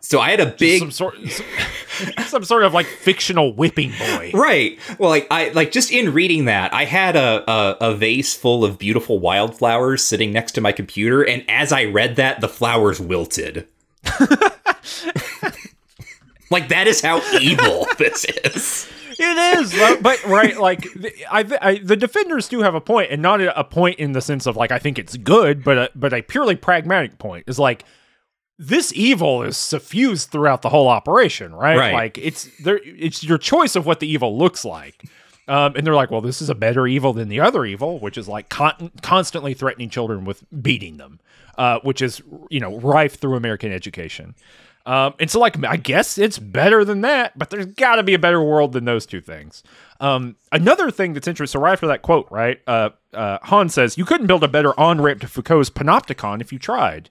[0.03, 1.47] So I had a big some sort some,
[2.27, 4.33] some sort of like fictional whipping boy.
[4.35, 4.79] Right.
[4.99, 8.65] Well, like I like just in reading that, I had a, a a vase full
[8.65, 13.01] of beautiful wildflowers sitting next to my computer, and as I read that, the flowers
[13.01, 13.69] wilted.
[16.51, 18.89] like that is how evil this is.
[19.23, 19.73] It is,
[20.03, 23.59] but- right, like the, I, I, the defenders do have a point, and not a,
[23.59, 26.23] a point in the sense of like I think it's good, but a, but a
[26.23, 27.85] purely pragmatic point is like
[28.59, 31.77] this evil is suffused throughout the whole operation, right?
[31.77, 31.93] Right.
[31.95, 35.05] Like it's there, it's your choice of what the evil looks like.
[35.49, 38.17] Um, and they're like, well, this is a better evil than the other evil, which
[38.17, 41.19] is like con- constantly threatening children with beating them,
[41.59, 44.35] uh, which is you know rife through American education.
[44.85, 48.15] Um, and so, like, I guess it's better than that, but there's got to be
[48.15, 49.63] a better world than those two things.
[50.01, 53.97] Um, another thing that's interesting, so right after that quote, right, uh, uh, Hon says,
[53.97, 57.11] You couldn't build a better on ramp to Foucault's panopticon if you tried.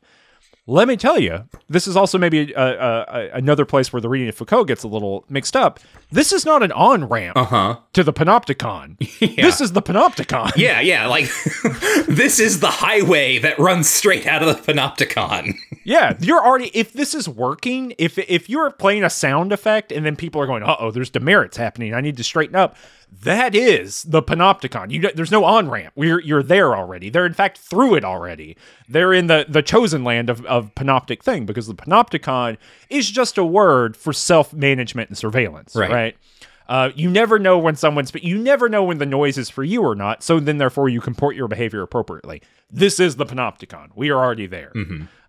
[0.67, 4.07] Let me tell you, this is also maybe a, a, a, another place where the
[4.07, 5.79] reading of Foucault gets a little mixed up.
[6.11, 7.77] This is not an on ramp Uh-huh.
[7.93, 8.97] to the Panopticon.
[9.41, 10.55] This is the Panopticon.
[10.55, 11.25] Yeah, yeah, like
[12.07, 15.55] this is the highway that runs straight out of the Panopticon.
[15.83, 16.69] Yeah, you're already.
[16.75, 20.45] If this is working, if if you're playing a sound effect and then people are
[20.45, 21.95] going, "Uh oh, there's demerits happening.
[21.95, 22.75] I need to straighten up."
[23.11, 24.89] That is the Panopticon.
[24.89, 25.93] You there's no on ramp.
[25.95, 27.09] We're you're there already.
[27.09, 28.55] They're in fact through it already.
[28.87, 32.57] They're in the the chosen land of of Panoptic thing because the Panopticon
[32.89, 35.75] is just a word for self management and surveillance.
[35.75, 35.91] Right.
[35.91, 36.17] right?
[36.69, 39.61] Uh, you never know when someone's, but you never know when the noise is for
[39.61, 40.23] you or not.
[40.23, 42.41] So then, therefore, you comport your behavior appropriately.
[42.71, 43.89] This is the Panopticon.
[43.93, 44.71] We are already there.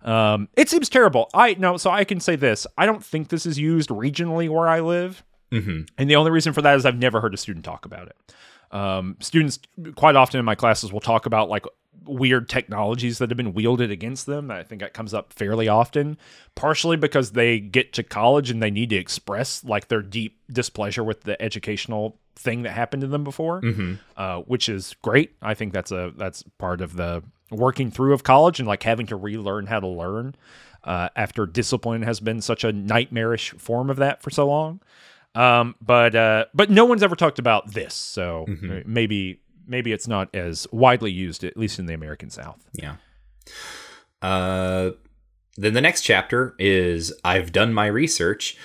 [0.04, 1.28] Um, it seems terrible.
[1.34, 2.64] I no, so I can say this.
[2.78, 5.82] I don't think this is used regionally where I live, Mm-hmm.
[5.98, 8.16] and the only reason for that is I've never heard a student talk about it.
[8.74, 9.58] Um, students
[9.96, 11.66] quite often in my classes will talk about like
[12.04, 14.50] weird technologies that have been wielded against them.
[14.50, 16.16] I think that comes up fairly often,
[16.54, 21.04] partially because they get to college and they need to express like their deep displeasure
[21.04, 23.60] with the educational thing that happened to them before,
[24.16, 25.34] uh, which is great.
[25.42, 29.06] I think that's a that's part of the working through of college and like having
[29.06, 30.34] to relearn how to learn
[30.84, 34.80] uh, after discipline has been such a nightmarish form of that for so long.
[35.34, 40.08] Um, but uh, but no one's ever talked about this, so uh, maybe maybe it's
[40.08, 42.62] not as widely used, at least in the American South.
[42.74, 42.96] Yeah.
[44.20, 44.90] Uh,
[45.56, 48.56] then the next chapter is I've done my research.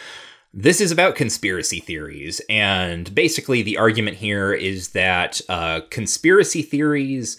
[0.53, 7.37] This is about conspiracy theories, and basically the argument here is that uh, conspiracy theories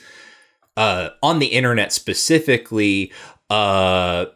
[0.77, 3.13] uh, on the internet specifically.
[3.51, 4.27] Uh,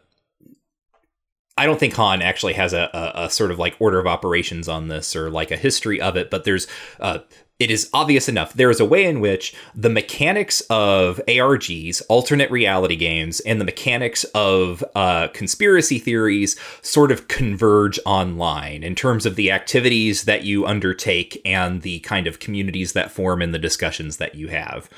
[1.55, 4.67] I don't think Hon actually has a, a, a sort of like order of operations
[4.67, 6.65] on this or like a history of it, but there's
[6.99, 7.19] uh,
[7.59, 8.53] it is obvious enough.
[8.53, 13.65] There is a way in which the mechanics of ARGs, alternate reality games, and the
[13.65, 20.43] mechanics of uh, conspiracy theories sort of converge online in terms of the activities that
[20.43, 24.89] you undertake and the kind of communities that form and the discussions that you have.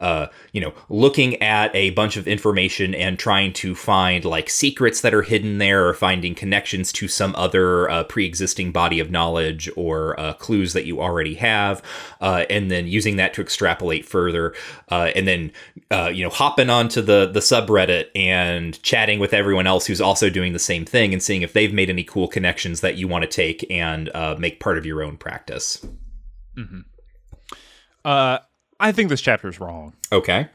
[0.00, 5.00] Uh, you know, looking at a bunch of information and trying to find like secrets
[5.00, 9.10] that are hidden there or finding connections to some other uh, pre existing body of
[9.10, 11.82] knowledge or uh, clues that you already have,
[12.20, 14.54] uh, and then using that to extrapolate further,
[14.90, 15.52] uh, and then,
[16.12, 20.52] you know, hopping onto the, the subreddit and chatting with everyone else who's also doing
[20.52, 23.28] the same thing and seeing if they've made any cool connections that you want to
[23.28, 25.86] take and make part of your own practice.
[28.04, 28.38] Uh,
[28.80, 29.94] I think this chapter is wrong.
[30.12, 30.48] Okay.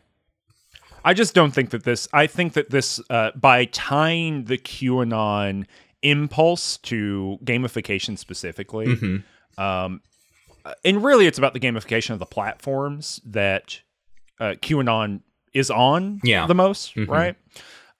[1.05, 2.07] I just don't think that this.
[2.13, 5.65] I think that this, uh, by tying the QAnon
[6.01, 9.61] impulse to gamification specifically, Mm-hmm.
[9.61, 10.01] um,
[10.83, 13.81] and really it's about the gamification of the platforms that
[14.39, 15.21] uh, QAnon
[15.53, 16.45] is on Yeah.
[16.47, 17.07] the most, Mhm.
[17.07, 17.35] right?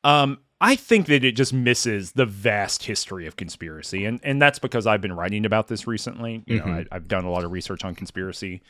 [0.03, 4.59] Um, I think that it just misses the vast history of conspiracy, and and that's
[4.59, 6.43] because I've been writing about this recently.
[6.47, 8.61] You know, I, I've done a lot of research on conspiracy,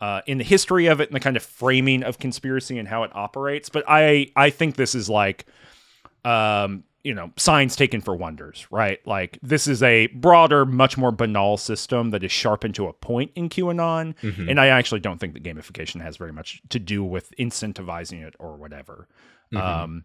[0.00, 3.02] uh, in the history of it and the kind of framing of conspiracy and how
[3.02, 3.68] it operates.
[3.68, 5.46] But I I think this is like,
[6.24, 8.98] um, you know, signs taken for wonders, right?
[9.06, 13.30] Like this is a broader, much more banal system that is sharpened to a point
[13.36, 14.14] in QAnon,
[14.48, 18.34] and I actually don't think that gamification has very much to do with incentivizing it
[18.38, 19.06] or whatever.
[19.82, 20.04] Um,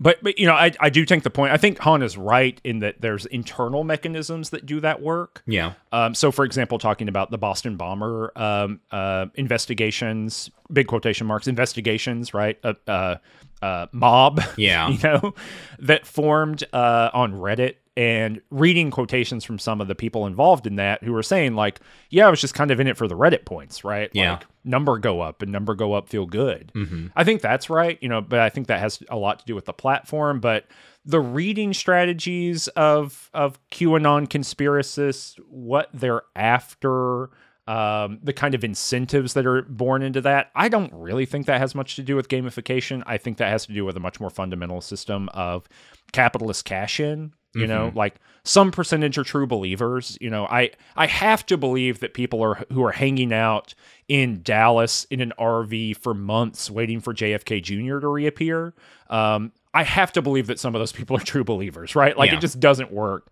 [0.00, 1.52] but but you know, I I do take the point.
[1.52, 5.42] I think Hon is right in that there's internal mechanisms that do that work.
[5.46, 5.74] Yeah.
[5.92, 11.46] Um, so, for example, talking about the Boston bomber um, uh, investigations, big quotation marks,
[11.46, 12.58] investigations, right?
[12.64, 13.16] Uh, uh,
[13.62, 14.88] uh, mob, Yeah.
[14.88, 15.34] you know,
[15.78, 20.76] that formed uh, on Reddit and reading quotations from some of the people involved in
[20.76, 23.16] that who were saying, like, yeah, I was just kind of in it for the
[23.16, 24.10] Reddit points, right?
[24.12, 24.32] Yeah.
[24.32, 26.72] Like, number go up and number go up feel good.
[26.74, 27.08] Mm-hmm.
[27.16, 29.54] I think that's right, you know, but I think that has a lot to do
[29.54, 30.40] with the platform.
[30.40, 30.66] But
[31.04, 37.30] the reading strategies of of QAnon conspiracists, what they're after,
[37.66, 41.60] um, the kind of incentives that are born into that, I don't really think that
[41.60, 43.02] has much to do with gamification.
[43.04, 45.68] I think that has to do with a much more fundamental system of
[46.12, 47.32] capitalist cash in.
[47.54, 48.14] You know, like
[48.44, 50.16] some percentage are true believers.
[50.20, 53.74] You know, I I have to believe that people are who are hanging out
[54.08, 57.98] in Dallas in an RV for months waiting for JFK Jr.
[58.00, 58.72] to reappear.
[59.10, 62.16] Um, I have to believe that some of those people are true believers, right?
[62.16, 62.38] Like Yeah.
[62.38, 63.28] it just doesn't work.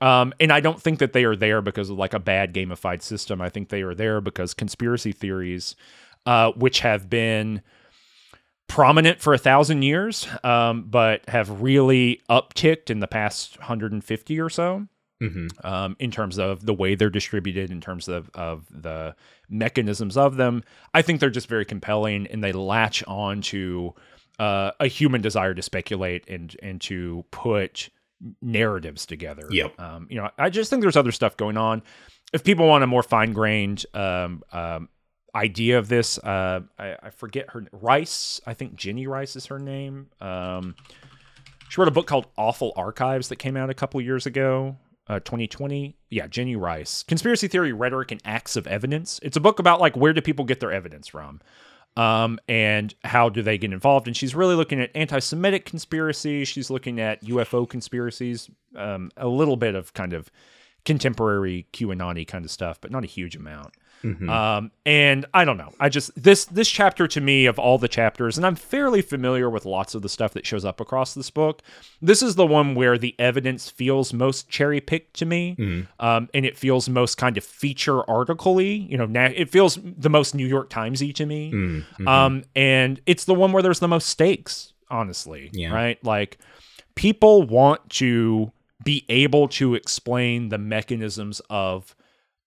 [0.00, 3.00] Um, and I don't think that they are there because of like a bad gamified
[3.02, 3.40] system.
[3.40, 5.76] I think they are there because conspiracy theories,
[6.26, 7.62] uh, which have been
[8.66, 14.50] prominent for a thousand years, um, but have really upticked in the past 150 or
[14.50, 14.86] so
[15.22, 15.66] Mm-hmm.
[15.66, 19.14] um, in terms of the way they're distributed, in terms of, of the
[19.48, 20.64] mechanisms of them.
[20.92, 23.94] I think they're just very compelling and they latch on to
[24.38, 27.88] uh, a human desire to speculate and and to put
[28.42, 29.46] narratives together.
[29.50, 29.80] Yep.
[29.80, 31.82] Um, you know, I just think there's other stuff going on.
[32.32, 34.88] If people want a more fine grained um, um,
[35.34, 38.40] idea of this, uh, I, I forget her Rice.
[38.46, 40.08] I think Jenny Rice is her name.
[40.20, 40.74] Um,
[41.68, 44.76] she wrote a book called Awful Archives that came out a couple years ago.
[45.06, 49.58] Uh, 2020 yeah jenny rice conspiracy theory rhetoric and acts of evidence it's a book
[49.58, 51.42] about like where do people get their evidence from
[51.96, 54.06] um, and how do they get involved?
[54.06, 56.48] And she's really looking at anti-Semitic conspiracies.
[56.48, 60.30] She's looking at UFO conspiracies, um, a little bit of kind of
[60.84, 63.74] contemporary QAnon kind of stuff, but not a huge amount.
[64.04, 64.28] Mm-hmm.
[64.28, 65.72] Um, and I don't know.
[65.80, 69.48] I just this this chapter to me of all the chapters, and I'm fairly familiar
[69.48, 71.62] with lots of the stuff that shows up across this book.
[72.02, 76.04] This is the one where the evidence feels most cherry picked to me, mm-hmm.
[76.04, 78.74] um, and it feels most kind of feature articly.
[78.74, 81.52] You know, na- it feels the most New York Timesy to me.
[81.52, 82.06] Mm-hmm.
[82.06, 84.72] Um, and it's the one where there's the most stakes.
[84.90, 85.72] Honestly, yeah.
[85.72, 85.98] right?
[86.04, 86.38] Like
[86.94, 88.52] people want to
[88.84, 91.96] be able to explain the mechanisms of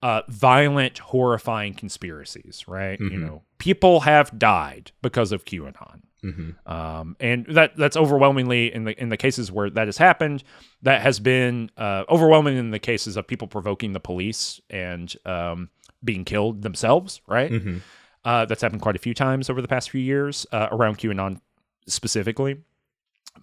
[0.02, 3.00] uh, violent, horrifying conspiracies, right?
[3.00, 3.14] Mm-hmm.
[3.14, 6.02] You know, people have died because of QAnon.
[6.24, 6.72] Mm-hmm.
[6.72, 10.44] Um, and that that's overwhelmingly in the in the cases where that has happened,
[10.82, 15.70] that has been uh, overwhelming in the cases of people provoking the police and um,
[16.04, 17.52] being killed themselves, right?
[17.52, 17.78] Mm-hmm.
[18.26, 21.40] Uh, that's happened quite a few times over the past few years uh, around QAnon
[21.88, 22.58] specifically.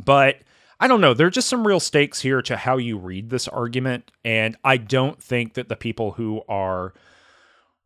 [0.05, 0.40] But
[0.80, 1.14] I don't know.
[1.14, 4.10] There are just some real stakes here to how you read this argument.
[4.24, 6.94] And I don't think that the people who are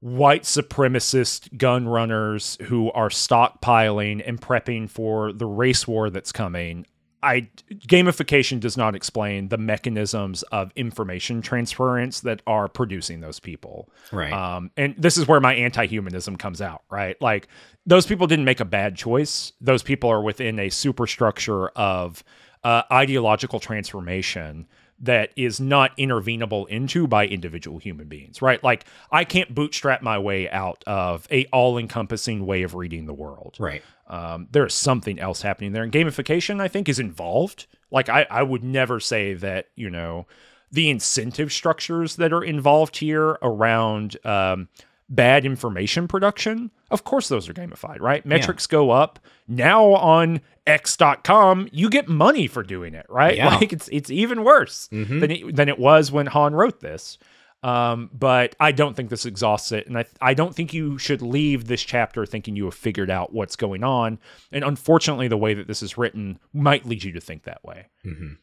[0.01, 6.87] white supremacist gun runners who are stockpiling and prepping for the race war that's coming.
[7.23, 13.89] I gamification does not explain the mechanisms of information transference that are producing those people.
[14.13, 14.33] Right.
[14.33, 17.21] Um, and this is where my anti-humanism comes out, right?
[17.21, 17.49] Like
[17.87, 19.53] those people didn't make a bad choice.
[19.61, 22.23] Those people are within a superstructure of
[22.65, 24.67] uh, ideological transformation
[25.01, 28.63] that is not intervenable into by individual human beings right?
[28.63, 33.57] Like i can't bootstrap my way out of a all-encompassing way of reading the world.
[33.59, 33.83] Right.
[34.07, 35.83] Um, there is something else happening there.
[35.83, 37.67] And gamification i think is involved.
[37.91, 40.27] Like I, I would never say that you know
[40.71, 44.69] the incentive structures that are involved here around um,
[45.09, 48.25] bad information production, of course those are gamified, right?
[48.27, 48.73] Metrics yeah.
[48.73, 49.19] go up.
[49.47, 53.37] Now on X.com, you get money for doing it, right?
[53.37, 53.57] Yeah.
[53.57, 55.21] Like it's it's even worse mm-hmm.
[55.21, 57.19] than it, than it was when Hon wrote this.
[57.63, 61.23] Um, but I don't think this exhausts it, and I I don't think you should
[61.23, 64.19] leave this chapter thinking you have figured out what's going on.
[64.53, 67.87] And unfortunately, the way that this is written might lead you to think that way.
[68.05, 68.35] Mm-hmm.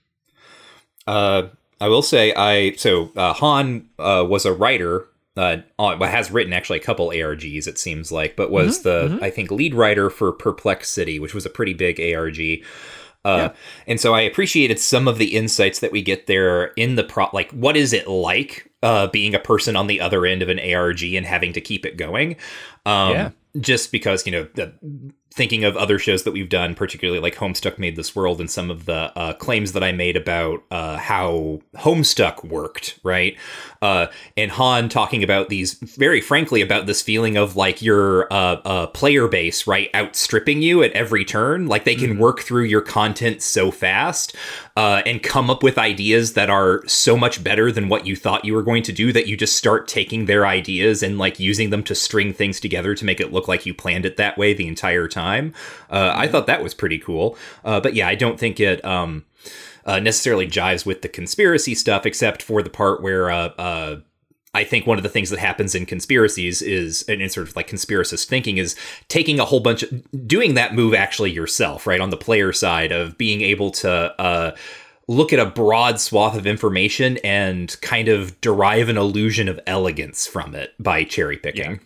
[1.07, 1.43] Uh,
[1.79, 6.79] I will say I so uh, Hon uh, was a writer uh, has written actually
[6.79, 9.23] a couple ARGs, it seems like, but was mm-hmm, the, mm-hmm.
[9.23, 12.39] I think, lead writer for Perplex City, which was a pretty big ARG.
[13.25, 13.53] Uh, yeah.
[13.87, 17.27] And so I appreciated some of the insights that we get there in the pro.
[17.33, 20.59] Like, what is it like uh, being a person on the other end of an
[20.59, 22.35] ARG and having to keep it going?
[22.85, 23.29] Um, yeah.
[23.59, 24.73] Just because you know the
[25.35, 28.71] thinking of other shows that we've done, particularly like Homestuck Made This World, and some
[28.71, 33.37] of the uh, claims that I made about uh, how Homestuck worked, right?
[33.81, 34.07] Uh,
[34.37, 38.87] and Hon talking about these, very frankly, about this feeling of like your uh, uh,
[38.87, 41.67] player base, right, outstripping you at every turn.
[41.67, 42.21] Like they can mm-hmm.
[42.21, 44.35] work through your content so fast
[44.77, 48.43] uh, and come up with ideas that are so much better than what you thought
[48.43, 51.69] you were going to do that you just start taking their ideas and like using
[51.69, 54.53] them to string things together to make it look like you planned it that way
[54.53, 55.53] the entire time.
[55.89, 57.37] Uh, I thought that was pretty cool.
[57.63, 59.23] Uh, but yeah, I don't think it um,
[59.85, 63.31] uh, necessarily jives with the conspiracy stuff, except for the part where.
[64.55, 67.55] I think one of the things that happens in conspiracies is, and in sort of
[67.55, 68.75] like conspiracist thinking, is
[69.09, 71.99] taking a whole bunch of doing that move actually yourself, right?
[71.99, 74.55] On the player side of being able to uh,
[75.07, 80.25] look at a broad swath of information and kind of derive an illusion of elegance
[80.25, 81.81] from it by cherry picking.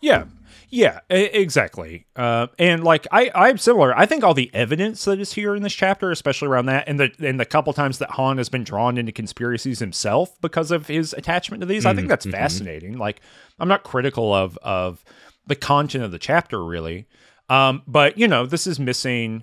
[0.00, 0.18] Yeah.
[0.18, 0.24] yeah.
[0.70, 2.06] Yeah, exactly.
[2.14, 3.96] Uh, and like I, I'm similar.
[3.98, 7.00] I think all the evidence that is here in this chapter, especially around that, and
[7.00, 10.86] the and the couple times that Hon has been drawn into conspiracies himself because of
[10.86, 11.88] his attachment to these, mm-hmm.
[11.88, 12.36] I think mm-hmm, that's mm-hmm.
[12.36, 12.98] fascinating.
[12.98, 13.20] Like
[13.58, 15.04] I'm not critical of of
[15.46, 17.06] the content of the chapter really,
[17.48, 19.42] um, but you know this is missing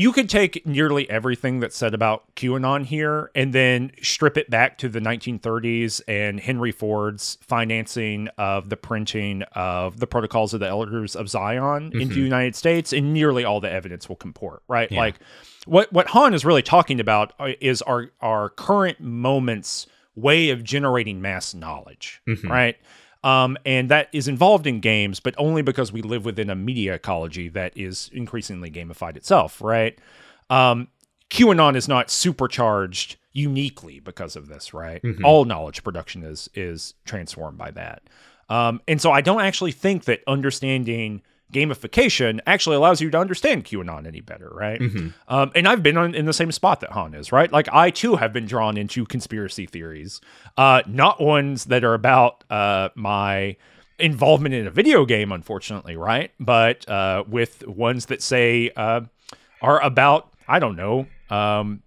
[0.00, 4.78] you could take nearly everything that's said about QAnon here and then strip it back
[4.78, 10.68] to the 1930s and Henry Ford's financing of the printing of the Protocols of the
[10.68, 12.00] Elders of Zion mm-hmm.
[12.00, 14.90] into the United States, and nearly all the evidence will comport, right?
[14.90, 15.00] Yeah.
[15.00, 15.16] Like
[15.66, 19.86] what what Hon is really talking about uh, is our our current moments
[20.16, 22.50] way of generating mass knowledge, mm-hmm.
[22.50, 22.78] right?
[23.22, 26.94] Um, and that is involved in games, but only because we live within a media
[26.94, 29.98] ecology that is increasingly gamified itself, right?
[30.48, 30.88] Um,
[31.28, 35.02] QAnon is not supercharged uniquely because of this, right?
[35.24, 38.02] All knowledge production is is transformed by that.
[38.48, 41.22] Um, and so I don't actually think that understanding
[41.52, 44.80] gamification actually allows you to understand QAnon any better, right?
[45.28, 47.50] Um, and I've been on, in the same spot that Hon is, right?
[47.50, 50.20] Like I too have been drawn into conspiracy theories,
[50.56, 53.56] uh, not ones that are about uh, my
[53.98, 56.30] involvement in a video game, unfortunately, right?
[56.40, 59.02] But uh, with ones that say uh,
[59.60, 61.82] are about, I don't know, um,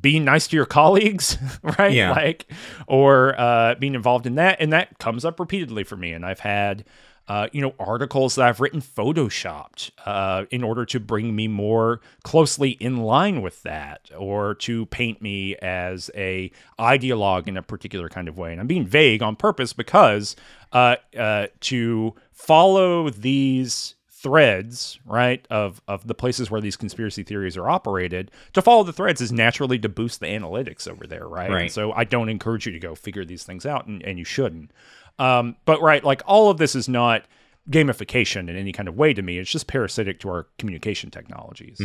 [0.00, 1.92] being nice to your colleagues, right?
[1.92, 2.12] Yeah.
[2.12, 2.46] Like,
[2.86, 4.60] or uh, being involved in that.
[4.60, 6.12] And that comes up repeatedly for me.
[6.12, 6.84] And I've had,
[7.28, 12.00] uh, you know, articles that I've written photoshopped uh, in order to bring me more
[12.22, 18.08] closely in line with that or to paint me as a ideologue in a particular
[18.08, 18.52] kind of way.
[18.52, 20.36] And I'm being vague on purpose because
[20.72, 23.96] uh, uh, to follow these
[24.26, 28.92] threads, right, of of the places where these conspiracy theories are operated, to follow the
[28.92, 31.50] threads is naturally to boost the analytics over there, right?
[31.50, 31.62] Right.
[31.62, 34.24] And so I don't encourage you to go figure these things out, and, and you
[34.24, 34.70] shouldn't.
[35.18, 37.24] Um, but right, like all of this is not
[37.70, 39.38] gamification in any kind of way to me.
[39.38, 41.80] It's just parasitic to our communication technologies.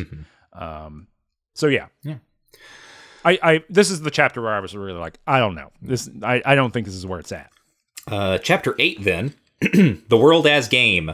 [0.54, 1.08] Um,
[1.54, 1.88] so yeah.
[2.04, 2.18] Yeah.
[3.24, 5.72] I, I this is the chapter where I was really like, I don't know.
[5.82, 7.52] This I, I don't think this is where it's at.
[8.08, 11.12] Uh, chapter 8, then The World as Game.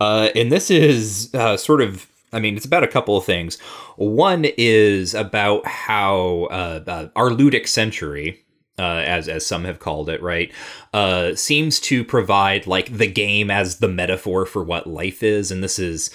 [0.00, 3.60] Uh, and this is uh, sort of, I mean, it's about a couple of things.
[3.96, 8.42] One is about how uh, uh, our ludic century.
[8.78, 10.52] Uh, as as some have called it, right,
[10.92, 15.64] uh, seems to provide like the game as the metaphor for what life is, and
[15.64, 16.10] this is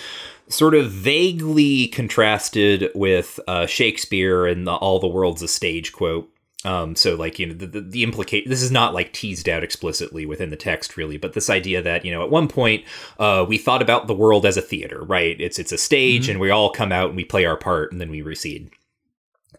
[0.47, 6.29] sort of vaguely contrasted with uh, Shakespeare and the "All the world's a stage" quote.
[6.63, 9.63] Um, so like you know the the, the implicate this is not like teased out
[9.63, 12.85] explicitly within the text really, but this idea that you know at one point
[13.17, 15.39] uh, we thought about the world as a theater, right?
[15.39, 17.99] It's it's a stage, and we all come out and we play our part, and
[17.99, 18.69] then we recede.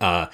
[0.03, 0.27] Uh,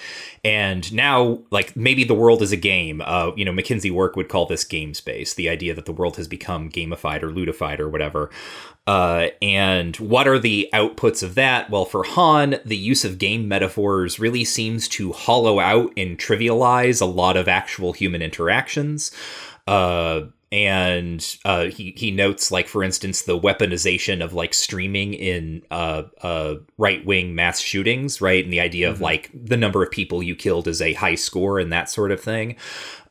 [0.45, 3.03] and now, like maybe the world is a game.
[3.05, 5.35] Uh, you know, McKenzie Wark would call this game space.
[5.35, 8.31] The idea that the world has become gamified or ludified or whatever.
[8.87, 11.69] Uh, and what are the outputs of that?
[11.69, 17.03] Well, for Hon, the use of game metaphors really seems to hollow out and trivialize
[17.03, 19.13] a lot of actual human interactions.
[19.67, 25.63] Uh, and uh, he he notes like for instance the weaponization of like streaming in
[25.71, 29.91] uh, uh, right wing mass shootings, right, and the idea of like the number of
[29.91, 32.57] people you killed is a high score and that sort of thing.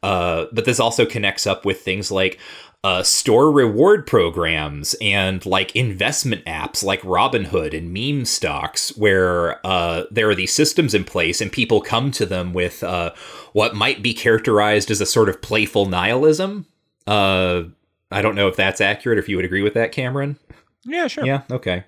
[0.02, 2.40] Uh, but this also connects up with things like
[2.84, 10.04] uh, store reward programs and like investment apps like Robinhood and meme stocks, where uh,
[10.10, 13.14] there are these systems in place and people come to them with uh,
[13.54, 16.66] what might be characterized as a sort of playful nihilism.
[17.08, 17.64] Uh,
[18.12, 19.18] I don't know if that's accurate.
[19.18, 20.38] If you would agree with that, Cameron.
[20.86, 21.26] Yeah, sure.
[21.26, 21.42] Yeah.
[21.52, 21.84] Okay.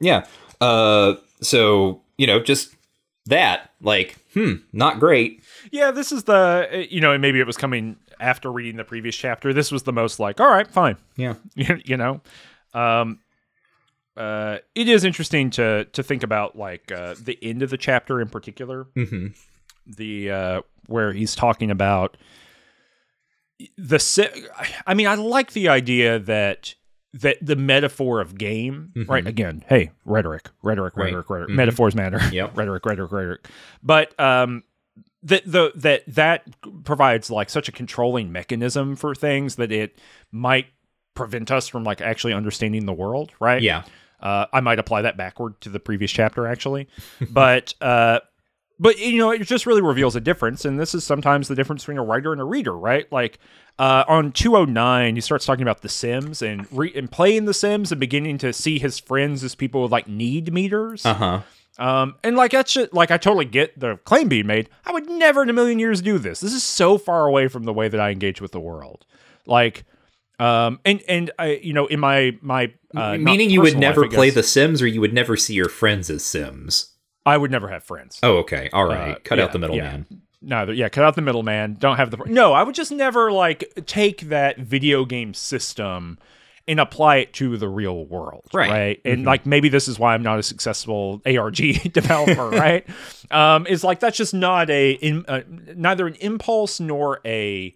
[0.00, 0.26] Yeah.
[0.60, 2.74] Uh, so you know, just
[3.26, 5.42] that, like, hmm, not great.
[5.72, 9.52] Yeah, this is the you know, maybe it was coming after reading the previous chapter.
[9.52, 11.34] This was the most like, all right, fine, Yeah.
[11.54, 12.20] you know.
[12.72, 13.18] Um,
[14.16, 18.20] uh, it is interesting to to think about like uh, the end of the chapter
[18.20, 19.28] in particular, Mm-hmm.
[19.86, 22.16] the uh, where he's talking about
[23.76, 24.50] the.
[24.86, 26.74] I mean, I like the idea that
[27.14, 29.26] that the metaphor of game, right?
[29.26, 31.04] Again, hey, rhetoric, rhetoric, Right.
[31.06, 31.50] rhetoric, rhetoric.
[31.50, 32.18] Metaphors matter.
[32.32, 32.56] Yep.
[32.56, 33.48] rhetoric, rhetoric, rhetoric.
[33.82, 34.64] But um,
[35.22, 36.44] that the that that
[36.84, 39.98] provides like such a controlling mechanism for things that it
[40.32, 40.66] might
[41.14, 43.62] prevent us from like actually understanding the world, right?
[43.62, 43.84] Yeah.
[44.20, 46.88] Uh, I might apply that backward to the previous chapter, actually,
[47.30, 48.20] but uh,
[48.78, 51.82] but you know, it just really reveals a difference, and this is sometimes the difference
[51.82, 53.10] between a writer and a reader, right?
[53.12, 53.38] Like
[53.78, 57.92] uh, on 209, he starts talking about The Sims and re- and playing The Sims
[57.92, 61.06] and beginning to see his friends as people with like need meters.
[61.06, 61.40] Uh huh.
[61.78, 64.68] Um, and like that's just, like I totally get the claim being made.
[64.84, 66.40] I would never in a million years do this.
[66.40, 69.04] This is so far away from the way that I engage with the world.
[69.46, 69.84] Like,
[70.38, 74.12] um, and and I, you know, in my my uh, Meaning you would never life,
[74.12, 76.93] play The Sims, or you would never see your friends as Sims.
[77.26, 78.18] I would never have friends.
[78.22, 78.68] Oh, okay.
[78.72, 79.16] All right.
[79.16, 80.06] Uh, Cut yeah, out the middleman.
[80.42, 81.76] Neither, yeah, cut out the middleman.
[81.78, 82.52] Don't have the no.
[82.52, 86.18] I would just never like take that video game system
[86.68, 88.70] and apply it to the real world, Right.
[88.70, 89.00] right?
[89.06, 91.56] And like maybe this is why I'm not a successful ARG
[91.92, 92.86] developer, right?
[93.30, 97.74] Um, is like that's just not a in, uh, neither an impulse nor a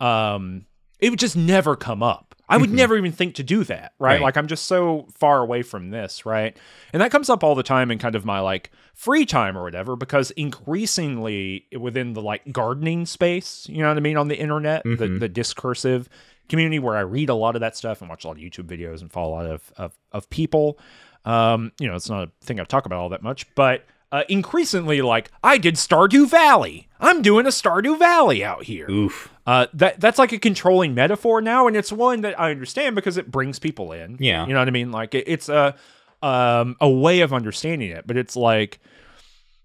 [0.00, 0.66] um.
[0.98, 2.27] It would just never come up.
[2.48, 4.14] I would never even think to do that, right?
[4.14, 4.22] Right.
[4.22, 6.56] Like I'm just so far away from this, right?
[6.92, 9.62] And that comes up all the time in kind of my like free time or
[9.62, 14.38] whatever, because increasingly within the like gardening space, you know what I mean, on the
[14.38, 16.08] internet, the, the discursive
[16.48, 18.64] community where I read a lot of that stuff and watch a lot of YouTube
[18.66, 20.78] videos and follow a lot of of, of people.
[21.24, 24.22] Um, you know, it's not a thing I talk about all that much, but uh,
[24.30, 26.88] increasingly like I did Stardew Valley.
[27.00, 28.90] I'm doing a Stardew Valley out here.
[28.90, 29.30] Oof.
[29.48, 33.16] Uh, that that's like a controlling metaphor now, and it's one that I understand because
[33.16, 34.18] it brings people in.
[34.20, 34.46] Yeah.
[34.46, 34.92] you know what I mean.
[34.92, 35.74] Like it, it's a
[36.22, 38.78] um a way of understanding it, but it's like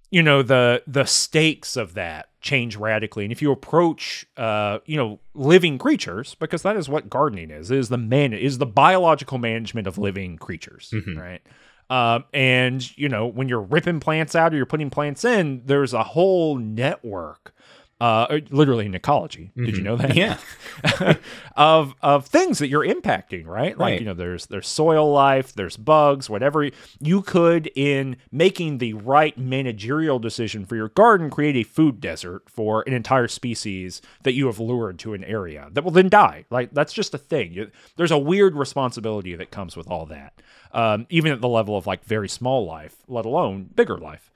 [0.10, 4.96] you know the the stakes of that change radically and if you approach uh you
[4.96, 9.38] know living creatures because that is what gardening is is the man is the biological
[9.38, 11.42] management of living creatures right
[11.90, 15.94] um and you know when you're ripping plants out or you're putting plants in there's
[15.94, 17.54] a whole network
[18.02, 20.38] uh literally in ecology did you know that Yeah.
[21.56, 23.78] of of things that you're impacting, right?
[23.78, 24.00] Like Right.
[24.00, 26.70] you know, there's there's soil life, there's bugs, whatever.
[27.00, 32.50] You could, in making the right managerial decision for your garden, create a food desert
[32.50, 36.46] for an entire species that you have lured to an area that will then die.
[36.50, 37.54] Like that's just a thing.
[37.54, 40.42] You, there's a weird responsibility that comes with all that,
[40.72, 44.32] um, even at the level of like very small life, let alone bigger life.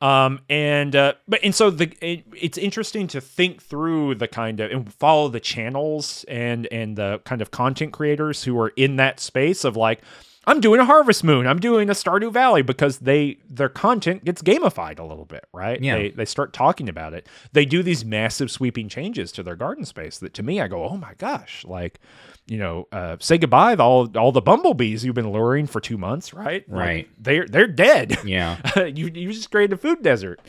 [0.00, 4.60] Um, and uh, but and so the it, it's interesting to think through the kind
[4.60, 8.96] of and follow the channels and and the kind of content creators who are in
[8.96, 10.00] that space of like
[10.48, 14.42] I'm doing a Harvest Moon, I'm doing a Stardew Valley because they their content gets
[14.42, 15.80] gamified a little bit, right?
[15.80, 15.96] Yeah.
[15.96, 17.28] They they start talking about it.
[17.52, 20.84] They do these massive sweeping changes to their garden space that to me I go,
[20.88, 22.00] oh my gosh, like
[22.46, 25.98] you know, uh, say goodbye to all all the bumblebees you've been luring for two
[25.98, 26.66] months, right?
[26.68, 27.08] Like, Right.
[27.18, 28.16] they're they're dead.
[28.24, 28.56] Yeah.
[28.84, 30.40] you you just created a food desert,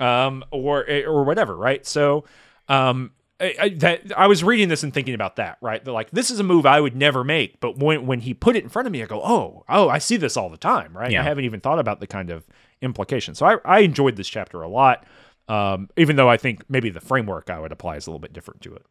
[0.00, 1.84] um, or or whatever, right?
[1.86, 2.24] So,
[2.68, 3.10] um,
[3.40, 5.84] I, I, that I was reading this and thinking about that, right?
[5.84, 8.54] That like this is a move I would never make, but when when he put
[8.54, 10.96] it in front of me, I go, oh, oh, I see this all the time,
[10.96, 11.10] right?
[11.10, 11.20] Yeah.
[11.20, 12.46] I haven't even thought about the kind of
[12.80, 13.38] implications.
[13.38, 15.04] So I I enjoyed this chapter a lot,
[15.48, 18.32] um, even though I think maybe the framework I would apply is a little bit
[18.32, 18.86] different to it.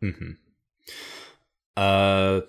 [1.77, 2.41] Uh,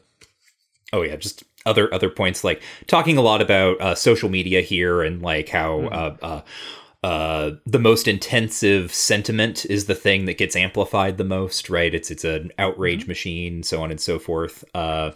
[0.93, 5.01] oh yeah, just other other points like talking a lot about uh, social media here
[5.03, 6.41] and like how uh, uh,
[7.05, 11.95] uh, the most intensive sentiment is the thing that gets amplified the most, right?
[11.95, 14.65] It's it's an outrage machine, so on and so forth.
[14.75, 15.11] Uh,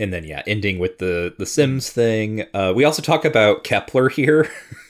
[0.00, 2.46] and then yeah, ending with the the Sims thing.
[2.52, 4.50] Uh, we also talk about Kepler here.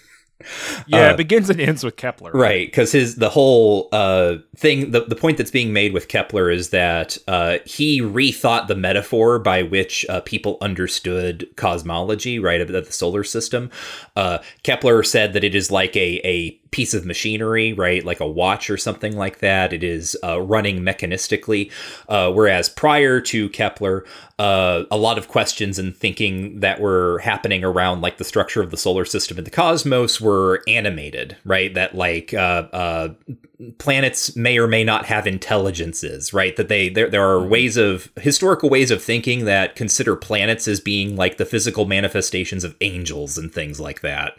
[0.87, 2.31] Yeah, Uh, it begins and ends with Kepler.
[2.33, 6.51] right because his the whole uh thing the, the point that's being made with kepler
[6.51, 12.69] is that uh he rethought the metaphor by which uh, people understood cosmology right of
[12.69, 13.71] the solar system
[14.17, 18.27] uh kepler said that it is like a a piece of machinery right like a
[18.27, 21.71] watch or something like that it is uh, running mechanistically
[22.09, 24.05] uh, whereas prior to kepler
[24.39, 28.73] uh, a lot of questions and thinking that were happening around like the structure of
[28.73, 31.73] the solar system and the cosmos were animated, right?
[31.75, 33.09] That like uh, uh,
[33.79, 36.57] planets may or may not have intelligences, right?
[36.57, 40.81] That they there there are ways of historical ways of thinking that consider planets as
[40.81, 44.37] being like the physical manifestations of angels and things like that.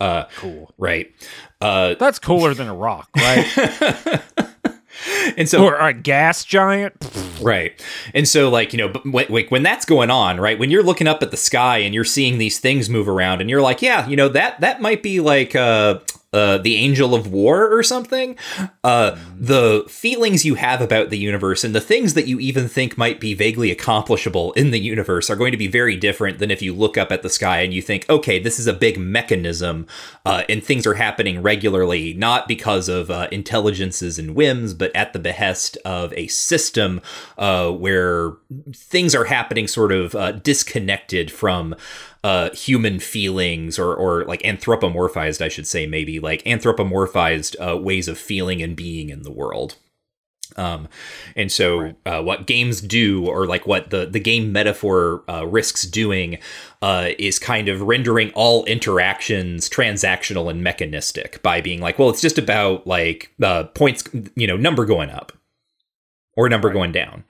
[0.00, 0.72] Uh, Cool.
[0.78, 1.12] right.
[1.60, 4.20] Uh, That's cooler than a rock, right?
[5.36, 6.94] and so or a gas giant.
[7.40, 7.80] Right.
[8.14, 11.22] And so, like, you know, when when that's going on, right, when you're looking up
[11.22, 14.16] at the sky and you're seeing these things move around and you're like, yeah, you
[14.16, 15.98] know, that, that might be like, uh,
[16.34, 18.36] uh, the angel of war or something.
[18.82, 22.98] Uh, the feelings you have about the universe and the things that you even think
[22.98, 26.60] might be vaguely accomplishable in the universe are going to be very different than if
[26.60, 29.86] you look up at the sky and you think, okay, this is a big mechanism
[30.26, 35.12] uh, and things are happening regularly, not because of uh, intelligences and whims, but at
[35.12, 37.00] the behest of a system
[37.38, 38.32] uh, where
[38.74, 41.76] things are happening sort of uh, disconnected from
[42.24, 48.08] uh, human feelings or, or like anthropomorphized, I should say, maybe like anthropomorphized uh, ways
[48.08, 49.76] of feeling and being in the world.
[50.56, 50.88] Um,
[51.36, 55.82] and so, uh, what games do, or like what the the game metaphor uh, risks
[55.84, 56.38] doing,
[56.80, 62.20] uh, is kind of rendering all interactions transactional and mechanistic by being like, well, it's
[62.20, 64.04] just about like uh, points,
[64.36, 65.32] you know, number going up
[66.36, 67.24] or number going down.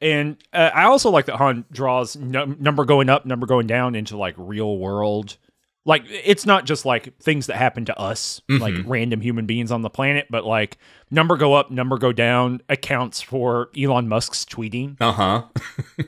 [0.00, 3.94] And uh, I also like that Hon draws num- number going up, number going down
[3.94, 5.36] into like real world.
[5.84, 9.80] Like it's not just like things that happen to us, like random human beings on
[9.82, 10.76] the planet, but like
[11.10, 15.42] number go up, number go down accounts for Elon Musk's tweeting, Uh huh.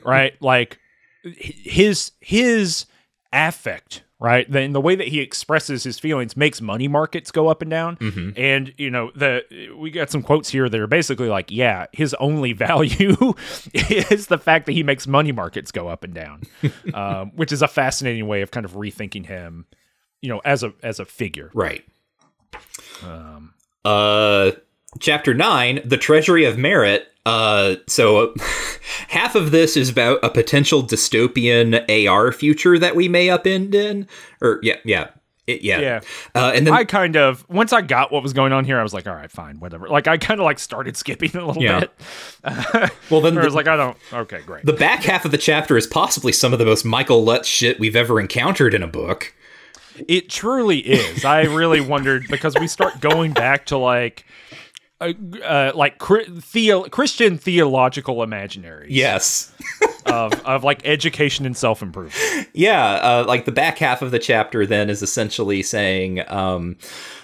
[0.05, 0.33] right?
[0.41, 0.77] like
[1.23, 2.85] his his
[3.33, 4.49] affect, right?
[4.49, 7.97] Then the way that he expresses his feelings makes money markets go up and down.
[8.37, 9.43] And you know, the
[9.75, 13.15] we got some quotes here that are basically like, yeah, his only value
[13.73, 16.43] is the fact that he makes money markets go up and down,
[16.93, 19.65] um, which is a fascinating way of kind of rethinking him,
[20.21, 21.51] you know, as a as a figure.
[21.53, 21.83] Right.
[23.03, 23.53] Um,
[23.83, 24.51] Uh,
[24.99, 27.10] chapter nine, the treasury of merit.
[27.25, 28.33] Uh, so
[29.09, 31.75] half of this is about a potential dystopian
[32.07, 34.07] AR future that we may upend in,
[34.41, 35.09] or yeah, yeah,
[35.47, 35.99] it, yeah, Yeah.
[36.33, 38.83] Uh, and then I kind of once I got what was going on here, I
[38.83, 39.87] was like, all right, fine, whatever.
[39.87, 41.81] Like I kind of like started skipping a little Yeah.
[41.81, 42.91] bit.
[43.09, 43.97] well, then I was like, I don't.
[44.13, 44.65] Okay, great.
[44.65, 47.79] the back half of the chapter is possibly some of the most Michael Lutz shit
[47.79, 49.33] we've ever encountered in a book.
[50.07, 51.25] It truly is.
[51.25, 54.25] I really wondered because we start going back to like,
[55.01, 55.13] uh,
[55.43, 59.51] uh, like theo- Christian theological imaginaries Yes.
[60.05, 62.47] of of like education and self improvement.
[62.53, 66.77] Yeah, uh, like the back half of the chapter then is essentially saying, um,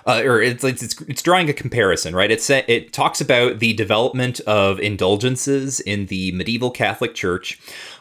[0.05, 2.31] uh, or it's, it's it's it's drawing a comparison, right?
[2.31, 7.59] It's it talks about the development of indulgences in the medieval Catholic Church.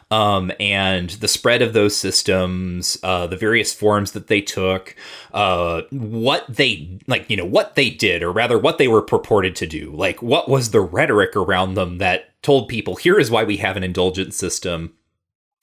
[0.09, 4.95] Um, and the spread of those systems, uh, the various forms that they took,
[5.33, 9.53] uh, what they like, you know, what they did, or rather, what they were purported
[9.57, 9.91] to do.
[9.91, 13.75] Like, what was the rhetoric around them that told people, here is why we have
[13.75, 14.93] an indulgent system,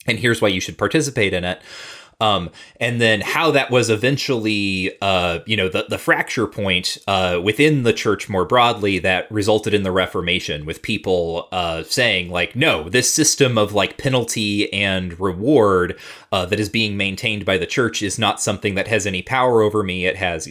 [0.07, 1.63] and here's why you should participate in it.
[2.25, 7.39] Um, and then how that was eventually, uh, you know, the, the fracture point uh,
[7.43, 12.57] within the church more broadly that resulted in the Reformation, with people uh, saying, like,
[12.57, 15.99] no, this system of like penalty and reward
[16.33, 19.61] uh, that is being maintained by the church is not something that has any power
[19.61, 20.07] over me.
[20.07, 20.49] It has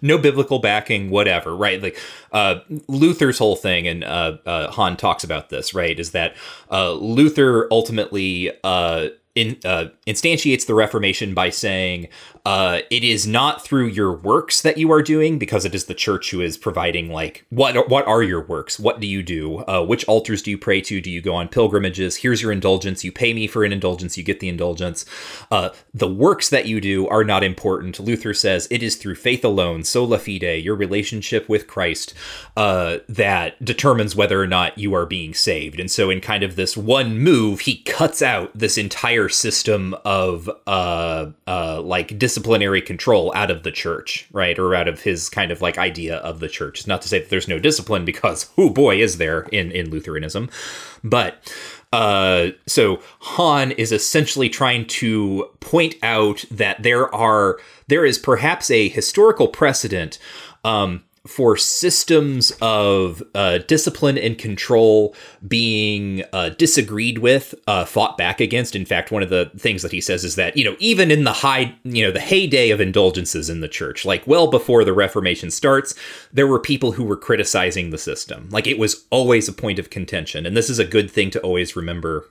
[0.00, 1.82] no biblical backing, whatever, right?
[1.82, 1.98] Like
[2.32, 5.98] uh, Luther's whole thing, and uh, uh, Hon talks about this, right?
[5.98, 6.34] Is that
[6.70, 12.08] uh, Luther ultimately uh, in, uh, instantiates the Reformation by saying
[12.44, 15.94] uh, it is not through your works that you are doing, because it is the
[15.94, 18.80] church who is providing like what what are your works?
[18.80, 19.58] What do you do?
[19.60, 21.00] Uh, which altars do you pray to?
[21.00, 22.16] Do you go on pilgrimages?
[22.16, 23.04] Here's your indulgence.
[23.04, 24.18] You pay me for an indulgence.
[24.18, 25.04] You get the indulgence.
[25.50, 28.00] Uh, the works that you do are not important.
[28.00, 32.14] Luther says it is through faith alone, sola fide, your relationship with Christ,
[32.56, 35.78] uh, that determines whether or not you are being saved.
[35.78, 40.50] And so, in kind of this one move, he cuts out this entire system of
[40.66, 45.50] uh, uh, like disciplinary control out of the church, right, or out of his kind
[45.50, 46.78] of like idea of the church.
[46.78, 49.90] It's not to say that there's no discipline, because oh boy, is there in in
[49.90, 50.48] Lutheranism,
[51.04, 51.54] but.
[51.94, 58.70] Uh, so Hon is essentially trying to point out that there are there is perhaps
[58.70, 60.18] a historical precedent
[60.64, 65.14] um, for systems of uh, discipline and control
[65.46, 68.74] being uh, disagreed with, uh, fought back against.
[68.74, 71.24] In fact, one of the things that he says is that you know even in
[71.24, 74.92] the high you know the heyday of indulgences in the church, like well before the
[74.92, 75.94] Reformation starts,
[76.32, 78.48] there were people who were criticizing the system.
[78.50, 81.40] Like it was always a point of contention, and this is a good thing to
[81.40, 82.28] always remember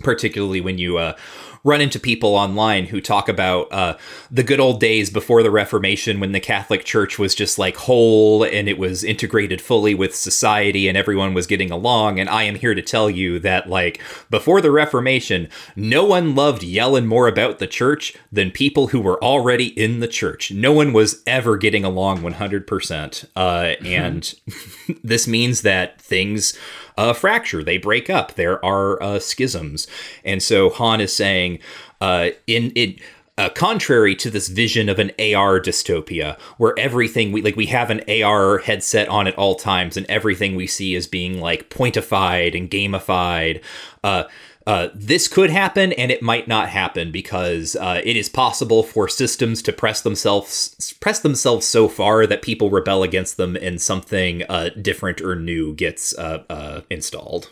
[0.00, 1.16] particularly when you uh,
[1.64, 3.96] run into people online who talk about uh,
[4.30, 8.44] the good old days before the Reformation when the Catholic Church was just like whole
[8.44, 12.18] and it was integrated fully with society and everyone was getting along.
[12.18, 16.62] And I am here to tell you that, like, before the Reformation, no one loved
[16.62, 20.50] yelling more about the church than people who were already in the church.
[20.52, 23.26] No one was ever getting along 100%.
[23.36, 24.34] Uh, and
[25.02, 26.58] this means that things
[26.98, 29.86] uh, fracture, they break up, there are uh, schisms.
[30.24, 31.60] And so Hon is saying,
[32.00, 32.98] uh, in it.
[33.38, 37.88] Uh, contrary to this vision of an AR dystopia, where everything we like, we have
[37.88, 42.56] an AR headset on at all times, and everything we see is being like pointified
[42.56, 43.62] and gamified.
[44.02, 44.24] Uh,
[44.68, 49.08] uh, this could happen, and it might not happen because uh, it is possible for
[49.08, 54.42] systems to press themselves press themselves so far that people rebel against them, and something
[54.48, 57.50] uh, different or new gets uh, uh, installed.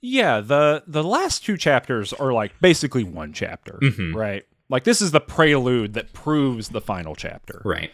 [0.00, 4.16] Yeah, the the last two chapters are like basically one chapter, Mm-hmm.
[4.16, 4.44] right?
[4.68, 7.62] Like this is the prelude that proves the final chapter.
[7.64, 7.92] Right.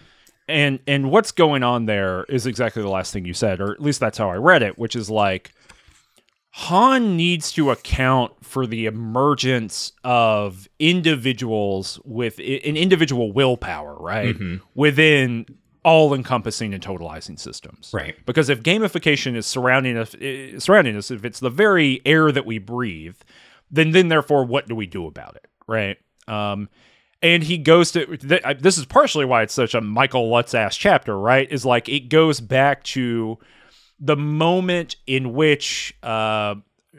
[0.48, 3.80] And and what's going on there is exactly the last thing you said, or at
[3.82, 5.52] least that's how I read it, which is like
[6.58, 14.34] Hon needs to account for the emergence of individuals with an individual willpower, right?
[14.34, 14.56] Mm-hmm.
[14.74, 15.44] Within
[15.82, 17.90] all encompassing and totalizing systems.
[17.92, 18.16] Right.
[18.24, 20.16] Because if gamification is surrounding us
[20.64, 23.16] surrounding us, if it's the very air that we breathe,
[23.70, 25.98] then then therefore what do we do about it, right?
[26.26, 26.70] Um
[27.20, 30.74] and he goes to th- this is partially why it's such a Michael Lutz ass
[30.74, 31.46] chapter, right?
[31.52, 33.38] Is like it goes back to
[33.98, 36.56] the moment in which uh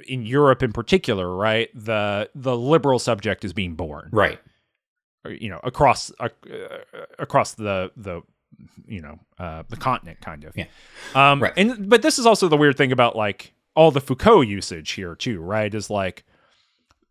[0.08, 4.40] in Europe in particular, right, the the liberal subject is being born, Right.
[5.26, 6.30] or, you know, across uh,
[7.20, 8.22] across the the
[8.88, 10.56] you know uh, the continent, kind of.
[10.56, 10.66] Yeah.
[11.16, 11.54] Um, Right.
[11.58, 15.16] And but this is also the weird thing about like all the Foucault usage here
[15.16, 15.74] too, right?
[15.74, 16.24] Is like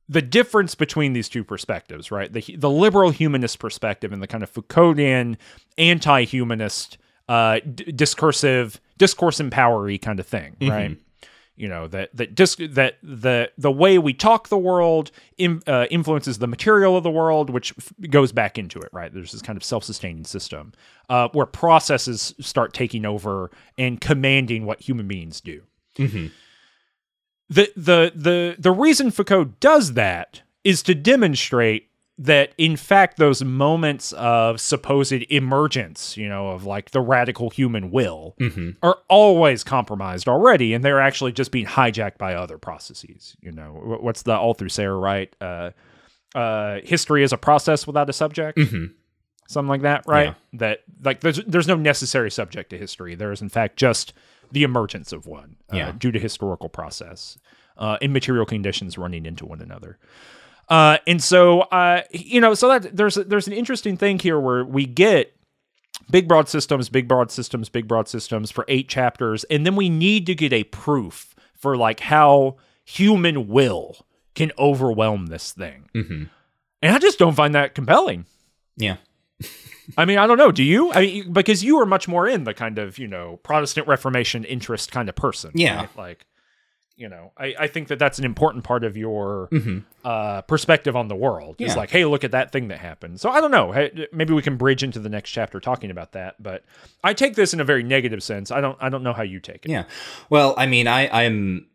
[0.08, 2.32] the difference between these two perspectives, right?
[2.32, 5.36] The the liberal humanist perspective and the kind of Foucauldian
[5.76, 6.98] anti-humanist
[7.28, 10.96] uh, d- discursive discourse empowery kind of thing, right?
[11.58, 15.86] you know that that just that the the way we talk the world in, uh,
[15.90, 19.40] influences the material of the world which f- goes back into it right there's this
[19.40, 20.74] kind of self-sustaining system
[21.08, 25.62] uh, where processes start taking over and commanding what human beings do
[25.96, 26.26] Mm-hmm.
[27.48, 33.44] the the the the reason Foucault does that is to demonstrate that in fact those
[33.44, 38.70] moments of supposed emergence, you know, of like the radical human will Mm-hmm.
[38.82, 43.98] are always compromised already and they're actually just being hijacked by other processes, you know.
[44.00, 45.34] What's the Althusser, right?
[45.40, 45.70] Uh
[46.34, 48.58] uh history is a process without a subject.
[48.58, 48.86] Mm-hmm.
[49.48, 50.34] Something like that, right?
[50.54, 53.14] That like there's there's no necessary subject to history.
[53.14, 54.12] There is in fact just
[54.52, 55.92] the emergence of one uh, Yeah.
[55.96, 57.38] due to historical process
[57.76, 59.98] uh, and material conditions running into one another.
[60.68, 64.64] Uh, and so, uh, you know, so that there's there's an interesting thing here where
[64.64, 65.36] we get
[66.10, 69.88] big broad systems, big broad systems, big broad systems for eight chapters, and then we
[69.88, 75.88] need to get a proof for like how human will can overwhelm this thing.
[75.94, 76.24] Mm-hmm.
[76.82, 78.26] And I just don't find that compelling.
[78.76, 78.96] Yeah.
[79.96, 80.50] I mean, I don't know.
[80.50, 80.92] Do you?
[80.92, 84.44] I mean, because you are much more in the kind of you know Protestant Reformation
[84.44, 85.52] interest kind of person.
[85.54, 85.76] Yeah.
[85.76, 85.96] right?
[85.96, 86.26] Like,
[86.96, 89.78] you know, I, I think that that's an important part of your Mm-hmm.
[90.04, 91.56] uh, perspective on the world.
[91.58, 91.80] It's Yeah.
[91.80, 93.20] like, hey, look at that thing that happened.
[93.20, 93.90] So I don't know.
[94.12, 96.42] Maybe we can bridge into the next chapter talking about that.
[96.42, 96.64] But
[97.04, 98.50] I take this in a very negative sense.
[98.50, 98.78] I don't.
[98.80, 99.70] I don't know how you take it.
[99.70, 99.84] Yeah.
[100.30, 101.66] Well, I mean, I, I'm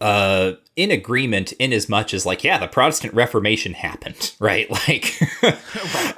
[0.00, 4.68] uh in agreement in as much as like, yeah, the Protestant Reformation happened, right?
[4.88, 5.52] Like uh,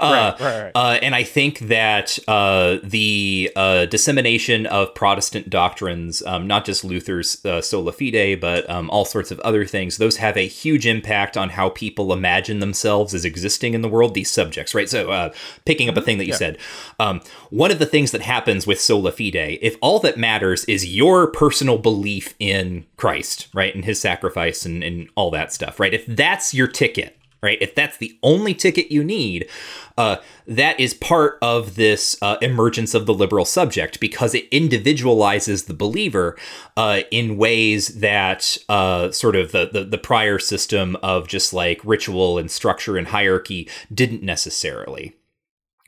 [0.01, 0.73] right, right, right.
[0.75, 6.85] Uh, and I think that uh, the uh, dissemination of Protestant doctrines, um, not just
[6.85, 10.87] Luther's uh, sola fide, but um, all sorts of other things, those have a huge
[10.87, 14.89] impact on how people imagine themselves as existing in the world, these subjects, right?
[14.89, 15.33] So, uh,
[15.67, 16.37] picking up a thing that you Yeah.
[16.39, 16.59] said,
[16.99, 17.21] um,
[17.51, 21.27] one of the things that happens with sola fide, if all that matters is your
[21.27, 25.95] personal belief in Christ, right, and his sacrifice and, and all that stuff, right?
[25.95, 27.59] If that's your ticket, right?
[27.61, 29.49] If that's the only ticket you need,
[29.97, 30.17] uh,
[30.47, 35.75] that is part of this uh, emergence of the liberal subject because it individualizes the
[35.75, 36.37] believer
[36.77, 41.81] uh, in ways that uh, sort of the, the the prior system of just like
[41.85, 45.17] ritual and structure and hierarchy didn't necessarily,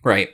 [0.04, 0.28] right?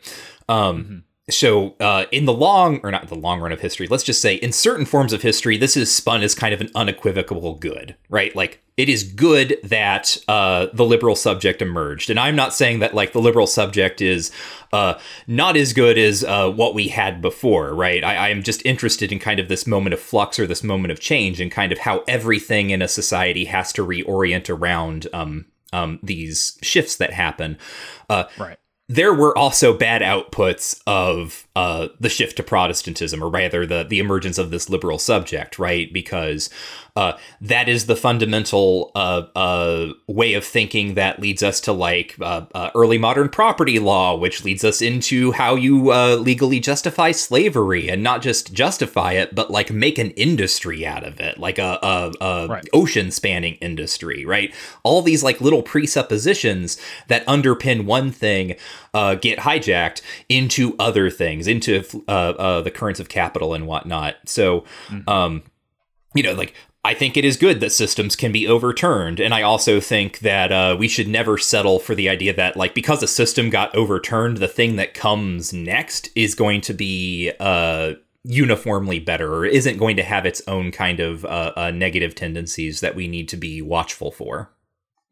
[0.48, 4.20] Um, so uh, in the long or not the long run of history let's just
[4.20, 7.96] say in certain forms of history this is spun as kind of an unequivocal good
[8.08, 8.34] right?
[8.36, 12.10] Like it is good that uh, the liberal subject emerged.
[12.10, 14.30] And i'm not saying that like the liberal subject is
[14.72, 14.94] uh,
[15.26, 18.04] not as good as uh, what we had before right?
[18.04, 20.92] I, I am just interested in kind of this moment of flux or this moment
[20.92, 25.46] of change and kind of how everything in a society has to reorient around um,
[25.72, 27.58] um, these shifts that happen.
[28.08, 28.58] Uh, Right.
[28.88, 33.98] There were also bad outputs of uh, the shift to Protestantism, or rather, the the
[33.98, 35.92] emergence of this liberal subject, right?
[35.92, 36.50] Because
[36.96, 42.14] uh, that is the fundamental uh, uh, way of thinking that leads us to like
[42.20, 47.10] uh, uh, early modern property law, which leads us into how you uh, legally justify
[47.10, 51.58] slavery, and not just justify it, but like make an industry out of it, like
[51.58, 52.68] a, a, a Right.
[52.72, 54.54] ocean spanning industry, right?
[54.84, 58.54] All these like little presuppositions that underpin one thing
[58.92, 64.16] uh, get hijacked into other things, into uh, uh, the currents of capital and whatnot.
[64.26, 64.64] So,
[65.08, 65.42] um,
[66.14, 66.54] you know, like
[66.86, 70.52] I think it is good that systems can be overturned, and I also think that
[70.52, 74.36] uh, we should never settle for the idea that like because a system got overturned,
[74.36, 79.96] the thing that comes next is going to be uh, uniformly better or isn't going
[79.96, 83.62] to have its own kind of uh, uh, negative tendencies that we need to be
[83.62, 84.50] watchful for.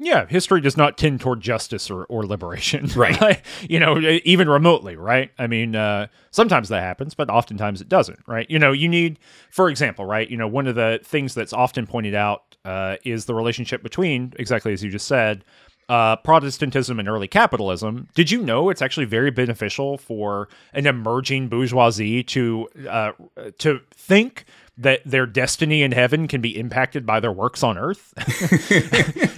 [0.05, 2.91] Yeah, history does not tend toward justice or, or liberation.
[2.97, 3.41] Right.
[3.69, 5.31] you know, even remotely, right?
[5.39, 8.49] I mean, uh, sometimes that happens, but oftentimes it doesn't, right?
[8.51, 9.19] You know, you need,
[9.51, 10.29] for example, right?
[10.29, 14.35] You know, one of the things that's often pointed out uh, is the relationship between,
[14.39, 15.45] exactly as you just said,
[15.89, 18.09] uh, Protestantism and early capitalism.
[18.15, 23.13] Did you know it's actually very beneficial for an emerging bourgeoisie to uh,
[23.59, 24.45] to think
[24.79, 28.13] that their destiny in heaven can be impacted by their works on earth?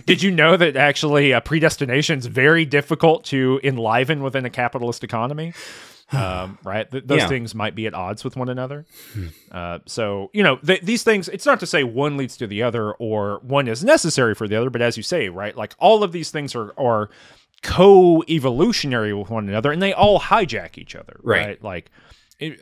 [0.07, 5.03] Did you know that actually uh, predestination is very difficult to enliven within a capitalist
[5.05, 5.53] economy?
[6.13, 7.29] Um, right, Th- those Yeah.
[7.29, 8.85] things might be at odds with one another.
[9.51, 11.29] Uh, so you know, th- these things.
[11.31, 14.55] It's not to say one leads to the other or one is necessary for the
[14.55, 17.09] other, but as you say, right, like all of these things are are
[17.63, 21.17] co-evolutionary with one another, and they all hijack each other.
[21.23, 21.47] Right.
[21.47, 21.91] Right, like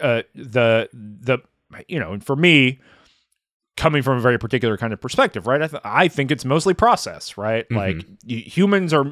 [0.00, 1.38] uh, the the
[1.88, 2.80] you know, and for me,
[3.76, 5.62] coming from a very particular kind of perspective, right?
[5.62, 7.66] I, th- I think it's mostly process, right?
[7.70, 9.10] Like y- humans are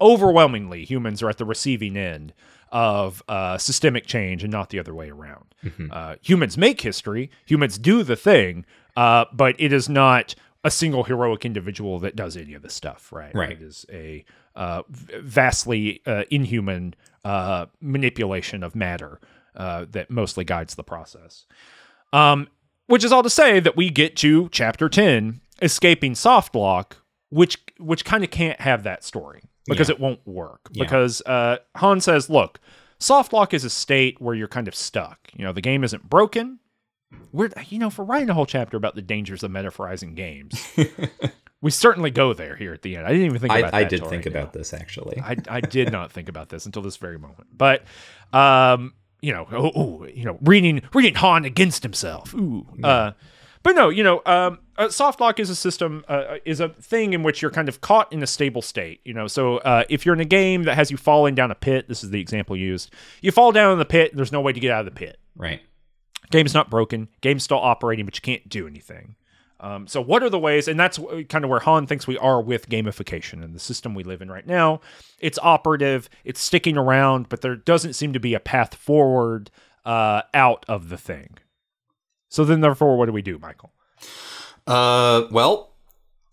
[0.00, 2.32] overwhelmingly humans are at the receiving end
[2.72, 5.54] of uh, systemic change and not the other way around.
[5.90, 8.64] Uh, humans make history, humans do the thing,
[8.96, 10.34] uh, but it is not
[10.64, 13.34] a single heroic individual that does any of this stuff, right?
[13.34, 13.52] Right.
[13.52, 14.24] It is a
[14.56, 19.20] uh, vastly uh, inhuman uh, manipulation of matter
[19.56, 21.46] uh, that mostly guides the process.
[22.12, 22.48] Um,
[22.86, 26.92] which is all to say that we get to chapter 10, escaping softlock,
[27.30, 29.94] which which kind of can't have that story because Yeah.
[29.94, 30.60] it won't work.
[30.72, 30.84] Yeah.
[30.84, 32.58] Because uh, Hon says, look,
[32.98, 35.18] softlock is a state where you're kind of stuck.
[35.36, 36.58] You know, the game isn't broken.
[37.32, 40.64] We're you know, for writing a whole chapter about the dangers of metaphorizing games,
[41.60, 43.06] we certainly go there here at the end.
[43.06, 44.40] I didn't even think about I, I did think right now.
[44.40, 45.20] about this actually.
[45.20, 47.46] I, I did not think about this until this very moment.
[47.56, 47.84] But
[48.32, 52.34] um, you know, oh, oh, you know, reading reading Hon against himself.
[52.34, 52.66] Ooh.
[52.82, 53.12] Uh,
[53.62, 57.22] but no, you know, um, soft lock is a system, uh, is a thing in
[57.22, 59.00] which you're kind of caught in a stable state.
[59.04, 61.54] You know, so uh, if you're in a game that has you falling down a
[61.54, 62.90] pit, this is the example used.
[63.20, 64.12] You fall down in the pit.
[64.14, 65.18] There's no way to get out of the pit.
[65.36, 65.60] right.
[66.30, 67.08] Game's not broken.
[67.22, 69.16] Game's still operating, but you can't do anything.
[69.60, 70.68] Um, so, what are the ways?
[70.68, 74.02] And that's kind of where Hon thinks we are with gamification and the system we
[74.02, 74.80] live in right now.
[75.18, 79.50] It's operative, it's sticking around, but there doesn't seem to be a path forward
[79.84, 81.38] uh, out of the thing.
[82.30, 83.72] So then, therefore, what do we do, Michael?
[84.66, 85.74] Uh, well,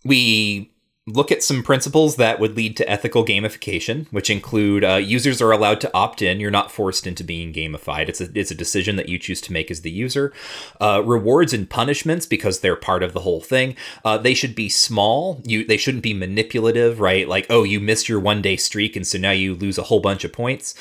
[0.04, 0.72] we
[1.12, 5.52] look at some principles that would lead to ethical gamification, which include uh, users are
[5.52, 6.40] allowed to opt in.
[6.40, 8.08] You're not forced into being gamified.
[8.08, 10.32] It's a it's a decision that you choose to make as the user.
[10.80, 13.76] Uh, rewards and punishments because they're part of the whole thing.
[14.04, 15.40] Uh, they should be small.
[15.44, 17.28] You they shouldn't be manipulative, right?
[17.28, 20.00] Like oh, you missed your one day streak, and so now you lose a whole
[20.00, 20.74] bunch of points.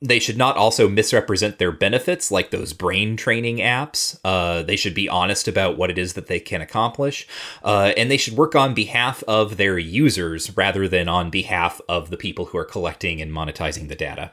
[0.00, 4.18] They should not also misrepresent their benefits like those brain training apps.
[4.24, 7.26] Uh, they should be honest about what it is that they can accomplish.
[7.64, 12.10] Uh, and they should work on behalf of their users rather than on behalf of
[12.10, 14.32] the people who are collecting and monetizing the data.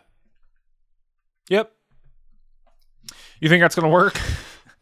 [1.50, 1.72] Yep.
[3.40, 4.20] You think that's going to work?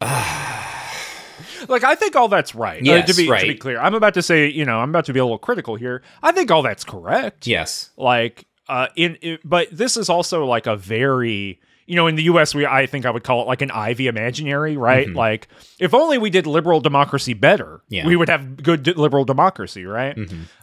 [1.68, 2.86] like I think all that's right.
[2.86, 5.12] Uh, to be to be clear, I'm about to say, you know, I'm about to
[5.12, 6.02] be a little critical here.
[6.22, 7.46] I think all that's correct.
[7.46, 7.90] Yes.
[7.96, 12.22] like uh in, in but this is also like a very you know in the
[12.24, 15.06] US we I think I would call it like an Ivy imaginary right?
[15.12, 18.06] Like if only we did liberal democracy better Yeah.
[18.06, 20.16] we would have good liberal democracy right?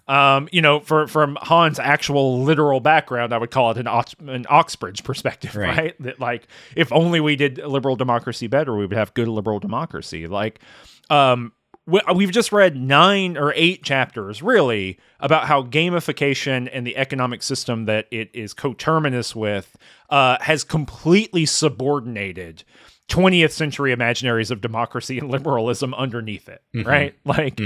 [0.07, 4.15] Um you know for from Hon's actual literal background I would call it an Ox-
[4.28, 5.78] an Oxbridge perspective Right.
[5.78, 5.95] right?
[5.99, 10.26] That like if only we did liberal democracy better we would have good liberal democracy.
[10.28, 10.60] Like
[11.11, 11.52] um
[11.87, 17.85] we've just read nine or eight chapters really about how gamification and the economic system
[17.85, 19.75] that it is coterminous with
[20.09, 22.63] uh, has completely subordinated
[23.09, 27.15] 20th century imaginaries of democracy and liberalism underneath it right?
[27.25, 27.59] Like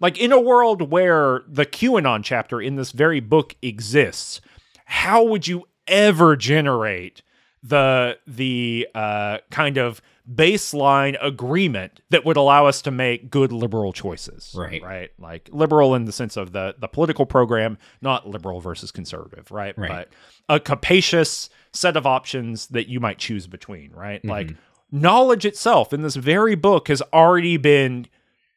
[0.00, 4.40] like in a world where the qanon chapter in this very book exists
[4.86, 7.22] how would you ever generate
[7.62, 10.00] the the uh, kind of
[10.32, 14.82] baseline agreement that would allow us to make good liberal choices Right.
[14.82, 19.50] right like liberal in the sense of the the political program not liberal versus conservative
[19.50, 19.88] right, Right.
[19.88, 20.08] but
[20.54, 24.28] a capacious set of options that you might choose between right Mm-hmm.
[24.30, 24.54] like
[24.92, 28.06] knowledge itself in this very book has already been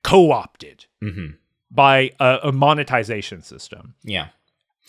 [0.03, 1.27] co-opted hmm
[1.73, 4.27] by a, a monetization system Yeah.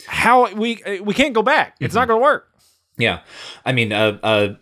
[0.06, 2.48] how we we can't go back it's not going to work
[2.98, 3.20] Yeah.
[3.64, 4.54] I mean, uh, uh,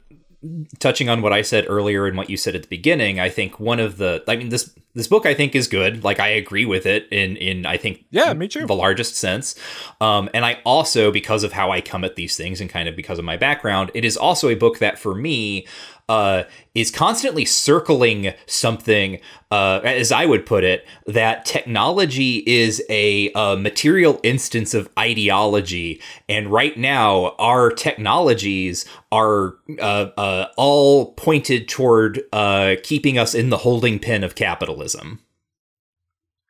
[0.79, 3.61] touching on what I said earlier and what you said at the beginning, I think
[3.61, 6.03] one of the, I mean, this this book I think is good.
[6.03, 8.67] Like I agree with it in in I think Yeah, me too.
[8.67, 9.55] the largest sense.
[10.01, 12.97] Um, and I also because of how I come at these things and kind of
[12.97, 15.67] because of my background, it is also a book that for me
[16.11, 16.43] uh,
[16.75, 19.19] is constantly circling something,
[19.51, 26.01] uh, as I would put it, that technology is a, uh material instance of ideology,
[26.29, 33.51] and right now our technologies are uh, uh, all pointed toward uh, keeping us in
[33.51, 35.21] the holding pen of capitalism.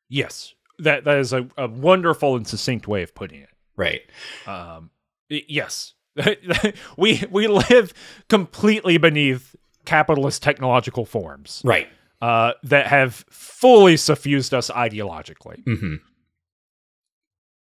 [0.08, 4.02] yes that that is a, a wonderful and succinct way of putting it Right.
[4.46, 4.90] um
[5.28, 5.94] yes
[6.96, 7.92] we we live
[8.28, 11.88] completely beneath capitalist technological forms Right.
[12.20, 15.62] uh, that have fully suffused us ideologically.
[15.64, 15.96] hmm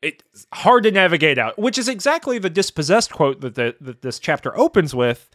[0.02, 4.18] It's hard to navigate out, which is exactly the dispossessed quote that the, that this
[4.18, 5.28] chapter opens with,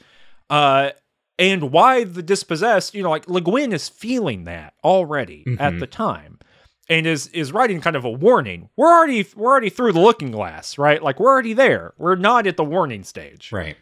[0.50, 0.90] uh,
[1.38, 2.96] and why the dispossessed.
[2.96, 5.80] You know, like Le Guin is feeling that already at Mhm.
[5.80, 6.40] the time,
[6.90, 8.70] and is is writing kind of a warning.
[8.76, 11.02] We're already we're already through the looking glass, right?
[11.02, 11.94] Like we're already there.
[11.98, 13.52] We're not at the warning stage.
[13.52, 13.78] Right.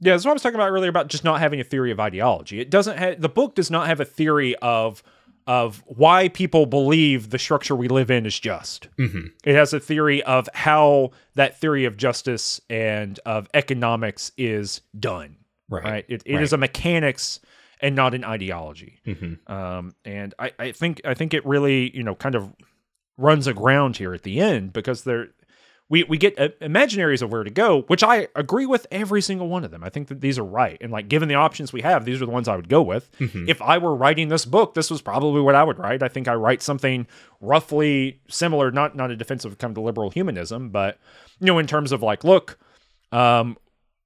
[0.00, 2.00] Yeah, that's what I was talking about earlier about just not having a theory of
[2.00, 2.60] ideology.
[2.60, 5.02] It doesn't have the book does not have a theory of
[5.46, 8.88] of why people believe the structure we live in is just.
[8.96, 14.80] hmm It has a theory of how that theory of justice and of economics is
[14.98, 15.36] done.
[15.68, 15.84] Right.
[15.84, 16.04] Right.
[16.08, 16.56] It, it is Right.
[16.56, 17.40] a mechanics
[17.84, 18.98] and not an ideology.
[19.46, 22.52] Um, and I, I think I think it really you know kind of
[23.18, 25.28] runs aground here at the end because there
[25.90, 29.48] we we get uh, imaginaries of where to go, which I agree with every single
[29.48, 29.84] one of them.
[29.84, 32.26] I think that these are right, and like given the options we have, these are
[32.26, 33.10] the ones I would go with.
[33.46, 36.02] If I were writing this book, this was probably what I would write.
[36.02, 37.06] I think I write something
[37.42, 40.98] roughly similar, not not a defensive kind of liberal humanism, but
[41.38, 42.58] you know, in terms of like, look,
[43.12, 43.58] um,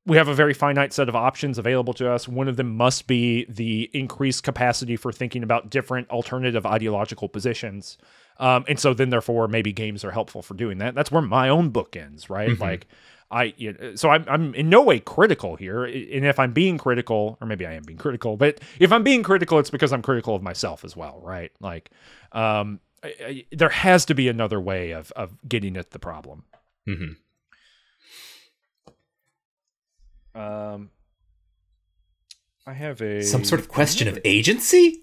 [0.09, 2.27] we have a very finite set of options available to us.
[2.27, 7.99] One of them must be the increased capacity for thinking about different alternative ideological positions.
[8.39, 10.95] Um, and so then, therefore, maybe games are helpful for doing that.
[10.95, 12.59] That's where my own book ends, right?
[12.59, 12.87] Like,
[13.31, 15.85] I, you know, so I'm, I'm in no way critical here.
[15.85, 19.23] And if I'm being critical, or maybe I am being critical, but if I'm being
[19.23, 21.53] critical, it's because I'm critical of myself as well, right?
[21.61, 21.91] Like,
[22.33, 26.45] um, I, I, there has to be another way of, of getting at the problem.
[26.87, 27.13] hmm
[30.39, 30.91] Um,
[32.67, 35.03] I have a Some sort of question of agency?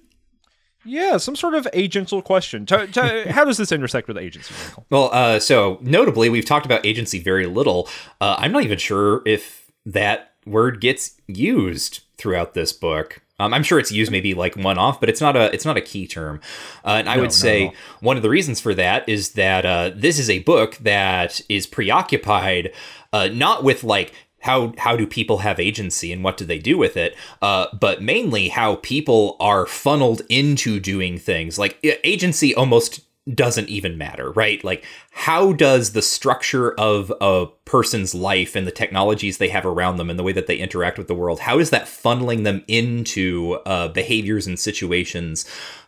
[0.87, 2.65] yeah, some sort of agential question.
[2.67, 4.85] To, to, how does this intersect with agency, Michael?
[4.91, 7.89] Well, uh, so notably, we've talked about agency very little.
[8.21, 13.21] Uh, I'm not even sure if that word gets used throughout this book.
[13.39, 15.75] Um, I'm sure it's used maybe like one off, but it's not a it's not
[15.75, 16.39] a key term.
[16.85, 19.91] Uh, and I No, would say one of the reasons for that is that uh,
[19.93, 22.71] this is a book that is preoccupied
[23.11, 24.13] uh, not with like
[24.45, 28.01] how how do people have agency and what do they do with it, uh, but
[28.01, 31.59] mainly how people are funneled into doing things.
[31.59, 33.01] Like agency almost
[33.33, 34.63] doesn't even matter, right?
[34.63, 39.97] Like, how does the structure of a person's life and the technologies they have around
[39.97, 42.63] them and the way that they interact with the world, how is that funneling them
[42.67, 45.43] into uh, behaviors and situations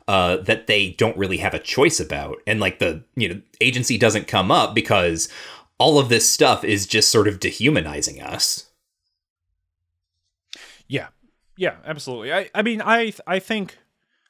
[0.07, 2.37] uh, that they don't really have a choice about?
[2.47, 5.29] And like the, you know, agency doesn't come up because
[5.79, 8.67] all of this stuff is just sort of dehumanizing us.
[10.87, 11.07] Yeah,
[11.57, 12.33] yeah, absolutely.
[12.33, 13.77] I, I mean, I, I think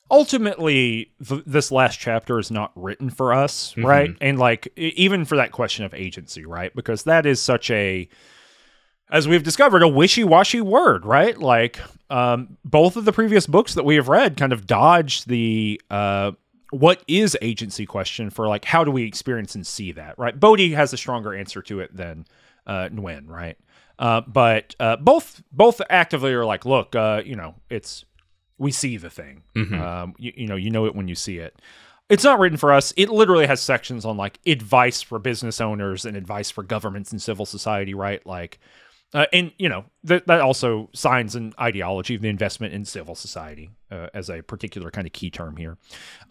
[0.10, 4.16] ultimately th- this last chapter is not written for us, right?
[4.22, 6.76] And like even for that question of agency, right?
[6.76, 8.10] Because that is such a
[9.10, 11.38] as we've discovered, a wishy-washy word, right?
[11.38, 11.80] Like,
[12.10, 16.32] um, both of the previous books that we have read kind of dodge the uh,
[16.72, 20.38] what is agency question for like how do we experience and see that, right?
[20.40, 22.26] Bódi has a stronger answer to it than
[22.66, 23.58] uh, Nguyen, right?
[24.00, 28.06] Uh, but uh, both both actively are like, look, uh, you know, it's
[28.58, 29.44] we see the thing.
[29.82, 31.60] Um, you, you know, you know it when you see it.
[32.10, 32.94] It's not written for us.
[32.96, 37.22] It literally has sections on like advice for business owners and advice for governments and
[37.22, 38.26] civil society, right?
[38.26, 38.60] Like,
[39.14, 43.16] uh, and you know that that also signs an ideology of the investment in civil
[43.16, 45.78] society uh, as a particular kind of key term here.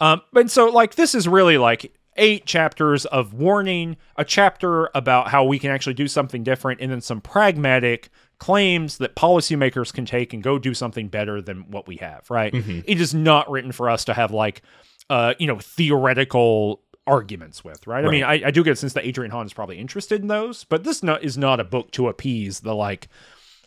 [0.00, 5.28] Um, and so like this is really like eight chapters of warning, a chapter about
[5.28, 10.04] how we can actually do something different, and then some pragmatic claims that policymakers can
[10.04, 12.30] take and go do something better than what we have.
[12.30, 12.54] Right?
[12.86, 14.62] It is not written for us to have like
[15.08, 18.04] uh, you know theoretical arguments with, right?
[18.04, 20.28] I mean, I, I do get a sense that Adrian Hon is probably interested in
[20.28, 23.08] those, but this not, is not a book to appease the like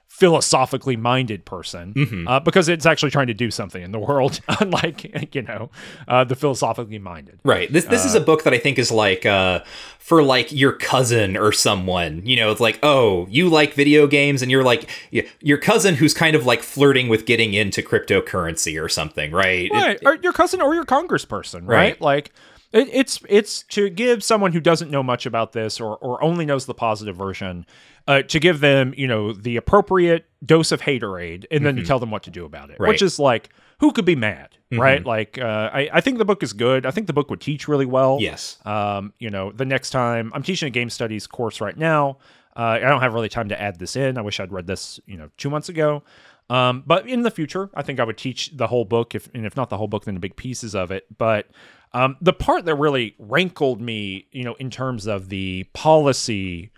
[0.07, 5.33] philosophically minded person uh, because it's actually trying to do something in the world, unlike
[5.35, 5.69] you know
[6.07, 7.39] uh, the philosophically minded.
[7.45, 7.71] Right.
[7.71, 9.61] This this is a book that I think is like uh
[9.99, 12.23] for like your cousin or someone.
[12.25, 16.13] You know, it's like, "Oh, you like video games and you're like your cousin who's
[16.13, 20.33] kind of like flirting with getting into cryptocurrency or something, right?" It- Right, or your
[20.33, 21.67] cousin or your congressperson, right?
[21.67, 22.01] Right.
[22.01, 22.31] Like
[22.71, 26.45] it, it's it's to give someone who doesn't know much about this or or only
[26.45, 27.65] knows the positive version,
[28.07, 31.99] uh, to give them you know the appropriate dose of haterade, and then you tell
[31.99, 32.89] them what to do about it, Right.
[32.89, 35.05] which is like who could be mad, right?
[35.05, 36.85] Like uh, I I think the book is good.
[36.85, 38.17] I think the book would teach really well.
[38.19, 38.57] Yes.
[38.65, 42.17] Um, you know, the next time I'm teaching a game studies course right now.
[42.55, 44.17] Uh, I don't have really time to add this in.
[44.17, 46.03] I wish I'd read this, you know, two months ago.
[46.49, 49.45] Um, but in the future, I think I would teach the whole book, if and
[49.45, 51.05] if not the whole book, then the big pieces of it.
[51.17, 51.47] But
[51.93, 56.71] um, the part that really rankled me, you know, in terms of the policy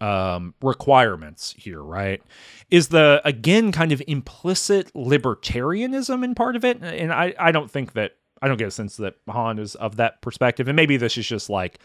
[0.00, 2.20] um, requirements here, right,
[2.70, 7.70] is the again kind of implicit libertarianism in part of it, and I I don't
[7.70, 10.96] think that I don't get a sense that Hon is of that perspective, and maybe
[10.96, 11.78] this is just like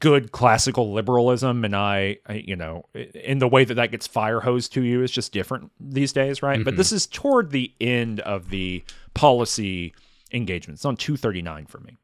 [0.00, 4.40] good classical liberalism and I, I you know in the way that that gets fire
[4.40, 6.62] hosed to you is just different these days right?
[6.62, 9.94] But this is toward the end of the policy
[10.32, 10.76] engagement.
[10.78, 11.98] It's on 239 for me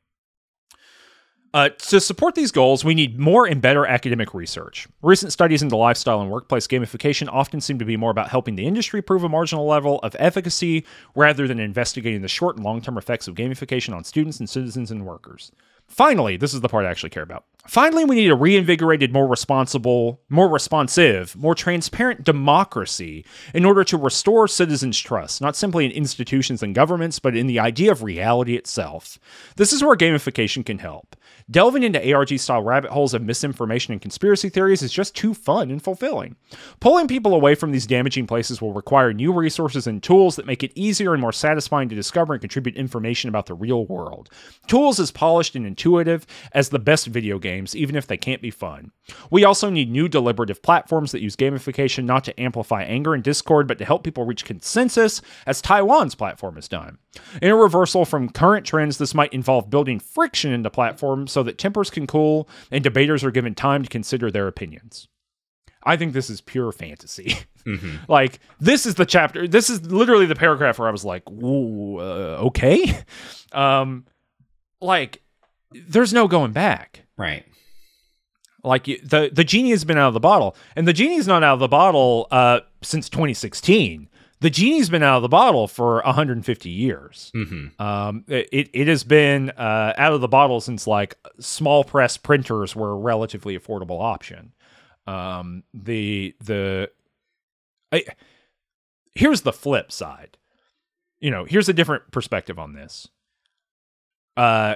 [1.54, 4.88] uh, to support these goals, we need more and better academic research.
[5.02, 8.66] Recent studies into lifestyle and workplace gamification often seem to be more about helping the
[8.66, 12.98] industry prove a marginal level of efficacy rather than investigating the short and long term
[12.98, 15.52] effects of gamification on students and citizens and workers.
[15.86, 17.44] Finally, this is the part I actually care about.
[17.66, 23.24] Finally, we need a reinvigorated, more responsible, more responsive, more transparent democracy
[23.54, 27.60] in order to restore citizens' trust, not simply in institutions and governments, but in the
[27.60, 29.18] idea of reality itself.
[29.56, 31.16] This is where gamification can help.
[31.50, 35.70] Delving into ARG style rabbit holes of misinformation and conspiracy theories is just too fun
[35.70, 36.36] and fulfilling.
[36.80, 40.62] Pulling people away from these damaging places will require new resources and tools that make
[40.62, 44.30] it easier and more satisfying to discover and contribute information about the real world.
[44.68, 48.50] Tools as polished and intuitive as the best video games, even if they can't be
[48.50, 48.90] fun.
[49.30, 53.68] We also need new deliberative platforms that use gamification not to amplify anger and discord,
[53.68, 56.96] but to help people reach consensus, as Taiwan's platform has done.
[57.42, 61.42] In a reversal from current trends, this might involve building friction in the platform so
[61.42, 65.08] that tempers can cool and debaters are given time to consider their opinions.
[65.84, 67.36] I think this is pure fantasy.
[68.08, 69.46] like this is the chapter.
[69.46, 73.02] This is literally the paragraph where I was like, "Ooh, uh, okay."
[73.52, 74.04] Um,
[74.80, 75.22] like,
[75.70, 77.04] there's no going back.
[77.16, 77.44] Right.
[78.64, 81.54] Like the the genie has been out of the bottle, and the genie's not out
[81.54, 84.08] of the bottle uh, since 2016.
[84.44, 87.32] The genie's been out of the bottle for 150 years.
[87.34, 87.80] Mm-hmm.
[87.80, 92.76] Um, it it has been uh, out of the bottle since like small press printers
[92.76, 94.52] were a relatively affordable option.
[95.06, 96.90] Um, the the
[97.90, 98.04] I,
[99.14, 100.36] here's the flip side.
[101.20, 103.08] You know, here's a different perspective on this.
[104.36, 104.74] Uh,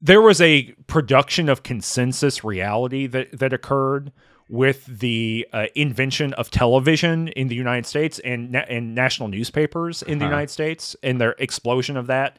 [0.00, 4.10] there was a production of consensus reality that that occurred
[4.48, 10.02] with the uh, invention of television in the United States and na- and national newspapers
[10.02, 10.34] in the Uh-huh.
[10.34, 12.38] United States and their explosion of that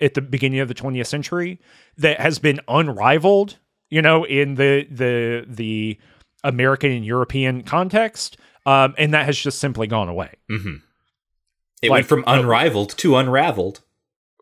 [0.00, 1.58] at the beginning of the 20th century
[1.96, 3.56] that has been unrivaled,
[3.90, 5.98] you know, in the the the
[6.44, 8.36] American and European context,
[8.66, 10.34] um, and that has just simply gone away.
[10.50, 10.76] Mm-hmm.
[11.82, 13.80] It Like- went from unrivaled to unraveled.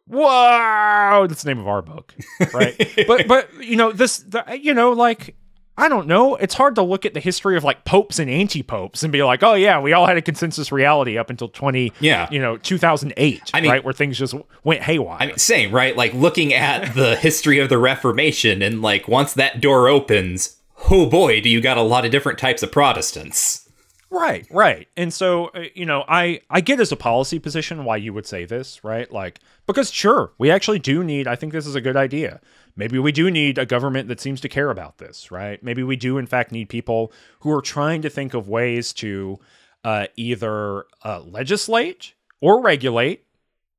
[0.07, 2.15] Wow, that's the name of our book,
[2.53, 2.77] right?
[3.07, 5.37] but but you know this, the, you know, like
[5.81, 6.37] I don't know.
[6.37, 9.43] It's hard to look at the history of like popes and anti-popes and be like,
[9.43, 12.29] oh yeah, we all had a consensus reality up until twenty, Yeah.
[12.31, 14.35] you know, two thousand eight, I mean- right, where things just
[14.65, 15.17] went haywire.
[15.21, 15.97] I mean, same, right?
[15.97, 20.57] Like looking at the history of the Reformation, and like once that door opens,
[20.91, 23.67] oh boy, do you got a lot of different types of Protestants.
[24.13, 24.89] Right, right.
[24.97, 28.27] And so, uh, you know, I I get as a policy position why you would
[28.27, 29.11] say this, right?
[29.11, 32.41] Like because sure, we actually do need I think this is a good idea.
[32.81, 35.63] Maybe we do need a government that seems to care about this, right?
[35.63, 39.39] Maybe we do in fact need people who are trying to think of ways to
[39.85, 43.27] uh, either uh, legislate or regulate,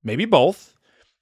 [0.04, 0.76] maybe both,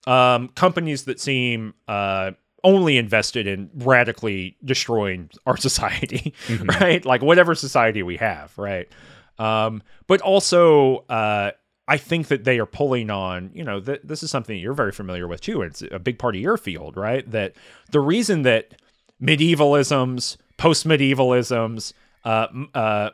[0.06, 2.32] um, companies that seem uh,
[2.66, 6.34] only invested in radically destroying our society,
[6.82, 7.06] right?
[7.06, 8.90] Like whatever society we have, right?
[9.38, 11.52] Um, but also, uh,
[11.90, 14.74] I think that they are pulling on, you know, th- this is something that you're
[14.74, 15.64] very familiar with too.
[15.64, 17.30] It's a big part of your field, right?
[17.30, 17.56] That
[17.92, 18.76] the reason that
[19.20, 21.94] medievalisms, post medievalisms,
[22.24, 23.10] uh, uh,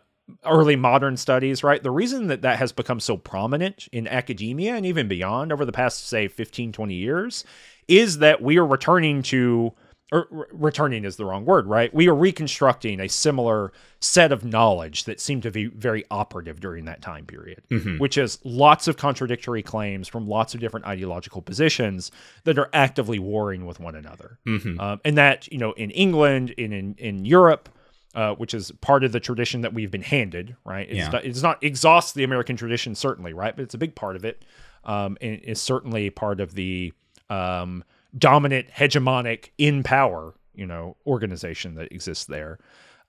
[0.45, 1.81] early modern studies, right?
[1.81, 5.71] The reason that that has become so prominent in academia and even beyond over the
[5.71, 7.45] past, say, 15, 20 years
[7.87, 9.71] is that we are returning to,
[10.11, 11.93] or re- returning is the wrong word, right?
[11.93, 16.85] We are reconstructing a similar set of knowledge that seemed to be very operative during
[16.85, 17.63] that time period,
[17.99, 22.11] which is lots of contradictory claims from lots of different ideological positions
[22.43, 24.37] that are actively warring with one another.
[24.79, 27.69] Um, and that, you know, in England, in, in, in Europe,
[28.13, 30.87] uh, which is part of the tradition that we've been handed, right?
[30.87, 31.09] It's, Yeah.
[31.09, 33.55] not, it's not exhausts the American tradition, certainly, right?
[33.55, 34.45] But it's a big part of it.
[34.83, 36.93] Um, and is certainly part of the
[37.31, 37.83] um,
[38.17, 42.59] dominant, hegemonic, in power, you know, organization that exists there.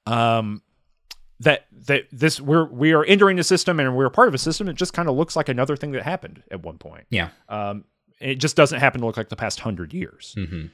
[0.06, 0.62] Um,
[1.40, 4.68] that that this we're we are entering a system and we're part of a system
[4.68, 7.04] it just kind of looks like another thing that happened at one point.
[7.10, 7.28] Yeah.
[7.48, 7.84] Um,
[8.20, 10.34] it just doesn't happen to look like the past hundred years.
[10.38, 10.66] Mm-hmm.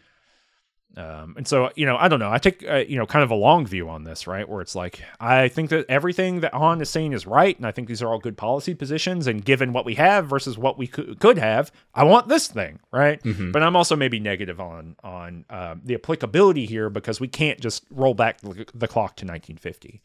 [0.97, 2.31] Um, and so, you know, I don't know.
[2.31, 4.47] I take, uh, you know, kind of a long view on this, right?
[4.49, 7.57] Where it's like, I think that everything that Hon is saying is right.
[7.57, 9.27] And I think these are all good policy positions.
[9.27, 12.79] And given what we have versus what we could, could have, I want this thing,
[12.93, 13.21] right?
[13.53, 17.85] But I'm also maybe negative on, on um, the applicability here because we can't just
[17.91, 20.03] roll back the, the clock to 1950.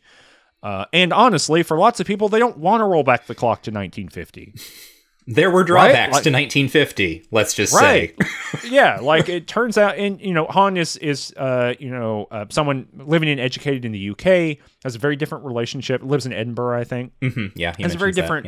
[0.64, 3.62] Uh, and honestly, for lots of people, they don't want to roll back the clock
[3.64, 4.56] to 1950.
[5.30, 7.26] There were drawbacks Like- to 1950.
[7.32, 8.16] Let's just right
[8.54, 8.70] say.
[8.70, 12.46] yeah like it turns out and you know Hon is is uh you know uh,
[12.50, 14.24] someone living and educated in the uk
[14.84, 17.98] has a very different relationship lives in edinburgh i think Mhm, Yeah, he has a
[17.98, 18.46] very mentions that, different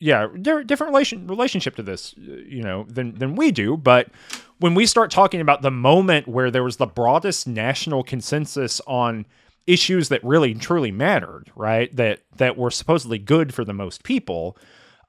[0.00, 0.26] yeah.
[0.30, 4.08] yeah, di- different relation relationship to this uh, you know than than we do but
[4.60, 9.26] when we start talking about the moment where there was the broadest national consensus on
[9.66, 14.56] issues that really truly mattered right that that were supposedly good for the most people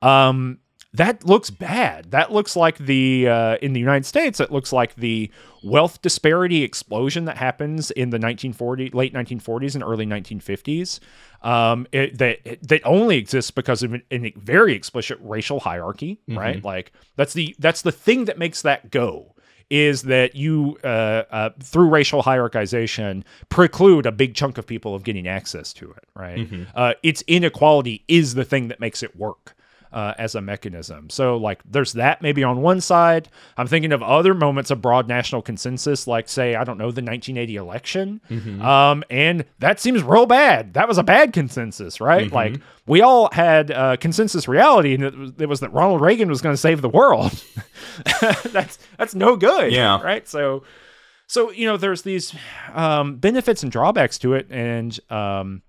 [0.01, 0.59] um
[0.95, 2.11] that looks bad.
[2.11, 4.39] That looks like the uh, in the United States.
[4.39, 5.31] It looks like the
[5.63, 10.99] wealth disparity explosion that happens in the 1940 late 1940s and early 1950s.
[11.41, 16.39] Um, it, that that only exists because of a very explicit racial hierarchy, mm-hmm.
[16.39, 16.63] right?
[16.63, 19.35] Like that's the that's the thing that makes that go
[19.71, 25.03] is that you, uh, uh, through racial hierarchization, preclude a big chunk of people of
[25.03, 26.37] getting access to it, right?
[26.37, 26.63] Mm-hmm.
[26.75, 29.55] Uh, its inequality is the thing that makes it work
[29.95, 31.09] uh, as a mechanism.
[31.09, 33.29] So, like, there's that maybe on one side.
[33.55, 37.01] I'm thinking of other moments of broad national consensus, like, say, I don't know, the
[37.01, 38.21] 1980 election.
[38.29, 38.61] Mm-hmm.
[38.61, 40.73] Um, and that seems real bad.
[40.73, 42.25] That was a bad consensus, right?
[42.25, 42.35] Mm-hmm.
[42.35, 46.27] Like, we all had uh, consensus reality, and it was, it was that Ronald Reagan
[46.27, 47.41] was going to save the world.
[48.43, 49.71] that's that's no good.
[49.71, 50.01] Yeah.
[50.01, 50.27] Right.
[50.27, 50.63] So,
[51.27, 52.35] so you know, there's these
[52.73, 55.61] um, benefits and drawbacks to it, and um,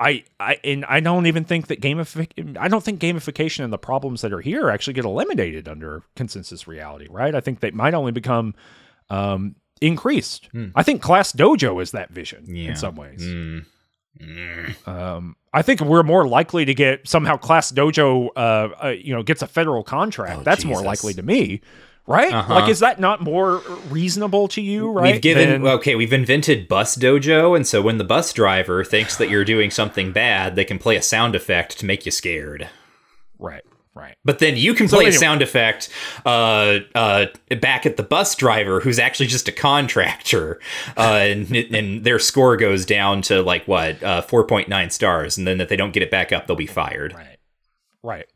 [0.00, 2.56] I, I and I don't even think that gamification.
[2.56, 6.66] I don't think gamification and the problems that are here actually get eliminated under consensus
[6.66, 7.34] reality, right?
[7.34, 8.54] I think they might only become
[9.10, 10.48] um, increased.
[10.54, 10.72] Mm.
[10.74, 12.70] I think ClassDojo is that vision yeah.
[12.70, 13.22] in some ways.
[13.22, 13.66] Mm.
[14.20, 14.88] Mm.
[14.88, 19.42] Um, I think we're more likely to get somehow ClassDojo, uh, uh you know, gets
[19.42, 20.40] a federal contract.
[20.40, 20.76] Oh, That's Jesus.
[20.76, 21.60] more likely to me
[22.10, 22.32] right?
[22.32, 22.54] Uh-huh.
[22.54, 24.90] Like, is that not more reasonable to you?
[24.90, 25.12] Right?
[25.12, 29.30] We've given okay, we've invented Bus Dojo, and so when the bus driver thinks that
[29.30, 32.68] you're doing something bad, they can play a sound effect to make you scared.
[33.38, 33.62] Right.
[33.92, 34.16] Right.
[34.24, 35.16] But then you can play anyway.
[35.16, 35.88] a sound effect
[36.24, 37.26] uh, uh,
[37.60, 40.60] back at the bus driver who's actually just a contractor.
[40.96, 45.36] Uh, and, and, their score goes down to like what, uh, 4.9 stars.
[45.36, 47.14] And then if they don't get it back up, they'll be fired.
[47.14, 48.26] Right.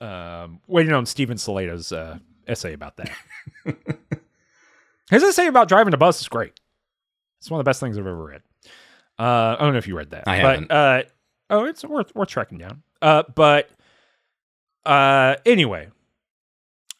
[0.00, 3.10] Um, waiting on Steven Salato's uh, essay about that.
[5.10, 6.58] His essay about driving a bus is great.
[7.40, 8.42] It's one of the best things I've ever read.
[9.18, 10.24] Uh, I don't know if you read that.
[10.26, 10.70] I haven't.
[10.70, 11.02] Uh,
[11.50, 12.82] oh, it's worth worth tracking down.
[13.02, 13.70] Uh, but
[14.86, 15.88] uh, anyway,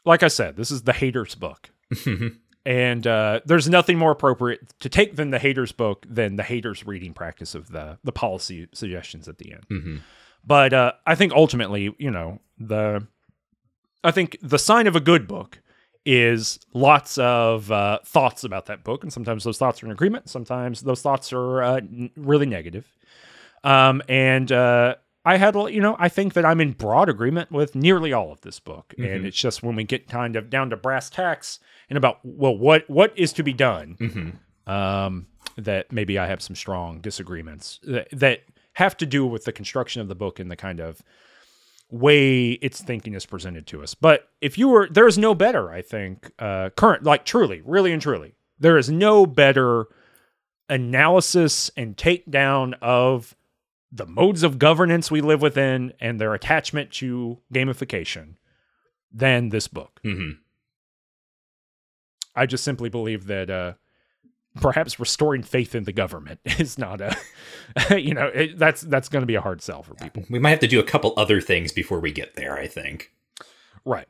[0.05, 1.71] like I said, this is the haters book.
[2.67, 6.87] and uh, there's nothing more appropriate to take than the haters book than the haters
[6.87, 9.67] reading practice of the the policy suggestions at the end.
[9.71, 9.97] Mm-hmm.
[10.47, 13.07] But uh, I think ultimately, you know, the
[14.05, 15.61] I think the sign of a good book
[16.07, 20.29] is lots of uh, thoughts about that book, and sometimes those thoughts are in agreement.
[20.29, 22.87] Sometimes those thoughts are uh, n- really negative.
[23.65, 27.75] Um, and uh, I had, you know, I think that I'm in broad agreement with
[27.75, 29.11] nearly all of this book, mm-hmm.
[29.11, 31.59] and it's just when we get kind of down to brass tacks
[31.89, 34.71] and about well, what what is to be done, mm-hmm.
[34.71, 35.27] um,
[35.57, 38.43] that maybe I have some strong disagreements that, that
[38.75, 41.03] have to do with the construction of the book and the kind of
[41.95, 43.95] way its thinking is presented to us.
[43.95, 47.93] But if you were, there is no better, I think, uh, current, like truly, really
[47.93, 49.87] and truly, there is no better
[50.69, 53.37] analysis and takedown of
[53.93, 58.35] the modes of governance we live within and their attachment to gamification
[59.13, 60.01] than this book.
[60.05, 60.41] Mm-hmm.
[62.35, 63.75] I just simply believe that uh,
[64.61, 67.17] perhaps restoring faith in the government is not a
[68.01, 70.25] you know it, that's that's going to be a hard sell for people.
[70.31, 73.13] We might have to do a couple other things before we get there i think.
[73.85, 74.09] Right.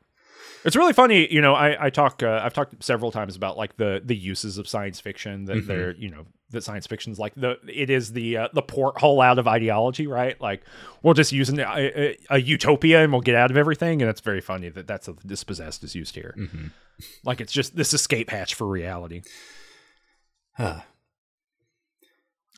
[0.65, 3.77] It's really funny you know i i talk uh, i've talked several times about like
[3.77, 5.67] the the uses of science fiction that mm-hmm.
[5.67, 9.39] they're you know that science fiction's like the it is the uh, the porthole out
[9.39, 10.41] of ideology right?
[10.41, 10.63] Like
[11.03, 14.21] we'll just use an, a, a, utopia and we'll get out of everything and it's
[14.21, 16.35] very funny that that's a dispossessed is used here.
[16.39, 16.67] Mm-hmm.
[17.25, 19.23] like it's just this escape hatch for reality
[20.55, 20.81] Huh.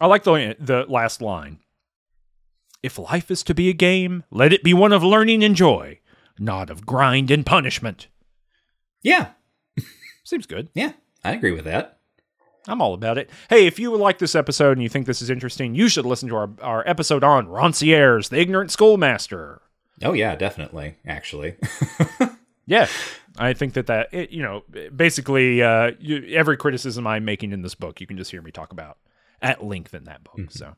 [0.00, 1.58] I like the the last line.
[2.83, 6.00] If life is to be a game, let it be one of learning and joy,
[6.39, 8.08] not of grind and punishment.
[9.02, 9.31] Yeah.
[10.25, 10.68] Seems good.
[10.75, 10.92] Yeah,
[11.25, 11.99] I agree with that.
[12.68, 13.31] I'm all about it.
[13.49, 16.28] Hey, if you like this episode and you think this is interesting, you should listen
[16.28, 19.62] to our, our episode on Rancière's, the ignorant schoolmaster.
[20.02, 21.57] Oh, yeah, definitely, actually.
[22.67, 22.89] yeah.
[23.39, 24.62] I think that that it, you know
[24.95, 28.51] basically uh, you, every criticism I'm making in this book you can just hear me
[28.51, 28.99] talk about
[29.43, 30.36] at length in that book.
[30.39, 30.51] Mm-hmm.
[30.51, 30.75] So,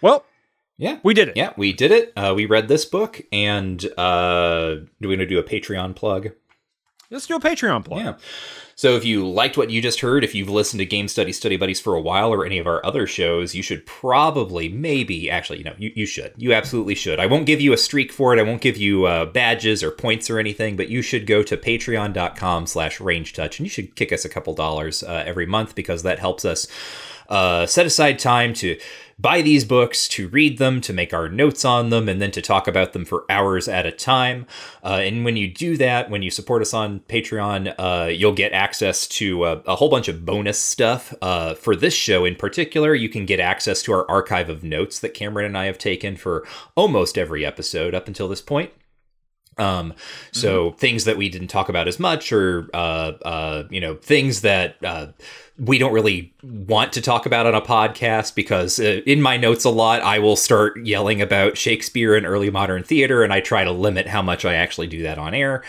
[0.00, 0.24] well,
[0.76, 1.36] yeah, we did it.
[1.36, 2.12] Yeah, we did it.
[2.16, 6.30] Uh, we read this book, and uh, do we want to do a Patreon plug?
[7.14, 8.00] Let's do a Patreon plug.
[8.00, 8.14] Yeah.
[8.76, 11.56] So if you liked what you just heard, if you've listened to Game Study Study
[11.56, 15.58] Buddies for a while or any of our other shows, you should probably, maybe, actually,
[15.58, 16.32] you know, you, you should.
[16.36, 17.20] You absolutely should.
[17.20, 18.40] I won't give you a streak for it.
[18.40, 21.56] I won't give you uh, badges or points or anything, but you should go to
[21.56, 26.02] patreon.com slash rangedtouch and you should kick us a couple dollars uh, every month because
[26.02, 26.66] that helps us
[27.28, 28.78] uh, set aside time to
[29.18, 32.42] buy these books, to read them, to make our notes on them, and then to
[32.42, 34.46] talk about them for hours at a time.
[34.82, 38.52] Uh, and when you do that, when you support us on Patreon, uh, you'll get
[38.52, 41.14] access to a, a whole bunch of bonus stuff.
[41.22, 44.98] Uh, for this show in particular, you can get access to our archive of notes
[44.98, 48.70] that Cameron and I have taken for almost every episode up until this point.
[49.56, 49.94] Um,
[50.32, 50.78] so mm-hmm.
[50.78, 54.76] things that we didn't talk about as much, or uh, uh, you know, things that
[54.84, 55.08] uh,
[55.58, 59.64] we don't really want to talk about on a podcast because uh, in my notes
[59.64, 63.62] a lot I will start yelling about Shakespeare and early modern theater, and I try
[63.62, 65.62] to limit how much I actually do that on air.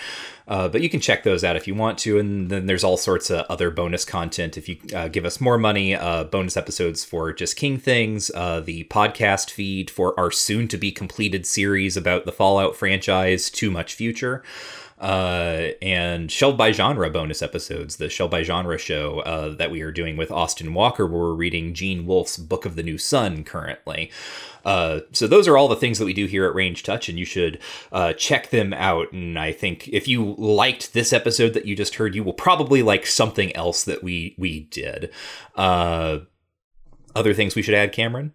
[0.47, 2.19] Uh, but you can check those out if you want to.
[2.19, 4.57] And then there's all sorts of other bonus content.
[4.57, 8.59] If you uh, give us more money, uh, bonus episodes for Just King Things, uh,
[8.59, 13.71] the podcast feed for our soon to be completed series about the Fallout franchise, Too
[13.71, 14.43] Much Future
[15.05, 19.81] uh, and Shelved by Genre bonus episodes, the Shelved by Genre show uh, that we
[19.81, 23.43] are doing with Austin Walker, where we're reading Gene Wolfe's Book of the New Sun
[23.43, 24.11] currently.
[24.65, 27.19] Uh, so those are all the things that we do here at Ranged Touch, and
[27.19, 27.59] you should
[27.91, 29.11] uh, check them out.
[29.11, 32.81] And I think if you liked this episode that you just heard, you will probably
[32.81, 35.13] like something else that we we did.
[35.55, 36.21] Uh,
[37.15, 38.33] other things we should add, Cameron?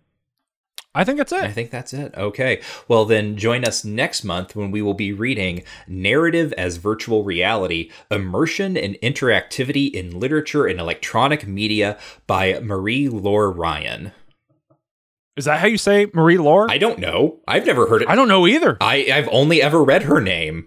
[0.92, 1.44] I think that's it.
[1.44, 2.12] I think that's it.
[2.16, 2.60] Okay.
[2.88, 7.90] Well, then join us next month when we will be reading Narrative as Virtual Reality
[8.10, 11.96] Immersion and Interactivity in Literature and Electronic Media
[12.26, 14.10] by Marie Laure Ryan.
[15.36, 16.68] Is that how you say Marie Laure?
[16.68, 17.38] I don't know.
[17.46, 18.08] I've never heard it.
[18.08, 18.76] I don't know either.
[18.80, 20.66] I, I've only ever read her name.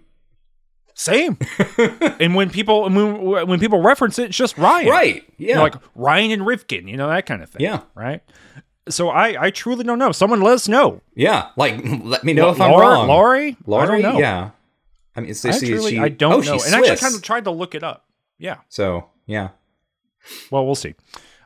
[0.95, 1.37] Same.
[1.77, 4.87] and when people when, when people reference it, it's just Ryan.
[4.87, 5.23] Right.
[5.37, 5.47] Yeah.
[5.47, 7.61] You know, like Ryan and Rifkin, you know, that kind of thing.
[7.61, 7.81] Yeah.
[7.93, 8.21] Right
[8.89, 10.11] so I, I truly don't know.
[10.11, 11.01] Someone let us know.
[11.15, 13.07] Yeah, like let me know if I'm wrong.
[13.07, 14.19] Laurie, Laurie, I don't know.
[14.19, 14.51] yeah.
[15.15, 16.73] I mean, it's, I, truly, she, I don't oh, know, and Swiss.
[16.73, 18.05] actually kind of tried to look it up.
[18.37, 18.57] Yeah.
[18.69, 19.49] So yeah.
[20.49, 20.95] Well, we'll see.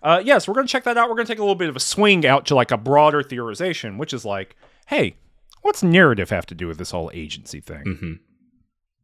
[0.03, 1.09] Uh, yes, yeah, so we're going to check that out.
[1.09, 3.23] We're going to take a little bit of a swing out to like a broader
[3.23, 4.55] theorization, which is like,
[4.87, 5.15] hey,
[5.63, 7.83] what's narrative have to do with this whole agency thing?
[7.83, 8.13] Mm-hmm.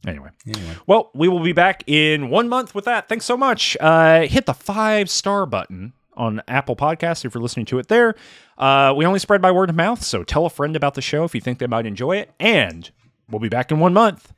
[0.07, 0.29] Anyway.
[0.47, 0.75] anyway.
[0.85, 3.07] Well, we will be back in one month with that.
[3.07, 3.75] Thanks so much.
[3.79, 8.16] Uh, hit the five star button on Apple Podcasts if you're listening to it there.
[8.58, 11.24] Uh, we only spread by word of mouth, so tell a friend about the show
[11.24, 12.32] if you think they might enjoy it.
[12.40, 12.90] And
[13.30, 14.33] we'll be back in one month.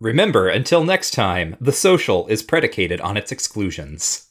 [0.00, 4.29] Remember, until next time, the social is predicated on its exclusions.